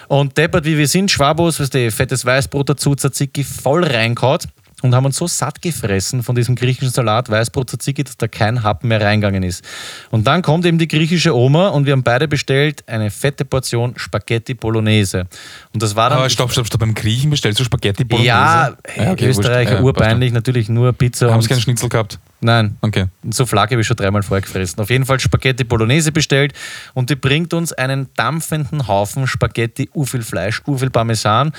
Und 0.09 0.39
deppert 0.39 0.65
wie 0.65 0.79
wir 0.79 0.89
sind, 0.89 1.11
Schwabos, 1.11 1.59
weißt 1.61 1.75
du, 1.75 1.91
fettes 1.91 2.25
Weißbrot 2.25 2.69
dazu, 2.71 2.95
Tzatziki 2.95 3.43
voll 3.43 3.85
reinkaut 3.85 4.45
und 4.85 4.95
haben 4.95 5.07
uns 5.07 5.17
so 5.17 5.27
satt 5.27 5.63
gefressen 5.63 6.23
von 6.23 6.35
diesem 6.35 6.57
griechischen 6.57 6.91
Salat, 6.91 7.31
Weißbrot, 7.31 7.71
Tzatziki, 7.71 8.05
dass 8.05 8.19
da 8.19 8.29
kein 8.29 8.63
Happen 8.63 8.89
mehr 8.89 9.01
reingegangen 9.01 9.43
ist. 9.43 9.65
Und 10.11 10.27
dann 10.27 10.43
kommt 10.43 10.67
eben 10.67 10.77
die 10.77 10.89
griechische 10.89 11.35
Oma 11.35 11.69
und 11.69 11.87
wir 11.87 11.93
haben 11.95 12.03
beide 12.03 12.29
bestellt 12.29 12.85
eine 12.87 13.11
fette 13.11 13.47
Portion 13.47 13.95
Spaghetti 13.97 14.53
Bolognese. 14.53 15.27
Und 15.73 15.83
das 15.83 15.97
war 15.97 16.11
dann. 16.11 16.19
Aber 16.19 16.29
stopp, 16.29 16.53
stopp, 16.53 16.67
stopp. 16.67 16.81
Beim 16.81 16.93
Griechen 16.95 17.31
bestellst 17.31 17.59
du 17.61 17.65
Spaghetti 17.65 18.05
Bolognese? 18.05 18.29
ja, 18.29 18.77
Ja, 18.97 19.13
okay, 19.13 19.29
Österreicher. 19.29 19.77
Ja, 19.77 19.81
urpeinlich, 19.81 20.35
natürlich 20.35 20.69
nur 20.69 20.93
Pizza. 20.93 21.33
Haben 21.33 21.41
sie 21.41 21.49
keinen 21.49 21.63
Schnitzel 21.63 21.89
gehabt? 21.89 22.19
Nein, 22.43 22.77
Okay. 22.83 23.07
so 23.31 23.47
Flagge 23.47 23.73
habe 23.75 23.81
ich 23.81 23.87
schon 23.87 23.97
dreimal 23.97 24.23
vorher 24.23 24.43
gefressen. 24.43 24.79
Auf 24.81 24.91
jeden 24.91 25.07
Fall 25.07 25.19
Spaghetti 25.19 25.65
Bolognese 25.65 26.13
bestellt 26.13 26.53
und 26.93 27.09
die 27.09 27.17
bringt 27.17 27.55
uns 27.55 27.73
einen 27.73 28.09
dampfenden 28.17 28.87
Haufen 28.87 29.27
Spaghetti, 29.27 29.89
u 29.95 30.05
viel 30.05 30.21
Fleisch, 30.21 30.61
u 30.67 30.77
viel 30.77 30.91
Parmesan 30.91 31.53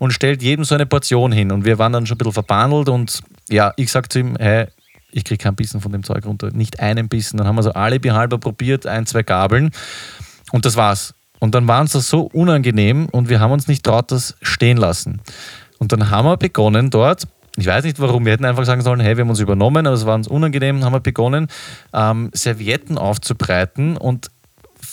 und 0.00 0.12
stellt 0.12 0.42
jedem 0.42 0.64
so 0.64 0.74
eine 0.74 0.86
Portion 0.86 1.30
hin. 1.30 1.52
Und 1.52 1.64
wir 1.64 1.78
waren 1.78 1.92
dann 1.92 2.06
schon 2.06 2.16
ein 2.16 2.18
bisschen 2.18 2.32
verbandelt 2.32 2.88
und 2.88 3.20
ja, 3.48 3.72
ich 3.76 3.92
sag 3.92 4.10
zu 4.10 4.18
ihm, 4.18 4.34
hey, 4.36 4.66
ich 5.12 5.24
kriege 5.24 5.42
keinen 5.42 5.56
Bissen 5.56 5.80
von 5.80 5.92
dem 5.92 6.02
Zeug 6.02 6.24
runter, 6.24 6.50
nicht 6.52 6.80
einen 6.80 7.08
Bissen. 7.08 7.36
Dann 7.36 7.46
haben 7.46 7.56
wir 7.56 7.62
so 7.62 7.72
alibi 7.72 8.08
halber 8.08 8.38
probiert, 8.38 8.86
ein, 8.86 9.06
zwei 9.06 9.22
Gabeln 9.22 9.70
und 10.52 10.64
das 10.64 10.76
war's. 10.76 11.14
Und 11.38 11.54
dann 11.54 11.68
war 11.68 11.82
uns 11.82 11.92
das 11.92 12.08
so 12.08 12.22
unangenehm 12.22 13.06
und 13.10 13.28
wir 13.28 13.40
haben 13.40 13.52
uns 13.52 13.68
nicht 13.68 13.84
traut, 13.84 14.10
das 14.10 14.36
stehen 14.40 14.78
lassen. 14.78 15.20
Und 15.78 15.92
dann 15.92 16.08
haben 16.08 16.26
wir 16.26 16.38
begonnen 16.38 16.88
dort, 16.88 17.24
ich 17.56 17.66
weiß 17.66 17.84
nicht 17.84 18.00
warum, 18.00 18.24
wir 18.24 18.32
hätten 18.32 18.46
einfach 18.46 18.64
sagen 18.64 18.80
sollen, 18.80 19.00
hey, 19.00 19.18
wir 19.18 19.22
haben 19.22 19.30
uns 19.30 19.40
übernommen, 19.40 19.86
aber 19.86 19.96
es 19.96 20.06
war 20.06 20.14
uns 20.14 20.28
unangenehm, 20.28 20.82
haben 20.82 20.94
wir 20.94 21.00
begonnen, 21.00 21.48
ähm, 21.92 22.30
Servietten 22.32 22.96
aufzubreiten 22.96 23.98
und 23.98 24.30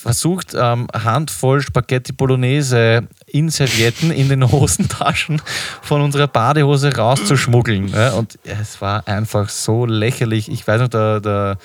versucht, 0.02 0.54
ähm, 0.56 0.88
Handvoll 0.94 1.62
Spaghetti 1.62 2.14
Bolognese 2.14 3.08
in 3.26 3.50
Servietten 3.50 4.12
in 4.12 4.30
den 4.30 4.52
Hosentaschen 4.52 5.42
von 5.82 6.02
unserer 6.02 6.28
Badehose 6.28 6.96
rauszuschmuggeln. 6.96 7.90
Ja, 7.90 8.14
und 8.14 8.40
es 8.44 8.82
war 8.82 9.08
einfach 9.08 9.50
so 9.50 9.86
lächerlich. 9.86 10.50
Ich 10.52 10.68
weiß 10.68 10.82
noch, 10.82 10.88
der, 10.88 11.20
der 11.20 11.58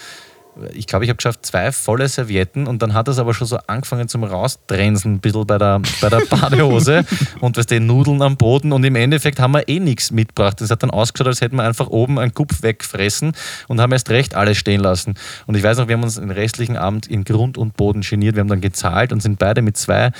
ich 0.74 0.86
glaube, 0.86 1.04
ich 1.04 1.08
habe 1.08 1.16
geschafft 1.16 1.46
zwei 1.46 1.72
volle 1.72 2.08
Servietten 2.08 2.66
und 2.66 2.82
dann 2.82 2.92
hat 2.92 3.08
es 3.08 3.18
aber 3.18 3.32
schon 3.32 3.46
so 3.46 3.58
angefangen 3.66 4.08
zum 4.08 4.22
Rausdränsen, 4.24 5.14
ein 5.14 5.20
bisschen 5.20 5.46
bei 5.46 5.58
der, 5.58 5.80
bei 6.00 6.08
der 6.10 6.20
Badehose 6.28 7.04
und 7.40 7.56
was 7.56 7.66
die 7.66 7.80
Nudeln 7.80 8.20
am 8.20 8.36
Boden 8.36 8.72
und 8.72 8.84
im 8.84 8.94
Endeffekt 8.96 9.40
haben 9.40 9.52
wir 9.52 9.68
eh 9.68 9.80
nichts 9.80 10.10
mitgebracht. 10.10 10.60
Das 10.60 10.70
hat 10.70 10.82
dann 10.82 10.90
ausgeschaut, 10.90 11.26
als 11.26 11.40
hätten 11.40 11.56
wir 11.56 11.64
einfach 11.64 11.88
oben 11.88 12.18
einen 12.18 12.34
Kupf 12.34 12.62
weggefressen 12.62 13.32
und 13.68 13.80
haben 13.80 13.92
erst 13.92 14.10
recht 14.10 14.34
alles 14.34 14.58
stehen 14.58 14.80
lassen. 14.80 15.14
Und 15.46 15.56
ich 15.56 15.62
weiß 15.62 15.78
noch, 15.78 15.88
wir 15.88 15.94
haben 15.94 16.02
uns 16.02 16.16
den 16.16 16.30
restlichen 16.30 16.76
Abend 16.76 17.06
in 17.06 17.24
Grund 17.24 17.56
und 17.56 17.76
Boden 17.76 18.02
geniert. 18.02 18.36
Wir 18.36 18.40
haben 18.40 18.48
dann 18.48 18.60
gezahlt 18.60 19.12
und 19.12 19.22
sind 19.22 19.38
beide 19.38 19.62
mit 19.62 19.76
zwei 19.76 20.12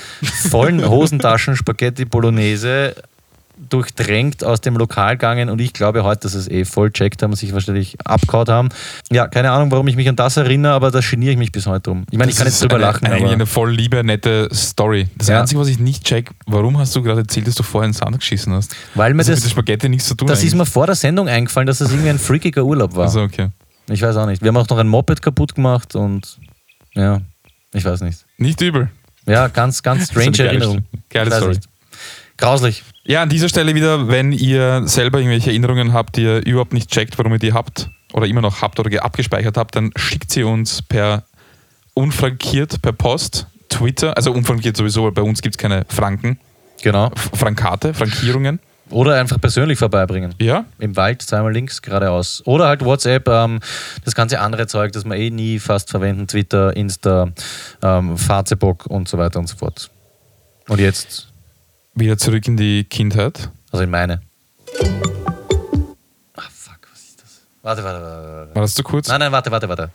vollen 0.49 0.83
Hosentaschen 0.89 1.55
Spaghetti 1.55 2.05
Bolognese 2.05 2.95
durchdrängt 3.57 4.43
aus 4.43 4.61
dem 4.61 4.75
Lokal 4.77 5.13
gegangen 5.15 5.49
und 5.49 5.59
ich 5.61 5.73
glaube 5.73 6.03
heute, 6.03 6.21
dass 6.21 6.33
es 6.33 6.47
eh 6.49 6.65
voll 6.65 6.91
checkt 6.91 7.21
haben 7.23 7.31
und 7.31 7.37
sich 7.37 7.53
wahrscheinlich 7.53 7.97
abgehauen 8.05 8.47
haben. 8.47 8.69
Ja, 9.11 9.27
keine 9.27 9.51
Ahnung, 9.51 9.71
warum 9.71 9.87
ich 9.87 9.95
mich 9.95 10.07
an 10.09 10.15
das 10.15 10.37
erinnere, 10.37 10.73
aber 10.73 10.91
da 10.91 10.99
geniere 10.99 11.31
ich 11.33 11.37
mich 11.37 11.51
bis 11.51 11.65
heute 11.65 11.81
drum. 11.81 12.05
Ich 12.11 12.17
meine, 12.17 12.31
ich 12.31 12.37
kann 12.37 12.45
jetzt 12.47 12.55
ist 12.55 12.61
drüber 12.63 12.75
eine, 12.75 12.85
lachen, 12.85 13.05
Eigentlich 13.07 13.23
aber 13.23 13.31
eine 13.33 13.45
voll 13.45 13.71
liebe, 13.73 14.03
nette 14.03 14.49
Story. 14.53 15.07
Das 15.17 15.27
Ja. 15.27 15.41
Einzige, 15.41 15.59
was 15.61 15.67
ich 15.67 15.79
nicht 15.79 16.03
check, 16.03 16.31
warum 16.45 16.77
hast 16.77 16.95
du 16.95 17.01
gerade 17.03 17.21
erzählt, 17.21 17.47
dass 17.47 17.55
du 17.55 17.63
vorher 17.63 17.87
in 17.87 17.93
den 17.93 17.97
Sand 17.97 18.19
geschissen 18.19 18.53
hast? 18.53 18.75
weil 18.95 19.13
mir 19.13 19.19
Das 19.19 19.27
hat 19.27 19.33
das, 19.37 19.43
mit 19.43 19.45
der 19.45 19.49
Spaghetti 19.51 19.89
nichts 19.89 20.07
zu 20.07 20.15
tun. 20.15 20.27
das 20.27 20.39
ist 20.39 20.45
eigentlich. 20.53 20.59
mir 20.59 20.65
vor 20.65 20.85
der 20.85 20.95
Sendung 20.95 21.27
eingefallen, 21.27 21.67
dass 21.67 21.77
das 21.79 21.89
irgendwie 21.91 22.09
ein 22.09 22.19
freakiger 22.19 22.63
Urlaub 22.63 22.95
war. 22.95 23.05
Also, 23.05 23.21
okay. 23.21 23.49
Ich 23.89 24.01
weiß 24.01 24.15
auch 24.17 24.25
nicht. 24.27 24.41
Wir 24.41 24.47
haben 24.49 24.57
auch 24.57 24.69
noch 24.69 24.77
ein 24.77 24.87
Moped 24.87 25.21
kaputt 25.21 25.55
gemacht 25.55 25.95
und 25.95 26.37
ja, 26.95 27.21
ich 27.73 27.83
weiß 27.83 28.01
nicht. 28.01 28.25
Nicht 28.37 28.61
übel. 28.61 28.89
Ja, 29.25 29.47
ganz, 29.47 29.81
ganz 29.83 30.03
ist 30.03 30.15
eine 30.15 30.21
strange 30.33 30.47
Erinnerung. 30.49 30.85
Geile 31.09 31.31
Story. 31.35 31.49
nicht. 31.55 31.69
Grauslich. 32.37 32.83
Ja, 33.05 33.21
an 33.21 33.29
dieser 33.29 33.49
Stelle 33.49 33.75
wieder, 33.75 34.07
wenn 34.07 34.31
ihr 34.31 34.83
selber 34.87 35.19
irgendwelche 35.19 35.49
Erinnerungen 35.49 35.91
habt, 35.93 36.15
die 36.15 36.23
ihr 36.23 36.45
überhaupt 36.45 36.73
nicht 36.73 36.89
checkt, 36.89 37.17
warum 37.17 37.33
ihr 37.33 37.39
die 37.39 37.51
habt 37.53 37.89
oder 38.13 38.27
immer 38.27 38.41
noch 38.41 38.61
habt 38.61 38.79
oder 38.79 38.89
ge- 38.89 38.99
abgespeichert 38.99 39.57
habt, 39.57 39.75
dann 39.75 39.91
schickt 39.97 40.31
sie 40.31 40.43
uns 40.43 40.81
per 40.81 41.23
unfrankiert 41.95 42.81
per 42.81 42.93
Post, 42.93 43.47
Twitter, 43.69 44.15
also 44.15 44.31
unfrankiert 44.31 44.77
sowieso, 44.77 45.03
weil 45.03 45.11
bei 45.11 45.21
uns 45.21 45.41
gibt 45.41 45.55
es 45.55 45.57
keine 45.57 45.85
Franken, 45.89 46.39
Genau. 46.81 47.11
Frankate, 47.33 47.93
Frankierungen. 47.93 48.59
Oder 48.89 49.15
einfach 49.19 49.39
persönlich 49.39 49.79
vorbeibringen. 49.79 50.35
Ja, 50.41 50.65
Im 50.79 50.95
Wald, 50.97 51.21
zweimal 51.21 51.53
links, 51.53 51.81
geradeaus. 51.81 52.41
Oder 52.45 52.67
halt 52.67 52.83
WhatsApp, 52.83 53.27
ähm, 53.29 53.59
das 54.03 54.13
ganze 54.15 54.39
andere 54.41 54.67
Zeug, 54.67 54.91
das 54.91 55.05
wir 55.05 55.15
eh 55.15 55.29
nie 55.29 55.59
fast 55.59 55.89
verwenden, 55.89 56.27
Twitter, 56.27 56.75
Insta, 56.75 57.31
ähm, 57.81 58.17
Facebook 58.17 58.85
und 58.87 59.07
so 59.07 59.17
weiter 59.17 59.39
und 59.39 59.47
so 59.47 59.55
fort. 59.55 59.89
Und 60.67 60.79
jetzt, 60.81 61.32
wieder 61.95 62.17
zurück 62.17 62.47
in 62.47 62.57
die 62.57 62.83
Kindheit. 62.83 63.49
also 63.71 63.83
in 63.83 63.89
meine. 63.89 64.21
Ah, 66.35 66.49
fuck, 66.49 66.79
was 66.91 67.03
ist 67.03 67.21
das? 67.21 67.41
Warte, 67.61 67.83
warte, 67.83 68.01
warte. 68.01 68.37
warte. 68.37 68.55
War 68.55 68.61
das 68.61 68.73
zu 68.73 68.83
kurz? 68.83 69.07
Nein, 69.07 69.19
nein, 69.19 69.31
warte, 69.31 69.51
warte, 69.51 69.69
warte. 69.69 69.91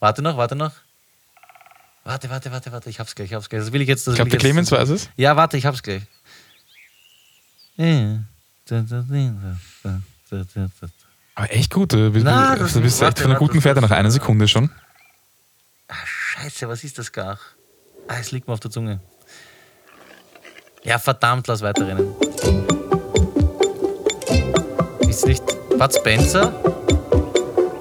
Warte 0.00 0.22
noch, 0.22 0.36
warte 0.36 0.56
noch. 0.56 0.72
Warte, 2.04 2.30
warte, 2.30 2.50
warte, 2.50 2.72
warte, 2.72 2.90
ich 2.90 2.98
hab's 2.98 3.14
gleich, 3.14 3.28
ich 3.28 3.34
hab's 3.34 3.48
gleich. 3.48 3.60
Das 3.60 3.72
will 3.72 3.82
ich 3.82 3.88
jetzt. 3.88 4.06
Das 4.06 4.14
ich 4.14 4.16
glaube, 4.16 4.30
der 4.30 4.38
Clemens 4.38 4.72
weiß 4.72 4.88
es. 4.88 5.10
Ja, 5.16 5.36
warte, 5.36 5.58
ich 5.58 5.66
hab's 5.66 5.82
gleich. 5.82 6.02
Aber 11.38 11.52
echt 11.52 11.72
gut. 11.72 11.92
Du 11.92 12.10
bist, 12.10 12.24
Na, 12.24 12.56
du 12.56 12.80
bist 12.80 13.00
echt 13.00 13.20
von 13.20 13.30
einer 13.30 13.38
guten 13.38 13.60
Fährte 13.60 13.80
nach 13.80 13.92
einer 13.92 14.10
Sekunde 14.10 14.48
schon. 14.48 14.70
Ah, 15.86 15.94
scheiße, 16.04 16.68
was 16.68 16.82
ist 16.82 16.98
das 16.98 17.12
gar? 17.12 17.38
Ah, 18.08 18.16
es 18.20 18.32
liegt 18.32 18.48
mir 18.48 18.54
auf 18.54 18.60
der 18.60 18.72
Zunge. 18.72 18.98
Ja, 20.82 20.98
verdammt, 20.98 21.46
lass 21.46 21.62
weiterrennen. 21.62 22.08
Ist 25.08 25.26
nicht 25.26 25.44
Bud 25.78 25.94
Spencer? 25.94 26.52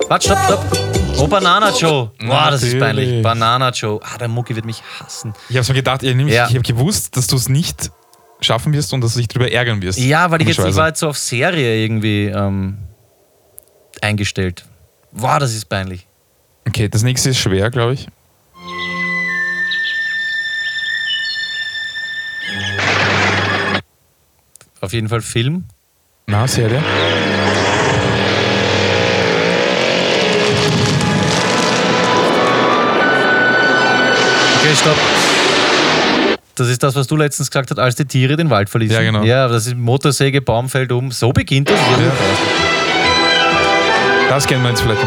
Warte, 0.08 0.28
stopp, 0.28 0.44
stopp. 0.46 1.18
Oh, 1.18 1.26
Banana 1.28 1.72
Joe. 1.76 2.12
Boah, 2.20 2.52
das 2.52 2.62
ist 2.62 2.78
peinlich. 2.78 3.24
Banana 3.24 3.72
Joe. 3.72 4.00
Ah, 4.04 4.20
der 4.20 4.28
Mucki 4.28 4.56
wird 4.56 4.66
mich 4.66 4.84
hassen. 5.00 5.34
Ich 5.50 5.58
habe 5.58 5.68
mir 5.70 5.74
gedacht, 5.74 6.04
ich, 6.04 6.16
Ja. 6.16 6.46
ich 6.48 6.54
habe 6.54 6.62
gewusst, 6.62 7.18
dass 7.18 7.26
du 7.26 7.36
es 7.36 7.50
nicht 7.50 7.90
schaffen 8.40 8.72
wirst 8.74 8.94
und 8.94 9.02
dass 9.02 9.14
du 9.14 9.18
dich 9.20 9.28
darüber 9.30 9.52
ärgern 9.52 9.82
wirst. 9.82 9.98
Ja, 9.98 10.30
weil 10.30 10.44
ich 10.44 10.50
jetzt, 10.50 10.60
ich 10.64 10.76
war 10.76 10.90
jetzt 10.90 11.00
so 11.00 11.10
auf 11.10 11.18
Serie 11.18 11.84
irgendwie 11.84 12.26
ähm, 12.26 12.78
eingestellt. 14.04 14.66
Boah, 15.12 15.40
das 15.40 15.54
ist 15.54 15.66
peinlich. 15.66 16.06
Okay, 16.68 16.90
das 16.90 17.04
nächste 17.04 17.30
ist 17.30 17.38
schwer, 17.38 17.72
glaube 17.72 17.94
ich. 17.94 18.08
Auf 24.82 24.94
jeden 24.94 25.10
Fall 25.10 25.22
Film. 25.22 25.66
Na, 26.28 26.48
Serie. 26.48 26.84
Okay, 34.60 34.76
stopp. 34.76 34.98
Das 36.56 36.68
ist 36.70 36.82
das, 36.84 36.96
was 36.96 37.08
du 37.08 37.16
letztens 37.16 37.50
gesagt 37.50 37.72
hast, 37.72 37.78
als 37.78 37.96
die 37.96 38.06
Tiere 38.06 38.36
den 38.36 38.50
Wald 38.50 38.70
verließen. 38.70 38.96
Ja, 38.96 39.02
genau. 39.02 39.24
Ja, 39.24 39.48
das 39.48 39.68
ist 39.68 39.78
Motorsäge, 39.78 40.42
Baum 40.42 40.70
fällt 40.70 40.92
um. 40.92 41.12
So 41.12 41.32
beginnt 41.32 41.70
das. 41.70 41.80
Ja. 41.80 42.67
Das 44.30 44.46
kennen 44.46 44.62
wir 44.64 44.70
jetzt 44.70 44.82
vielleicht. 44.82 45.02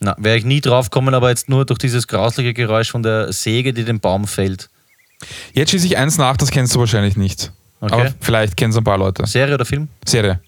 Na, 0.00 0.16
wäre 0.18 0.36
ich 0.36 0.44
nie 0.44 0.60
drauf 0.60 0.90
kommen, 0.90 1.14
aber 1.14 1.28
jetzt 1.30 1.48
nur 1.48 1.64
durch 1.64 1.78
dieses 1.78 2.06
grausliche 2.06 2.54
Geräusch 2.54 2.90
von 2.90 3.02
der 3.02 3.32
Säge, 3.32 3.72
die 3.72 3.84
den 3.84 4.00
Baum 4.00 4.26
fällt. 4.26 4.68
Jetzt 5.52 5.70
schieße 5.70 5.86
ich 5.86 5.96
eins 5.96 6.18
nach, 6.18 6.36
das 6.36 6.50
kennst 6.50 6.74
du 6.74 6.80
wahrscheinlich 6.80 7.16
nicht. 7.16 7.52
Okay. 7.80 7.94
Aber 7.94 8.14
vielleicht 8.20 8.56
kennen 8.56 8.70
es 8.70 8.76
ein 8.76 8.84
paar 8.84 8.98
Leute. 8.98 9.26
Serie 9.26 9.54
oder 9.54 9.64
Film? 9.64 9.88
Serie. 10.04 10.40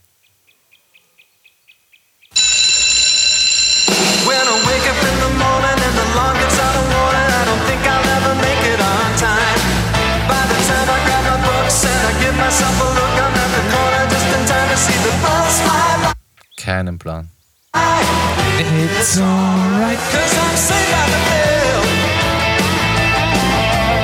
Keinen 16.71 16.99
Plan. 17.01 17.29
It's 17.75 19.19
alright. 19.19 19.99
Cause 20.13 20.37
I'm 20.39 20.57
saved 20.57 20.93
by 20.93 21.05
the 21.11 21.21
bell. 21.27 21.83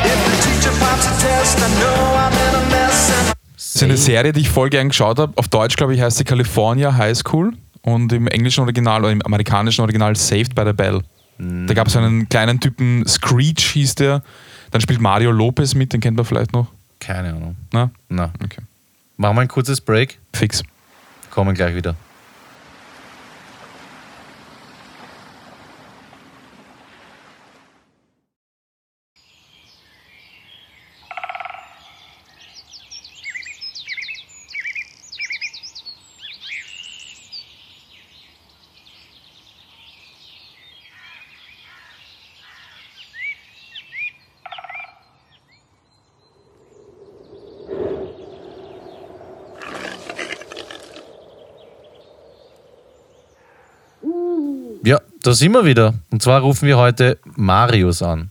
If 0.05 0.19
the 0.27 0.35
teacher 0.43 0.75
pops 0.81 1.07
a 1.07 1.11
test, 1.25 1.59
I 1.61 1.69
know 1.79 1.95
I'm 2.17 2.33
in 2.33 2.55
a 2.57 2.71
mess. 2.71 3.13
And 3.13 3.37
Das 3.55 3.77
ist 3.77 3.83
eine 3.85 3.97
Serie, 3.97 4.33
die 4.33 4.41
ich 4.41 4.51
voll 4.51 4.69
gern 4.71 4.89
geschaut 4.89 5.21
habe. 5.21 5.33
Auf 5.39 5.47
Deutsch, 5.47 5.77
glaube 5.77 5.95
ich, 5.95 6.01
heißt 6.01 6.17
sie 6.17 6.25
California 6.25 6.97
High 6.97 7.17
School. 7.17 7.53
Und 7.83 8.13
im 8.13 8.27
englischen 8.27 8.63
Original 8.63 9.03
oder 9.05 9.13
im 9.13 9.23
amerikanischen 9.23 9.83
Original 9.83 10.17
Saved 10.17 10.57
by 10.57 10.65
the 10.67 10.73
Bell. 10.73 11.03
Da 11.39 11.73
gab 11.73 11.87
es 11.87 11.97
einen 11.97 12.29
kleinen 12.29 12.59
Typen, 12.59 13.07
Screech 13.07 13.65
hieß 13.75 13.95
der. 13.95 14.25
Dann 14.73 14.81
spielt 14.81 15.01
Mario 15.01 15.31
Lopez 15.31 15.77
mit, 15.77 15.93
den 15.93 16.01
kennt 16.01 16.17
man 16.17 16.27
vielleicht 16.27 16.53
noch. 16.53 16.67
Keine 16.99 17.29
Ahnung. 17.29 17.55
Na? 17.73 17.91
Na, 18.09 18.33
Okay. 18.43 18.63
machen 19.19 19.37
wir 19.37 19.43
ein 19.43 19.49
kurzes 19.49 19.81
Break. 19.81 20.19
Fix. 20.33 20.65
Kommen 21.31 21.55
gleich 21.55 21.77
wieder. 21.77 21.95
Ja, 54.85 55.01
da 55.27 55.35
sind 55.35 55.53
wir 55.53 55.65
wieder. 55.65 55.95
Und 56.11 56.23
zwar 56.23 56.41
rufen 56.41 56.67
wir 56.67 56.79
heute 56.79 57.19
Marius 57.35 58.01
an. 58.01 58.31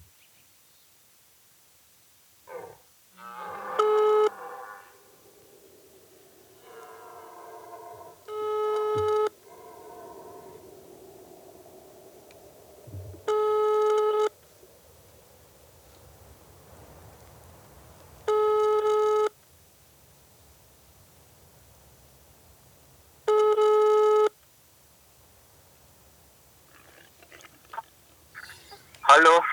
Hallo, 29.16 29.44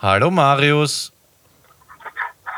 Hallo 0.00 0.30
Marius. 0.30 1.12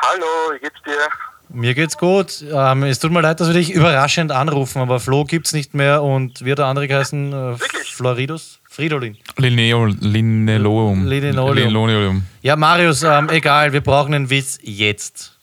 hallo, 0.03 0.53
wie 0.53 0.61
geht's 0.61 0.81
dir? 0.85 1.09
Mir 1.49 1.75
geht's 1.75 1.99
gut. 1.99 2.43
Ähm, 2.43 2.85
es 2.85 3.01
tut 3.01 3.11
mir 3.11 3.23
leid, 3.23 3.41
dass 3.41 3.49
wir 3.49 3.55
dich 3.55 3.73
überraschend 3.73 4.31
anrufen, 4.31 4.81
aber 4.81 5.01
Flo 5.01 5.25
gibt's 5.25 5.53
nicht 5.53 5.75
mehr 5.75 6.05
und 6.05 6.45
wie 6.45 6.53
hat 6.53 6.59
der 6.59 6.67
andere 6.67 6.87
geheißen? 6.87 7.33
Äh, 7.33 7.61
Wirklich? 7.61 7.93
Floridus? 7.93 8.61
Fridolin. 8.71 9.19
Lineo, 9.37 9.87
Lineloum. 9.87 11.07
Linoleum. 11.07 11.57
Linoleum. 11.57 12.27
Ja, 12.43 12.55
Marius, 12.55 13.03
ähm, 13.03 13.29
egal, 13.31 13.73
wir 13.73 13.81
brauchen 13.81 14.15
einen 14.15 14.31
Witz 14.31 14.61
jetzt. 14.63 15.37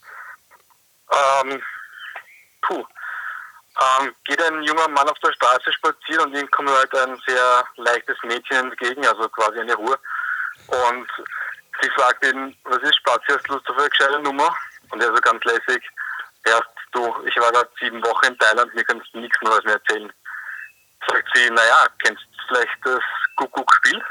Ähm, 1.12 1.62
puh. 2.62 2.86
Ähm, 3.99 4.14
geht 4.24 4.41
ein 4.41 4.64
junger 4.64 4.88
Mann 4.88 5.09
auf 5.09 5.20
der 5.20 5.34
Straße 5.34 5.74
spazieren 5.74 6.28
und 6.28 6.38
ihm 6.38 6.49
kommt 6.51 6.70
halt 6.70 6.95
ein 6.95 7.18
sehr 7.28 7.66
leichtes 7.76 8.16
Mädchen 8.24 8.72
entgegen, 8.72 9.05
also 9.05 9.28
quasi 9.28 9.59
eine 9.59 9.76
Ruhe. 9.76 9.97
Und 10.72 11.07
sie 11.82 11.89
fragt 11.91 12.26
ihn, 12.26 12.55
was 12.63 12.82
ist 12.82 12.95
Spazi, 12.97 13.26
hast 13.30 13.47
du 13.47 13.53
Lust 13.53 13.69
auf 13.69 13.78
eine 13.78 13.89
gescheite 13.89 14.19
Nummer? 14.19 14.55
Und 14.89 15.01
er 15.01 15.07
so 15.07 15.22
ganz 15.22 15.43
lässig, 15.43 15.84
erst 16.45 16.69
du, 16.91 17.26
ich 17.26 17.38
war 17.38 17.51
gerade 17.51 17.69
sieben 17.80 18.03
Wochen 18.03 18.28
in 18.28 18.39
Thailand, 18.39 18.74
mir 18.74 18.84
kannst 18.84 19.07
du 19.13 19.19
nichts 19.19 19.38
Neues 19.41 19.63
mehr 19.63 19.76
erzählen. 19.76 20.11
Sagt 21.07 21.28
sie, 21.34 21.49
naja, 21.49 21.88
kennst 22.03 22.22
du 22.24 22.43
vielleicht 22.47 22.78
das 22.84 23.01
Kuckuck-Spiel? 23.38 24.01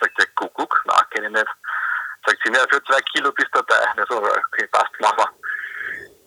Sagt 0.00 0.18
er, 0.18 0.26
Kuckuck? 0.34 0.82
Na, 0.86 1.02
kenne 1.10 1.26
ich 1.26 1.32
nicht. 1.32 1.46
Sagt 2.26 2.38
sie, 2.44 2.50
naja, 2.50 2.66
für 2.70 2.82
zwei 2.84 3.00
Kilo 3.12 3.30
bist 3.32 3.48
du 3.52 3.62
dabei. 3.62 3.84
Er 3.96 4.06
so, 4.08 4.22
okay, 4.22 4.66
passt, 4.68 5.00
machen 5.00 5.18
wir. 5.18 5.30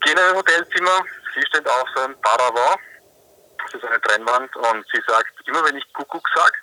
Gehen 0.02 0.18
in 0.18 0.24
ein 0.24 0.36
Hotelzimmer, 0.36 1.04
sie 1.34 1.46
steht 1.48 1.68
auf 1.68 1.88
so 1.96 2.04
einem 2.04 2.22
Paravent, 2.22 2.80
das 3.64 3.74
ist 3.74 3.84
eine 3.84 4.00
Trennwand, 4.02 4.56
und 4.56 4.86
sie 4.94 5.02
sagt, 5.08 5.34
immer 5.46 5.64
wenn 5.66 5.76
ich 5.76 5.94
Kuckuck 5.94 6.28
sag, 6.36 6.54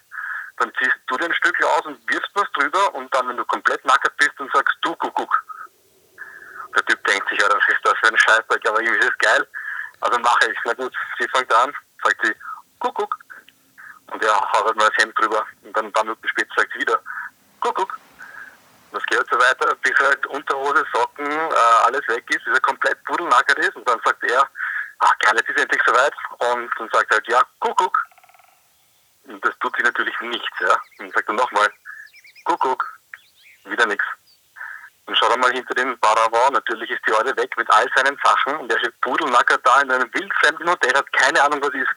dann 0.59 0.73
ziehst 0.79 0.97
du 1.07 1.17
dir 1.17 1.27
ein 1.27 1.35
Stück 1.35 1.63
aus 1.65 1.87
und 1.87 1.99
wirfst 2.11 2.31
was 2.35 2.51
drüber 2.53 2.95
und 2.95 3.13
dann, 3.15 3.29
wenn 3.29 3.37
du 3.37 3.45
komplett 3.45 3.85
nackert 3.85 4.17
bist, 4.17 4.33
dann 4.39 4.49
sagst 4.53 4.77
du 4.83 4.95
Kuckuck. 4.97 5.45
Der 6.75 6.85
Typ 6.87 7.05
denkt 7.05 7.29
sich, 7.29 7.41
ja, 7.41 7.49
das 7.49 7.63
ist 7.69 7.85
das 7.85 7.95
für 7.99 8.09
ein 8.09 8.19
Scheißdreck, 8.19 8.69
aber 8.69 8.81
irgendwie 8.81 9.01
ist 9.01 9.11
es 9.11 9.19
geil. 9.19 9.47
Also 10.01 10.19
mache 10.19 10.51
ich. 10.51 10.59
Na 10.65 10.75
gut, 10.75 10.93
sie 11.19 11.29
fängt 11.29 11.53
an, 11.53 11.73
sagt 12.03 12.21
sie, 12.25 12.35
Kuckuck. 12.81 13.17
Und 14.13 14.23
er 14.23 14.35
haut 14.35 14.67
halt 14.67 14.77
mal 14.77 14.89
das 14.89 14.97
Hemd 14.99 15.19
drüber. 15.19 15.47
Und 15.63 15.77
dann 15.77 15.87
ein 15.87 15.93
paar 15.93 16.05
Minuten 16.05 16.29
später 16.29 16.53
sagt 16.57 16.73
sie 16.73 16.81
wieder, 16.81 17.01
Kuckuck. 17.61 17.99
Und 18.91 18.99
das 19.01 19.07
geht 19.07 19.19
halt 19.19 19.29
so 19.31 19.39
weiter, 19.39 19.75
bis 19.77 19.99
halt 19.99 20.27
Unterhose, 20.27 20.85
Socken, 20.93 21.27
äh, 21.27 21.85
alles 21.85 22.07
weg 22.09 22.25
ist, 22.29 22.45
bis 22.45 22.55
er 22.55 22.61
komplett 22.61 23.03
pudelnackert 23.05 23.59
ist. 23.59 23.77
Und 23.77 23.89
dann 23.89 24.01
sagt 24.05 24.23
er, 24.25 24.49
ach 24.99 25.19
geil, 25.21 25.35
jetzt 25.37 25.49
ist 25.49 25.59
endlich 25.59 25.83
soweit. 25.87 26.15
Und 26.39 26.71
dann 26.79 26.89
sagt 26.93 27.11
er 27.11 27.17
halt, 27.17 27.29
ja, 27.29 27.43
Kuckuck. 27.61 28.05
Und 29.27 29.45
das 29.45 29.59
tut 29.59 29.75
sie 29.77 29.83
natürlich 29.83 30.15
nichts, 30.21 30.61
ja. 30.61 30.73
Und 30.99 31.07
dann 31.07 31.11
sagt 31.11 31.29
er 31.29 31.35
nochmal, 31.35 31.71
Kuckuck. 32.45 32.85
Wieder 33.65 33.87
nichts. 33.87 34.05
Dann 35.07 35.17
schaut 35.17 35.31
er 35.31 35.39
mal 35.39 35.53
hinter 35.53 35.75
dem 35.75 35.99
Paravent, 35.99 36.53
natürlich 36.53 36.91
ist 36.91 37.03
die 37.07 37.11
Leute 37.11 37.37
weg 37.37 37.55
mit 37.57 37.69
all 37.71 37.87
seinen 37.95 38.19
Sachen 38.23 38.57
und 38.57 38.73
er 38.73 38.79
steht 38.79 38.99
pudelnackert 39.01 39.61
da 39.67 39.81
in 39.83 39.91
einem 39.91 40.13
wildfremden 40.13 40.69
Hotel, 40.69 40.95
hat 40.95 41.13
keine 41.13 41.43
Ahnung, 41.43 41.61
was 41.63 41.75
ist. 41.75 41.91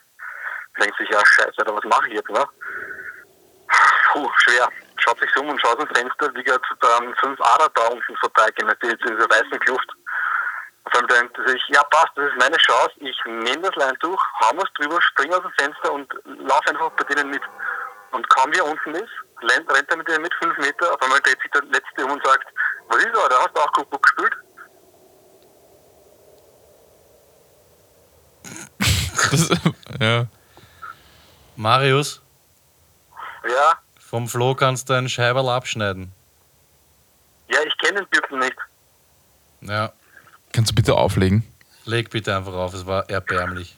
Denkt 0.80 0.98
sich, 0.98 1.10
ja 1.10 1.22
scheiße, 1.26 1.58
Alter, 1.58 1.76
was 1.76 1.84
mache 1.86 2.08
ich 2.10 2.16
jetzt, 2.16 2.30
ne? 2.30 2.46
Puh, 4.12 4.32
schwer. 4.38 4.70
Schaut 4.98 5.20
sich 5.20 5.36
um 5.38 5.50
und 5.50 5.60
schaut 5.62 5.80
dem 5.80 5.88
Fenster, 5.88 6.34
wie 6.36 6.44
gerade 6.44 6.62
ähm, 7.00 7.14
fünf 7.20 7.40
Ader 7.42 7.70
da 7.76 7.88
unten 7.88 8.16
vorbeigehen, 8.18 8.68
jetzt 8.68 8.84
in 8.84 9.16
dieser 9.16 9.30
weißen 9.30 9.60
Kluft. 9.60 9.90
Auf 10.88 10.94
einmal 10.96 11.18
denkt 11.20 11.38
er 11.38 11.50
sich, 11.50 11.62
ja 11.68 11.84
passt, 11.84 12.14
das 12.16 12.30
ist 12.32 12.38
meine 12.40 12.56
Chance, 12.56 12.92
ich 13.00 13.18
nehme 13.26 13.62
das 13.64 13.76
Leintuch, 13.76 14.24
hau 14.40 14.56
was 14.56 14.72
drüber, 14.76 14.98
spring 15.02 15.34
aus 15.34 15.42
dem 15.42 15.52
Fenster 15.60 15.92
und 15.92 16.08
lauf 16.48 16.62
einfach 16.66 16.90
bei 16.92 17.04
denen 17.14 17.30
mit. 17.30 17.42
Und 18.12 18.30
kaum 18.30 18.54
wie 18.54 18.58
er 18.58 18.66
unten 18.66 18.96
ist, 18.96 19.12
rennt, 19.52 19.70
rennt 19.70 19.90
er 19.90 19.98
mit 19.98 20.08
denen 20.08 20.22
mit 20.22 20.34
fünf 20.42 20.58
Meter, 20.60 20.94
auf 20.94 21.02
einmal 21.02 21.20
dreht 21.20 21.38
sich 21.42 21.52
der 21.52 21.64
Letzte 21.64 22.06
um 22.06 22.12
und 22.12 22.26
sagt, 22.26 22.46
was 22.88 23.00
ist 23.00 23.10
da, 23.14 23.38
hast 23.38 23.50
du 23.54 23.60
auch 23.60 23.72
Kuckuck 23.74 24.02
gespielt? 24.02 24.34
Das, 29.30 29.50
ja. 30.00 30.26
Marius, 31.58 32.22
Ja, 33.44 33.74
vom 34.00 34.30
Flo 34.30 34.56
kannst 34.56 34.90
du 34.90 34.94
ein 34.94 35.10
Scheiberl 35.10 35.50
abschneiden. 35.50 36.14
ja, 37.50 37.60
ich 37.66 37.78
kenne 37.80 38.00
den 38.06 38.10
Typen 38.12 38.40
nicht. 38.40 38.56
Ja, 39.62 39.92
Kannst 40.58 40.72
du 40.72 40.76
bitte 40.76 40.96
auflegen? 40.96 41.44
leg 41.86 42.10
bitte 42.10 42.36
einfach 42.36 42.54
auf, 42.54 42.74
es 42.74 42.88
war 42.88 43.08
erbärmlich. 43.12 43.76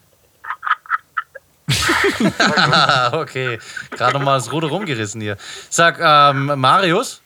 okay, 3.11 3.59
gerade 3.91 4.17
mal 4.19 4.37
das 4.37 4.49
Ruder 4.49 4.69
rumgerissen 4.69 5.19
hier. 5.19 5.35
Sag, 5.69 5.99
ähm, 5.99 6.57
Marius, 6.57 7.21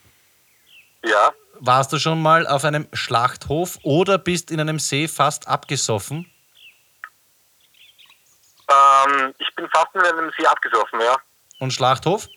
Ja, 1.05 1.31
warst 1.59 1.93
du 1.93 1.99
schon 1.99 2.19
mal 2.19 2.47
auf 2.47 2.65
einem 2.65 2.87
Schlachthof 2.93 3.77
oder 3.83 4.17
bist 4.17 4.49
in 4.49 4.59
einem 4.59 4.79
See 4.79 5.07
fast 5.07 5.47
abgesoffen? 5.47 6.25
ähm, 8.71 9.35
ich 9.37 9.53
bin 9.55 9.69
fast 9.69 9.93
in 9.93 10.01
einem 10.01 10.31
See 10.35 10.47
abgesoffen, 10.47 10.99
ja. 10.99 11.15
Und 11.59 11.71
Schlachthof? 11.73 12.27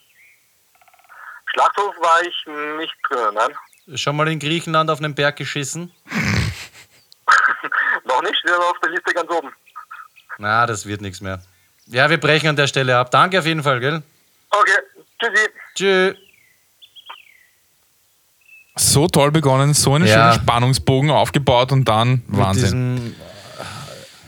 Schlachthof 1.46 1.94
war 1.98 2.20
ich 2.20 2.44
nicht 2.78 2.94
drin, 3.08 3.32
nein. 3.32 3.96
Schon 3.96 4.16
mal 4.16 4.28
in 4.28 4.38
Griechenland 4.38 4.90
auf 4.90 4.98
einem 4.98 5.14
Berg 5.14 5.36
geschissen? 5.36 5.90
Noch 8.16 8.22
nicht, 8.30 8.42
wir 8.44 8.52
sind 8.54 8.62
auf 8.62 8.78
der 8.82 8.90
Liste 8.90 9.12
ganz 9.14 9.30
oben. 9.30 9.48
Na, 10.38 10.66
das 10.66 10.86
wird 10.86 11.00
nichts 11.00 11.20
mehr. 11.20 11.40
Ja, 11.86 12.08
wir 12.10 12.18
brechen 12.18 12.48
an 12.48 12.56
der 12.56 12.66
Stelle 12.66 12.96
ab. 12.96 13.10
Danke 13.10 13.38
auf 13.38 13.46
jeden 13.46 13.62
Fall, 13.62 13.80
gell? 13.80 14.02
Okay, 14.50 14.70
Tschüssi. 15.20 15.48
Tschö. 15.74 16.14
So 18.78 19.06
toll 19.08 19.30
begonnen, 19.30 19.72
so 19.74 19.94
einen 19.94 20.06
Ja. 20.06 20.32
schönen 20.32 20.42
Spannungsbogen 20.44 21.10
aufgebaut 21.10 21.72
und 21.72 21.86
dann 21.88 22.22
Mit 22.26 22.38
Wahnsinn. 22.40 22.96
diesem- 22.96 23.16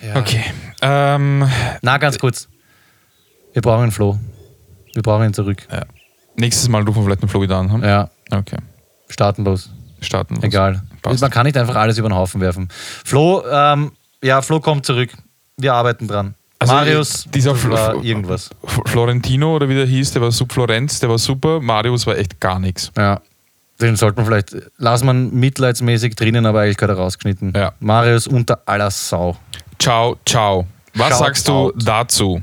ja. 0.09 0.17
Okay. 0.17 0.45
Ähm, 0.81 1.49
Na, 1.83 1.99
ganz 1.99 2.19
kurz. 2.19 2.49
Wir 3.53 3.61
brauchen 3.63 3.83
einen 3.85 3.93
Flo. 3.93 4.19
Wir 4.95 5.03
brauchen 5.03 5.25
ihn 5.27 5.35
zurück. 5.35 5.67
ja. 5.71 5.85
Nächstes 6.37 6.69
Mal 6.69 6.83
rufen 6.83 7.01
wir 7.01 7.05
vielleicht 7.05 7.23
den 7.23 7.29
Flo 7.29 7.43
wieder 7.43 7.57
an. 7.57 7.73
Hm? 7.73 7.83
Ja, 7.85 8.11
Okay. 8.31 8.59
starten 9.09 9.45
los. 9.45 9.71
Starten. 10.01 10.37
los. 10.37 10.45
Egal. 10.45 10.83
Passt. 11.03 11.21
Man 11.21 11.31
kann 11.31 11.47
nicht 11.47 11.57
einfach 11.57 11.77
alles 11.77 11.99
über 11.99 12.09
den 12.09 12.15
Haufen 12.17 12.41
werfen. 12.41 12.69
Flo, 13.05 13.43
ähm, 13.51 13.93
ja, 14.23 14.43
Flo 14.43 14.61
kommt 14.61 14.85
zurück. 14.87 15.11
Wir 15.57 15.75
arbeiten 15.75 16.07
dran. 16.09 16.35
Also, 16.61 16.75
Marius, 16.75 17.25
dieser 17.33 17.53
das 17.53 17.61
Flo- 17.61 18.03
irgendwas. 18.03 18.51
Florentino 18.87 19.55
oder 19.55 19.69
wie 19.69 19.75
der 19.75 19.87
hieß, 19.87 20.13
der 20.13 20.23
war 20.23 20.33
super. 20.33 20.55
Florenz, 20.55 20.99
der 20.99 21.09
war 21.09 21.19
super. 21.19 21.61
Marius 21.61 22.07
war 22.07 22.17
echt 22.19 22.41
gar 22.41 22.59
nichts. 22.59 22.91
Ja. 22.97 23.21
Den 23.81 23.95
sollte 23.95 24.17
man 24.17 24.27
vielleicht, 24.27 24.57
wir 25.07 25.13
ihn 25.15 25.33
mitleidsmäßig 25.39 26.17
drinnen, 26.17 26.47
aber 26.47 26.63
eigentlich 26.63 26.77
gerade 26.79 26.95
rausgeschnitten. 26.97 27.53
Ja. 27.55 27.75
Marius 27.79 28.27
unter 28.27 28.61
aller 28.67 28.91
Sau. 28.91 29.37
Ciao, 29.79 30.17
ciao. 30.27 30.67
Was 30.95 31.11
Shout 31.11 31.19
sagst 31.19 31.47
du 31.49 31.53
out. 31.53 31.75
dazu? 31.77 32.43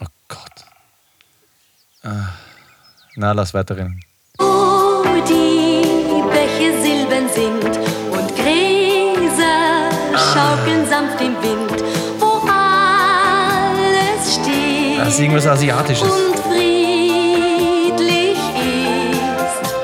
Oh 0.00 0.06
Gott. 0.28 0.64
Ah. 2.02 2.28
Na, 3.16 3.32
lass 3.32 3.52
weiterreden. 3.52 4.00
Das 15.04 15.14
ist 15.14 15.20
irgendwas 15.20 15.46
Asiatisches. 15.46 16.10
und 16.10 16.38
friedlich 16.38 18.38
ist, 18.38 19.74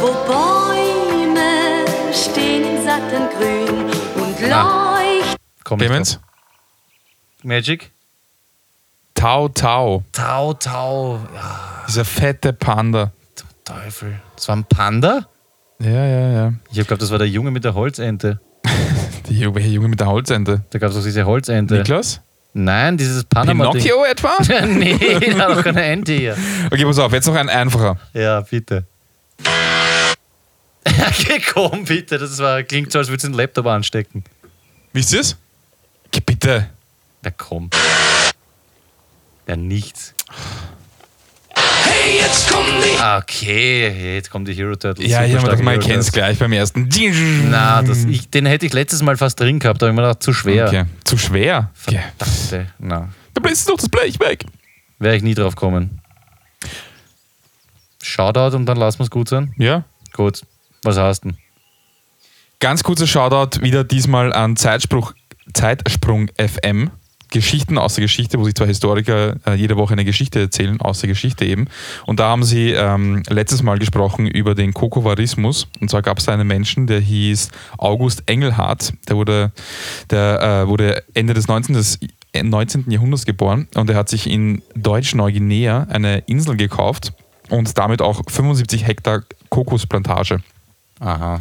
wo 0.00 0.12
Bäume 0.26 1.84
stehen 2.12 2.76
im 2.76 2.84
satten 2.84 3.28
Grün 3.36 3.90
und 4.22 4.40
leuchten. 4.40 5.36
Komm 5.64 5.78
Clemens? 5.80 6.20
Magic? 7.42 7.90
Tau, 9.14 9.48
Tau. 9.48 10.04
Tau, 10.12 10.54
Tau. 10.54 11.18
Ja, 11.34 11.84
Dieser 11.88 12.04
fette 12.04 12.52
Panda. 12.52 13.10
zum 13.34 13.48
Teufel. 13.64 14.20
Das 14.36 14.46
war 14.48 14.56
ein 14.56 14.64
Panda? 14.64 15.26
Ja, 15.80 15.90
ja, 15.90 16.30
ja. 16.30 16.52
Ich 16.70 16.78
habe 16.78 16.84
geglaubt, 16.84 17.02
das 17.02 17.10
war 17.10 17.18
der 17.18 17.28
Junge 17.28 17.50
mit 17.50 17.64
der 17.64 17.74
Holzente. 17.74 18.40
Die 19.28 19.38
Junge 19.40 19.60
Junge 19.60 19.88
mit 19.88 19.98
der 20.00 20.06
Holzente. 20.08 20.62
Da 20.70 20.78
gab 20.78 20.90
es 20.90 20.96
doch 20.96 21.02
diese 21.02 21.24
Holzente. 21.26 21.74
Niklas? 21.78 22.20
Nein, 22.52 22.96
dieses 22.96 23.24
Panama. 23.24 23.70
Pinocchio 23.70 24.04
etwa? 24.04 24.36
nee, 24.66 24.96
da 25.36 25.48
hat 25.48 25.58
doch 25.58 25.64
keine 25.64 25.84
Ente 25.84 26.12
hier. 26.12 26.36
Okay, 26.66 26.84
pass 26.84 26.98
auf, 26.98 27.12
jetzt 27.12 27.26
noch 27.26 27.34
ein 27.36 27.48
einfacher. 27.48 27.96
Ja, 28.12 28.40
bitte. 28.40 28.84
Okay, 30.82 31.42
komm, 31.52 31.84
bitte. 31.84 32.18
Das 32.18 32.38
war, 32.38 32.62
klingt 32.62 32.90
so, 32.90 32.98
als 32.98 33.08
würdest 33.08 33.24
du 33.24 33.28
den 33.28 33.36
Laptop 33.36 33.66
anstecken. 33.66 34.24
Wisst 34.92 35.12
ihr 35.12 35.20
es? 35.20 35.36
Okay, 36.06 36.22
bitte. 36.24 36.70
Ja, 37.24 37.30
komm. 37.36 37.70
Ja, 39.46 39.56
nichts. 39.56 40.14
Hey, 42.02 42.18
jetzt 42.18 42.50
kommen 42.50 42.68
die. 42.82 42.98
Ah, 43.00 43.18
Okay, 43.18 44.14
jetzt 44.14 44.30
kommen 44.30 44.44
die 44.44 44.54
Hero 44.54 44.74
Turtles. 44.76 45.10
Ja, 45.10 45.24
ich 45.24 45.34
habe 45.36 45.62
mal 45.62 45.72
kennt 45.78 45.84
Turtles. 45.84 46.12
gleich 46.12 46.38
beim 46.38 46.52
ersten. 46.52 46.88
Na, 47.50 47.82
das, 47.82 48.04
ich, 48.04 48.30
den 48.30 48.46
hätte 48.46 48.66
ich 48.66 48.72
letztes 48.72 49.02
Mal 49.02 49.16
fast 49.16 49.38
drin 49.40 49.58
gehabt, 49.58 49.82
habe 49.82 49.90
ich 49.90 49.96
mir 49.96 50.02
gedacht, 50.02 50.22
zu 50.22 50.32
schwer. 50.32 50.66
Okay. 50.68 50.84
Zu 51.04 51.18
schwer? 51.18 51.70
Okay. 51.86 52.00
Verdammte. 52.18 52.72
Na, 52.78 53.08
Da 53.34 53.40
bläst 53.40 53.68
doch 53.68 53.76
das 53.76 53.88
Blech 53.88 54.18
weg. 54.20 54.44
wäre 54.98 55.16
ich 55.16 55.22
nie 55.22 55.34
drauf 55.34 55.56
kommen. 55.56 56.00
Shoutout 58.02 58.56
und 58.56 58.66
dann 58.66 58.76
lassen 58.78 58.98
wir 59.00 59.04
es 59.04 59.10
gut 59.10 59.28
sein. 59.28 59.52
Ja. 59.58 59.84
Gut. 60.14 60.42
Was 60.82 60.96
hast 60.96 61.24
du 61.24 61.28
denn? 61.30 61.38
Ganz 62.60 62.82
kurzer 62.82 63.06
Shoutout 63.06 63.60
wieder 63.62 63.84
diesmal 63.84 64.32
an 64.32 64.56
Zeitspruch, 64.56 65.12
Zeitsprung 65.54 66.28
FM. 66.38 66.90
Geschichten 67.30 67.78
aus 67.78 67.94
der 67.94 68.02
Geschichte, 68.02 68.38
wo 68.38 68.44
sich 68.44 68.54
zwei 68.54 68.66
Historiker 68.66 69.36
äh, 69.46 69.54
jede 69.54 69.76
Woche 69.76 69.92
eine 69.92 70.04
Geschichte 70.04 70.40
erzählen, 70.40 70.80
aus 70.80 71.00
der 71.00 71.08
Geschichte 71.08 71.44
eben. 71.44 71.66
Und 72.06 72.20
da 72.20 72.28
haben 72.28 72.42
sie 72.42 72.70
ähm, 72.70 73.22
letztes 73.28 73.62
Mal 73.62 73.78
gesprochen 73.78 74.26
über 74.26 74.54
den 74.54 74.74
Kokovarismus. 74.74 75.68
Und 75.80 75.90
zwar 75.90 76.02
gab 76.02 76.18
es 76.18 76.26
da 76.26 76.32
einen 76.32 76.46
Menschen, 76.46 76.86
der 76.86 77.00
hieß 77.00 77.50
August 77.78 78.24
Engelhardt. 78.26 78.92
Der 79.08 79.16
wurde, 79.16 79.52
der, 80.10 80.64
äh, 80.64 80.68
wurde 80.68 81.02
Ende 81.14 81.34
des 81.34 81.48
19. 81.48 81.74
des 81.74 81.98
19. 82.40 82.90
Jahrhunderts 82.90 83.26
geboren 83.26 83.66
und 83.74 83.90
er 83.90 83.96
hat 83.96 84.08
sich 84.08 84.30
in 84.30 84.62
Deutsch-Neuguinea 84.76 85.88
eine 85.90 86.18
Insel 86.26 86.56
gekauft 86.56 87.12
und 87.48 87.76
damit 87.76 88.02
auch 88.02 88.22
75 88.28 88.86
Hektar 88.86 89.24
Kokosplantage. 89.48 90.40
Aha. 91.00 91.40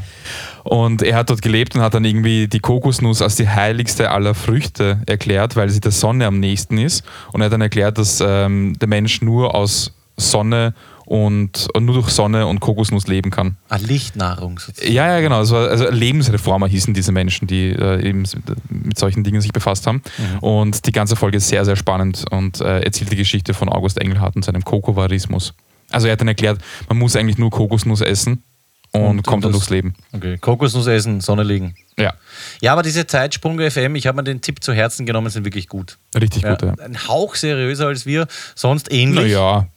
Und 0.63 1.01
er 1.01 1.17
hat 1.17 1.29
dort 1.29 1.41
gelebt 1.41 1.75
und 1.75 1.81
hat 1.81 1.93
dann 1.93 2.05
irgendwie 2.05 2.47
die 2.47 2.59
Kokosnuss 2.59 3.21
als 3.21 3.35
die 3.35 3.47
heiligste 3.47 4.09
aller 4.09 4.33
Früchte 4.33 5.01
erklärt, 5.05 5.55
weil 5.57 5.69
sie 5.69 5.81
der 5.81 5.91
Sonne 5.91 6.25
am 6.25 6.39
nächsten 6.39 6.77
ist. 6.77 7.03
Und 7.33 7.41
er 7.41 7.45
hat 7.45 7.53
dann 7.53 7.61
erklärt, 7.61 7.97
dass 7.97 8.23
ähm, 8.25 8.77
der 8.79 8.87
Mensch 8.87 9.21
nur 9.21 9.53
aus 9.53 9.91
Sonne 10.15 10.73
und, 11.05 11.67
und 11.73 11.85
nur 11.85 11.95
durch 11.95 12.09
Sonne 12.09 12.45
und 12.45 12.59
Kokosnuss 12.59 13.07
leben 13.07 13.31
kann. 13.31 13.57
Ah, 13.67 13.77
Lichtnahrung 13.77 14.59
sozusagen. 14.59 14.93
Ja, 14.93 15.07
ja, 15.07 15.21
genau. 15.21 15.49
War, 15.49 15.69
also 15.69 15.89
Lebensreformer 15.89 16.67
hießen 16.67 16.93
diese 16.93 17.11
Menschen, 17.11 17.47
die 17.47 17.69
äh, 17.71 18.07
eben 18.07 18.23
mit 18.69 18.97
solchen 18.97 19.23
Dingen 19.23 19.41
sich 19.41 19.51
befasst 19.51 19.87
haben. 19.87 20.03
Und 20.39 20.85
die 20.85 20.91
ganze 20.91 21.15
Folge 21.15 21.37
ist 21.37 21.49
sehr, 21.49 21.65
sehr 21.65 21.75
spannend 21.75 22.25
und 22.29 22.61
äh, 22.61 22.81
erzählt 22.81 23.11
die 23.11 23.15
Geschichte 23.15 23.53
von 23.53 23.69
August 23.69 23.99
Engelhardt 23.99 24.35
und 24.35 24.45
seinem 24.45 24.63
Kokovarismus. 24.63 25.53
Also 25.91 26.07
er 26.07 26.13
hat 26.13 26.21
dann 26.21 26.27
erklärt, 26.27 26.61
man 26.87 26.99
muss 26.99 27.15
eigentlich 27.15 27.39
nur 27.39 27.49
Kokosnuss 27.49 28.01
essen 28.01 28.43
und, 28.91 29.01
Und- 29.01 29.23
kommt 29.25 29.43
dann 29.45 29.51
durchs 29.51 29.69
Leben. 29.69 29.93
Okay. 30.13 30.37
Kokosnuss 30.39 30.87
essen, 30.87 31.21
Sonne 31.21 31.43
liegen. 31.43 31.75
Ja, 31.97 32.13
Ja, 32.61 32.71
aber 32.73 32.81
diese 32.81 33.05
Zeitsprung 33.07 33.59
FM, 33.59 33.95
ich 33.95 34.07
habe 34.07 34.15
mir 34.17 34.23
den 34.23 34.41
Tipp 34.41 34.63
zu 34.63 34.73
Herzen 34.73 35.05
genommen, 35.05 35.29
sind 35.29 35.43
wirklich 35.45 35.67
gut. 35.67 35.97
richtig 36.19 36.43
gut. 36.43 36.61
Ja. 36.61 36.73
Ein 36.83 37.07
Hauch 37.07 37.35
seriöser 37.35 37.87
als 37.87 38.05
wir, 38.05 38.27
sonst 38.55 38.91
ähnlich. 38.91 39.25
Naja. 39.33 39.67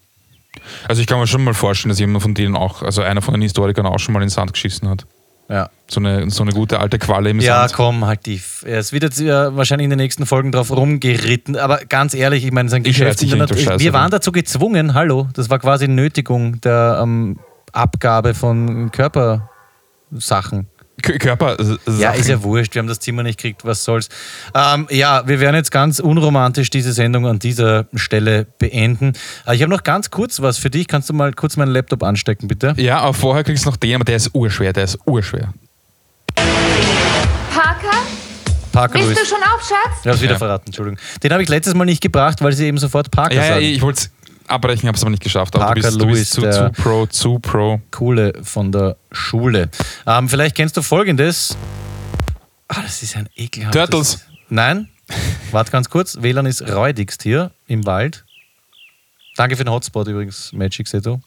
Also 0.86 1.00
ich 1.00 1.06
kann 1.08 1.18
mir 1.18 1.26
schon 1.26 1.42
mal 1.44 1.54
vorstellen, 1.54 1.88
dass 1.90 1.98
jemand 1.98 2.22
von 2.22 2.34
denen 2.34 2.54
auch, 2.56 2.82
also 2.82 3.02
einer 3.02 3.22
von 3.22 3.34
den 3.34 3.42
Historikern 3.42 3.86
auch 3.86 3.98
schon 3.98 4.12
mal 4.12 4.20
in 4.20 4.26
den 4.26 4.30
Sand 4.30 4.52
geschissen 4.52 4.88
hat. 4.88 5.04
Ja. 5.48 5.68
So 5.88 5.98
eine, 6.00 6.30
so 6.30 6.42
eine 6.44 6.52
gute 6.52 6.78
alte 6.78 6.98
Qualle 6.98 7.30
im 7.30 7.40
Ja, 7.40 7.62
Sand. 7.62 7.72
komm, 7.74 8.04
halt 8.06 8.24
die. 8.26 8.40
Es 8.64 8.92
wird 8.92 9.02
jetzt 9.02 9.20
äh, 9.20 9.56
wahrscheinlich 9.56 9.84
in 9.84 9.90
den 9.90 9.98
nächsten 9.98 10.24
Folgen 10.24 10.52
drauf 10.52 10.70
rumgeritten, 10.70 11.56
aber 11.56 11.78
ganz 11.86 12.14
ehrlich, 12.14 12.44
ich 12.44 12.52
meine, 12.52 12.68
sein 12.68 12.82
Geschäft. 12.84 13.20
wir 13.22 13.92
waren 13.92 14.10
dazu 14.10 14.30
gezwungen, 14.32 14.94
hallo, 14.94 15.28
das 15.34 15.50
war 15.50 15.58
quasi 15.58 15.88
Nötigung 15.88 16.60
der 16.60 17.00
ähm, 17.02 17.38
Abgabe 17.72 18.34
von 18.34 18.90
Körpersachen. 18.92 20.68
Körper. 21.02 21.56
Ja, 21.98 22.12
ist 22.12 22.28
ja 22.28 22.42
wurscht, 22.44 22.74
wir 22.74 22.80
haben 22.80 22.86
das 22.86 23.00
Zimmer 23.00 23.24
nicht 23.24 23.38
gekriegt, 23.38 23.64
was 23.64 23.82
soll's. 23.82 24.08
Ähm, 24.54 24.86
ja, 24.90 25.26
wir 25.26 25.40
werden 25.40 25.56
jetzt 25.56 25.72
ganz 25.72 25.98
unromantisch 25.98 26.70
diese 26.70 26.92
Sendung 26.92 27.26
an 27.26 27.40
dieser 27.40 27.86
Stelle 27.94 28.44
beenden. 28.58 29.14
Äh, 29.46 29.56
ich 29.56 29.62
habe 29.62 29.70
noch 29.72 29.82
ganz 29.82 30.10
kurz 30.10 30.40
was 30.42 30.58
für 30.58 30.70
dich. 30.70 30.86
Kannst 30.86 31.08
du 31.08 31.14
mal 31.14 31.32
kurz 31.32 31.56
meinen 31.56 31.72
Laptop 31.72 32.04
anstecken, 32.04 32.46
bitte? 32.46 32.74
Ja, 32.76 33.00
aber 33.00 33.14
vorher 33.14 33.42
kriegst 33.42 33.64
du 33.64 33.70
noch 33.70 33.76
den, 33.78 33.96
aber 33.96 34.04
der 34.04 34.16
ist 34.16 34.30
urschwer, 34.34 34.72
der 34.72 34.84
ist 34.84 34.98
urschwer. 35.06 35.52
Parker, 37.52 37.96
Parker 38.72 38.98
bist 38.98 39.08
Lewis. 39.10 39.20
du 39.20 39.26
schon 39.26 39.42
auf, 39.42 39.60
Schatz? 39.62 39.98
Ich 40.00 40.06
habe 40.06 40.16
es 40.16 40.22
wieder 40.22 40.32
Ja. 40.32 40.38
verraten, 40.38 40.66
Entschuldigung. 40.66 40.98
Den 41.22 41.32
habe 41.32 41.42
ich 41.42 41.48
letztes 41.48 41.74
Mal 41.74 41.84
nicht 41.84 42.00
gebracht, 42.02 42.42
weil 42.42 42.52
sie 42.52 42.66
eben 42.66 42.78
sofort 42.78 43.10
Parker 43.10 43.34
Ja, 43.34 43.42
ja, 43.42 43.48
sagen. 43.54 43.64
ich 43.64 43.82
wollte 43.82 43.98
es 44.02 44.10
abbrechen, 44.52 44.86
habe 44.86 44.96
es 44.96 45.02
aber 45.02 45.10
nicht 45.10 45.22
geschafft. 45.22 45.54
Aber 45.56 45.66
Parker 45.66 45.80
du 45.80 45.86
bist, 45.88 46.00
du 46.00 46.04
Lewis, 46.06 46.18
bist 46.20 46.32
zu, 46.34 46.40
der- 46.42 46.72
zu 46.72 46.82
pro, 46.82 47.06
zu 47.06 47.38
pro. 47.38 47.80
Coole 47.90 48.32
von 48.42 48.70
der 48.72 48.96
Schule. 49.10 49.68
Ähm, 50.06 50.28
vielleicht 50.28 50.54
kennst 50.54 50.76
du 50.76 50.82
folgendes. 50.82 51.56
Ah, 52.68 52.82
das 52.82 53.02
ist 53.02 53.16
ein 53.16 53.28
ekelhaftes... 53.36 53.80
Turtles. 53.80 54.26
Nein. 54.48 54.88
Warte 55.50 55.70
ganz 55.70 55.90
kurz. 55.90 56.16
WLAN 56.22 56.46
ist 56.46 56.62
räudigst 56.62 57.22
hier 57.22 57.50
im 57.66 57.84
Wald. 57.86 58.24
Danke 59.36 59.56
für 59.56 59.64
den 59.64 59.72
Hotspot 59.72 60.08
übrigens, 60.08 60.52
Magic 60.52 60.88
Seto. 60.88 61.20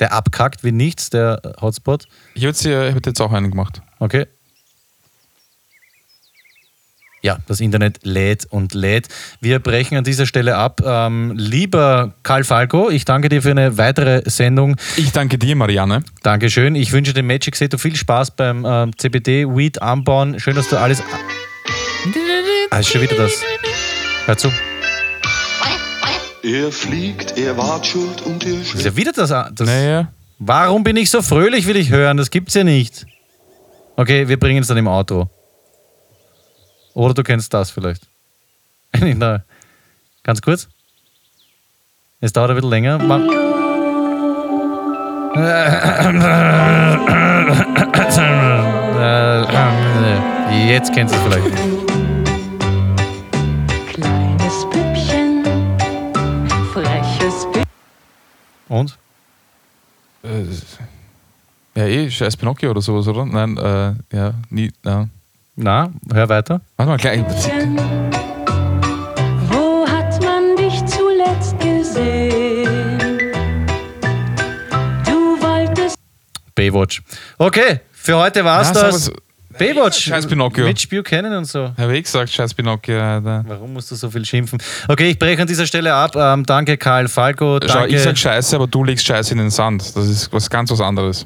Der 0.00 0.12
abkackt 0.12 0.64
wie 0.64 0.72
nichts, 0.72 1.10
der 1.10 1.40
Hotspot. 1.60 2.06
Ich 2.34 2.42
jetzt, 2.42 2.64
hätte 2.64 3.10
jetzt 3.10 3.20
auch 3.20 3.32
einen 3.32 3.50
gemacht. 3.50 3.80
Okay. 4.00 4.26
Ja, 7.24 7.38
das 7.46 7.60
Internet 7.60 8.00
lädt 8.02 8.44
und 8.50 8.74
lädt. 8.74 9.08
Wir 9.40 9.58
brechen 9.58 9.96
an 9.96 10.04
dieser 10.04 10.26
Stelle 10.26 10.56
ab. 10.56 10.82
Ähm, 10.84 11.32
lieber 11.34 12.12
Karl 12.22 12.44
Falco, 12.44 12.90
ich 12.90 13.06
danke 13.06 13.30
dir 13.30 13.40
für 13.40 13.50
eine 13.52 13.78
weitere 13.78 14.28
Sendung. 14.28 14.76
Ich 14.98 15.10
danke 15.12 15.38
dir, 15.38 15.56
Marianne. 15.56 16.02
Dankeschön. 16.22 16.74
Ich 16.74 16.92
wünsche 16.92 17.14
dem 17.14 17.26
Magic 17.26 17.56
Seto 17.56 17.78
viel 17.78 17.96
Spaß 17.96 18.32
beim 18.32 18.66
ähm, 18.68 18.90
CBD-Weed 18.98 19.80
anbauen. 19.80 20.38
Schön, 20.38 20.54
dass 20.54 20.68
du 20.68 20.78
alles. 20.78 21.02
Ah, 22.68 22.80
ist 22.80 22.90
schon 22.90 23.00
wieder 23.00 23.16
das. 23.16 23.32
Hör 24.26 24.36
zu. 24.36 24.52
Er 26.42 26.70
fliegt, 26.70 27.38
er 27.38 27.56
watschelt 27.56 28.20
und 28.26 28.44
er 28.44 28.52
Ist 28.60 28.68
schwimmt. 28.68 28.84
ja 28.84 28.96
wieder 28.96 29.12
das. 29.12 29.30
das 29.30 29.66
Naja. 29.66 30.12
Warum 30.38 30.84
bin 30.84 30.96
ich 30.98 31.08
so 31.08 31.22
fröhlich, 31.22 31.66
will 31.66 31.76
ich 31.76 31.88
hören? 31.88 32.18
Das 32.18 32.30
gibt's 32.30 32.52
ja 32.52 32.64
nicht. 32.64 33.06
Okay, 33.96 34.28
wir 34.28 34.38
bringen 34.38 34.60
es 34.60 34.68
dann 34.68 34.76
im 34.76 34.88
Auto. 34.88 35.30
Oder 36.94 37.12
du 37.14 37.22
kennst 37.22 37.52
das 37.52 37.70
vielleicht. 37.70 38.06
Ganz 40.22 40.40
kurz. 40.40 40.68
Es 42.20 42.32
dauert 42.32 42.50
ein 42.50 42.56
bisschen 42.56 42.70
länger. 42.70 42.98
Ma 42.98 43.18
Äh, 45.36 45.64
Jetzt 50.68 50.92
kennst 50.94 51.12
du 51.14 51.18
es 51.18 51.24
vielleicht. 51.24 51.56
Kleines 53.92 54.66
Püppchen, 54.70 55.44
freches 56.72 57.44
Püppchen. 57.46 57.64
Und? 58.68 58.96
Äh, 60.22 60.44
ja, 61.76 61.84
eh, 61.86 62.10
scheiß 62.10 62.36
Pinocchio 62.36 62.70
oder 62.70 62.80
sowas, 62.80 63.08
oder? 63.08 63.26
Nein, 63.26 63.56
äh, 63.56 64.16
ja, 64.16 64.34
nie, 64.50 64.70
ja. 64.84 65.08
Na, 65.56 65.90
hör 66.12 66.28
weiter. 66.28 66.60
Warte 66.76 66.90
mal, 66.90 66.96
gleich. 66.98 67.20
Wo 69.48 69.86
hat 69.86 70.22
man 70.22 70.56
dich 70.56 70.84
zuletzt 70.86 71.58
gesehen? 71.60 72.98
Du 75.06 75.40
wolltest 75.40 75.96
Baywatch. 76.54 77.02
Okay, 77.38 77.80
für 77.92 78.16
heute 78.16 78.44
war's 78.44 78.72
Na, 78.74 78.82
das. 78.82 78.94
was- 79.10 79.12
Baywatch. 79.56 80.06
Scheiß 80.06 80.26
Pinocchio. 80.26 80.64
Mit 80.64 80.90
Buchanan 80.90 81.32
und 81.36 81.44
so. 81.44 81.70
Habe 81.78 81.96
ich 81.96 82.02
gesagt, 82.02 82.28
scheiß 82.28 82.54
Pinocchio, 82.54 83.00
Alter. 83.00 83.44
Warum 83.46 83.72
musst 83.74 83.88
du 83.88 83.94
so 83.94 84.10
viel 84.10 84.24
schimpfen? 84.24 84.58
Okay, 84.88 85.10
ich 85.10 85.18
breche 85.20 85.40
an 85.42 85.46
dieser 85.46 85.64
Stelle 85.64 85.94
ab. 85.94 86.16
Ähm, 86.16 86.44
danke, 86.44 86.76
Karl 86.76 87.06
Falco. 87.06 87.60
Schau, 87.64 87.72
Danke. 87.72 87.94
ich 87.94 88.02
sag 88.02 88.18
Scheiße, 88.18 88.56
aber 88.56 88.66
du 88.66 88.82
legst 88.82 89.06
Scheiße 89.06 89.30
in 89.30 89.38
den 89.38 89.50
Sand. 89.50 89.94
Das 89.94 90.08
ist 90.08 90.32
was 90.32 90.50
ganz 90.50 90.72
was 90.72 90.80
anderes. 90.80 91.24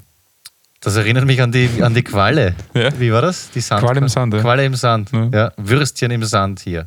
Das 0.80 0.94
erinnert 0.94 1.24
mich 1.26 1.42
an 1.42 1.50
die, 1.50 1.68
an 1.82 1.92
die 1.92 2.04
Qualle. 2.04 2.54
Ja. 2.72 2.90
Wie 3.00 3.12
war 3.12 3.20
das? 3.20 3.50
Die 3.50 3.60
Sand 3.60 3.82
Qualle 3.82 3.98
im 3.98 4.08
Sand, 4.08 4.34
ja. 4.34 4.40
Qualle 4.40 4.64
im 4.64 4.74
Sand. 4.76 5.10
Ja. 5.12 5.28
Ja. 5.32 5.52
Würstchen 5.56 6.12
im 6.12 6.22
Sand 6.22 6.60
hier. 6.60 6.86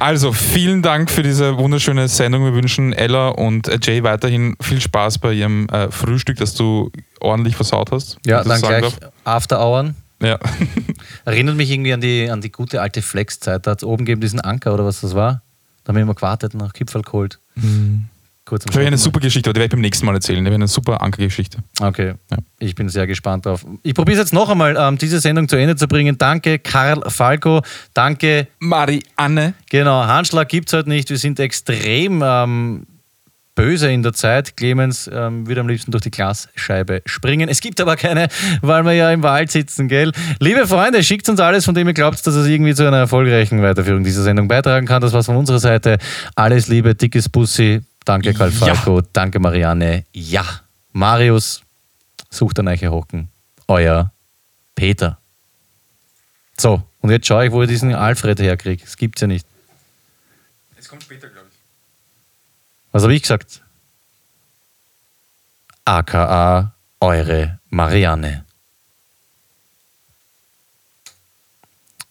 Also, 0.00 0.32
vielen 0.32 0.80
Dank 0.80 1.10
für 1.10 1.22
diese 1.22 1.58
wunderschöne 1.58 2.08
Sendung. 2.08 2.44
Wir 2.44 2.54
wünschen 2.54 2.94
Ella 2.94 3.28
und 3.28 3.70
Jay 3.84 4.02
weiterhin 4.02 4.56
viel 4.60 4.80
Spaß 4.80 5.18
bei 5.18 5.32
ihrem 5.32 5.66
äh, 5.68 5.90
Frühstück, 5.90 6.38
das 6.38 6.54
du 6.54 6.90
ordentlich 7.20 7.54
versaut 7.54 7.92
hast. 7.92 8.16
Ja, 8.24 8.42
dann 8.44 8.60
gleich 8.62 8.94
After 9.24 9.60
Hours. 9.60 9.92
darf. 10.20 10.30
Ja. 10.30 10.38
Erinnert 11.26 11.56
mich 11.56 11.70
irgendwie 11.70 11.92
an 11.92 12.00
die, 12.00 12.30
an 12.30 12.40
die 12.40 12.52
gute 12.52 12.80
alte 12.80 13.02
Flex-Zeit. 13.02 13.66
Da 13.66 13.72
hat 13.72 13.78
es 13.78 13.84
oben 13.84 14.04
gegeben 14.04 14.20
diesen 14.22 14.40
Anker 14.40 14.72
oder 14.72 14.86
was 14.86 15.02
das 15.02 15.14
war. 15.14 15.42
Da 15.84 15.88
haben 15.90 15.96
wir 15.96 16.02
immer 16.02 16.14
gewartet, 16.14 16.54
nach 16.54 16.72
Kipferl 16.72 17.02
geholt. 17.02 17.40
Kurz 18.44 18.64
Das 18.64 18.74
wäre 18.74 18.86
eine 18.88 18.98
super 18.98 19.20
Geschichte, 19.20 19.48
aber 19.48 19.54
die 19.54 19.60
werde 19.60 19.66
ich 19.66 19.70
beim 19.72 19.80
nächsten 19.80 20.04
Mal 20.04 20.14
erzählen. 20.16 20.40
Die 20.40 20.46
wäre 20.46 20.56
eine 20.56 20.66
super 20.66 21.00
Ankergeschichte. 21.00 21.58
Okay, 21.80 22.14
Ja. 22.30 22.38
ich 22.58 22.74
bin 22.74 22.88
sehr 22.88 23.06
gespannt 23.06 23.46
drauf. 23.46 23.64
Ich 23.84 23.94
probiere 23.94 24.14
es 24.18 24.24
jetzt 24.24 24.32
noch 24.34 24.48
einmal, 24.50 24.76
ähm, 24.76 24.98
diese 24.98 25.20
Sendung 25.20 25.48
zu 25.48 25.56
Ende 25.56 25.76
zu 25.76 25.86
bringen. 25.86 26.18
Danke, 26.18 26.58
Karl 26.58 27.02
Falco. 27.08 27.62
Danke, 27.94 28.48
Marianne. 28.58 29.54
genau, 29.70 30.04
Handschlag 30.06 30.48
gibt 30.48 30.68
es 30.68 30.72
halt 30.72 30.88
nicht. 30.88 31.08
Wir 31.10 31.18
sind 31.18 31.38
extrem 31.38 32.20
ähm, 32.24 32.86
böse 33.54 33.92
in 33.92 34.02
der 34.02 34.12
Zeit. 34.12 34.56
Clemens 34.56 35.08
ähm, 35.12 35.46
würde 35.46 35.60
am 35.60 35.68
liebsten 35.68 35.92
durch 35.92 36.02
die 36.02 36.10
Glasscheibe 36.10 37.02
springen. 37.06 37.48
Es 37.48 37.60
gibt 37.60 37.80
aber 37.80 37.94
keine, 37.96 38.26
weil 38.60 38.82
wir 38.84 38.92
ja 38.94 39.10
im 39.12 39.22
Wald 39.22 39.52
sitzen, 39.52 39.86
gell? 39.86 40.10
Liebe 40.40 40.66
Freunde, 40.66 41.04
schickt 41.04 41.28
uns 41.28 41.38
alles, 41.38 41.64
von 41.64 41.74
dem 41.76 41.86
ihr 41.86 41.94
glaubt, 41.94 42.26
dass 42.26 42.34
es 42.34 42.48
irgendwie 42.48 42.74
zu 42.74 42.84
einer 42.88 42.96
erfolgreichen 42.96 43.62
Weiterführung 43.62 44.02
dieser 44.02 44.24
Sendung 44.24 44.48
beitragen 44.48 44.86
kann. 44.86 45.00
Das 45.00 45.12
war's 45.12 45.26
von 45.26 45.36
unserer 45.36 45.60
Seite. 45.60 45.98
Alles 46.34 46.66
Liebe, 46.66 46.96
dickes 46.96 47.28
Bussi. 47.28 47.82
Danke, 48.04 48.34
Karl 48.34 48.50
Ja. 48.50 48.74
Falco. 48.74 49.00
Danke, 49.12 49.38
Marianne. 49.38 50.04
Ja. 50.12 50.44
Marius, 50.92 51.62
sucht 52.30 52.58
an 52.58 52.68
euch 52.68 52.82
Hocken. 52.84 53.28
Euer 53.68 54.12
Peter. 54.74 55.18
So, 56.58 56.82
und 57.00 57.10
jetzt 57.10 57.26
schaue 57.26 57.46
ich, 57.46 57.52
wo 57.52 57.62
ich 57.62 57.68
diesen 57.68 57.94
Alfred 57.94 58.38
herkriege. 58.40 58.82
Das 58.84 58.96
gibt's 58.96 59.20
ja 59.20 59.26
nicht. 59.26 59.46
Es 60.78 60.88
kommt 60.88 61.02
später, 61.02 61.28
glaube 61.28 61.48
ich. 61.50 61.56
Was 62.92 63.02
habe 63.04 63.14
ich 63.14 63.22
gesagt? 63.22 63.62
AKA 65.84 66.74
eure 67.00 67.58
Marianne. 67.70 68.44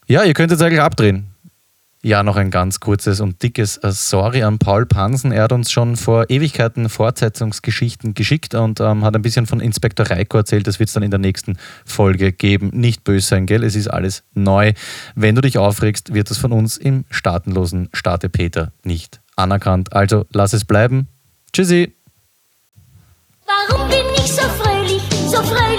Ja, 0.07 0.23
ihr 0.23 0.33
könnt 0.33 0.51
jetzt 0.51 0.61
eigentlich 0.61 0.81
abdrehen. 0.81 1.30
Ja, 2.03 2.23
noch 2.23 2.35
ein 2.35 2.49
ganz 2.49 2.79
kurzes 2.79 3.19
und 3.19 3.43
dickes 3.43 3.77
äh, 3.77 3.91
Sorry 3.91 4.41
an 4.41 4.57
Paul 4.57 4.87
Pansen. 4.87 5.31
Er 5.31 5.43
hat 5.43 5.51
uns 5.51 5.71
schon 5.71 5.95
vor 5.95 6.31
Ewigkeiten 6.31 6.89
Fortsetzungsgeschichten 6.89 8.15
geschickt 8.15 8.55
und 8.55 8.79
ähm, 8.79 9.05
hat 9.05 9.15
ein 9.15 9.21
bisschen 9.21 9.45
von 9.45 9.59
Inspektor 9.59 10.09
Reiko 10.09 10.37
erzählt. 10.37 10.65
Das 10.65 10.79
wird 10.79 10.89
es 10.89 10.93
dann 10.93 11.03
in 11.03 11.11
der 11.11 11.19
nächsten 11.19 11.59
Folge 11.85 12.31
geben. 12.31 12.71
Nicht 12.73 13.03
böse 13.03 13.27
sein, 13.27 13.45
gell? 13.45 13.63
Es 13.63 13.75
ist 13.75 13.87
alles 13.87 14.23
neu. 14.33 14.73
Wenn 15.13 15.35
du 15.35 15.41
dich 15.41 15.59
aufregst, 15.59 16.11
wird 16.11 16.31
das 16.31 16.39
von 16.39 16.51
uns 16.51 16.75
im 16.75 17.05
staatenlosen 17.11 17.89
Staate 17.93 18.29
Peter 18.29 18.71
nicht 18.83 19.21
anerkannt. 19.35 19.93
Also 19.93 20.25
lass 20.33 20.53
es 20.53 20.65
bleiben. 20.65 21.07
Tschüssi. 21.53 21.93
Warum 23.45 23.87
bin 23.87 24.05
ich 24.15 24.31
so 24.31 24.41
fröhlich, 24.41 25.03
so 25.27 25.37
fröhlich, 25.43 25.70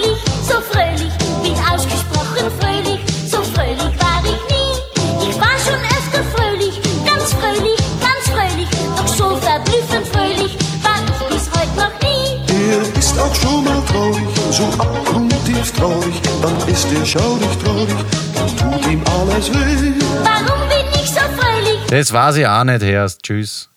nie. 12.72 12.92
Er 12.92 12.98
ist 12.98 13.18
auch 13.18 13.34
schon 13.34 13.64
mal 13.64 13.82
traurig, 13.86 14.28
so 14.50 14.64
abgrundtief 14.78 15.72
traurig, 15.72 16.20
dann 16.42 16.68
ist 16.68 16.86
er 16.92 17.06
schaurig 17.06 17.58
traurig, 17.64 17.96
dann 18.34 18.56
tut 18.56 18.92
ihm 18.92 19.02
alles 19.06 19.50
weh. 19.50 19.92
Warum 20.22 20.68
bin 20.68 20.86
ich 20.94 21.10
so 21.10 21.20
fröhlich? 21.20 21.86
Das 21.88 22.12
war 22.12 22.32
sie 22.32 22.46
auch 22.46 22.64
nicht, 22.64 22.82
Herrst. 22.82 23.22
Tschüss. 23.22 23.71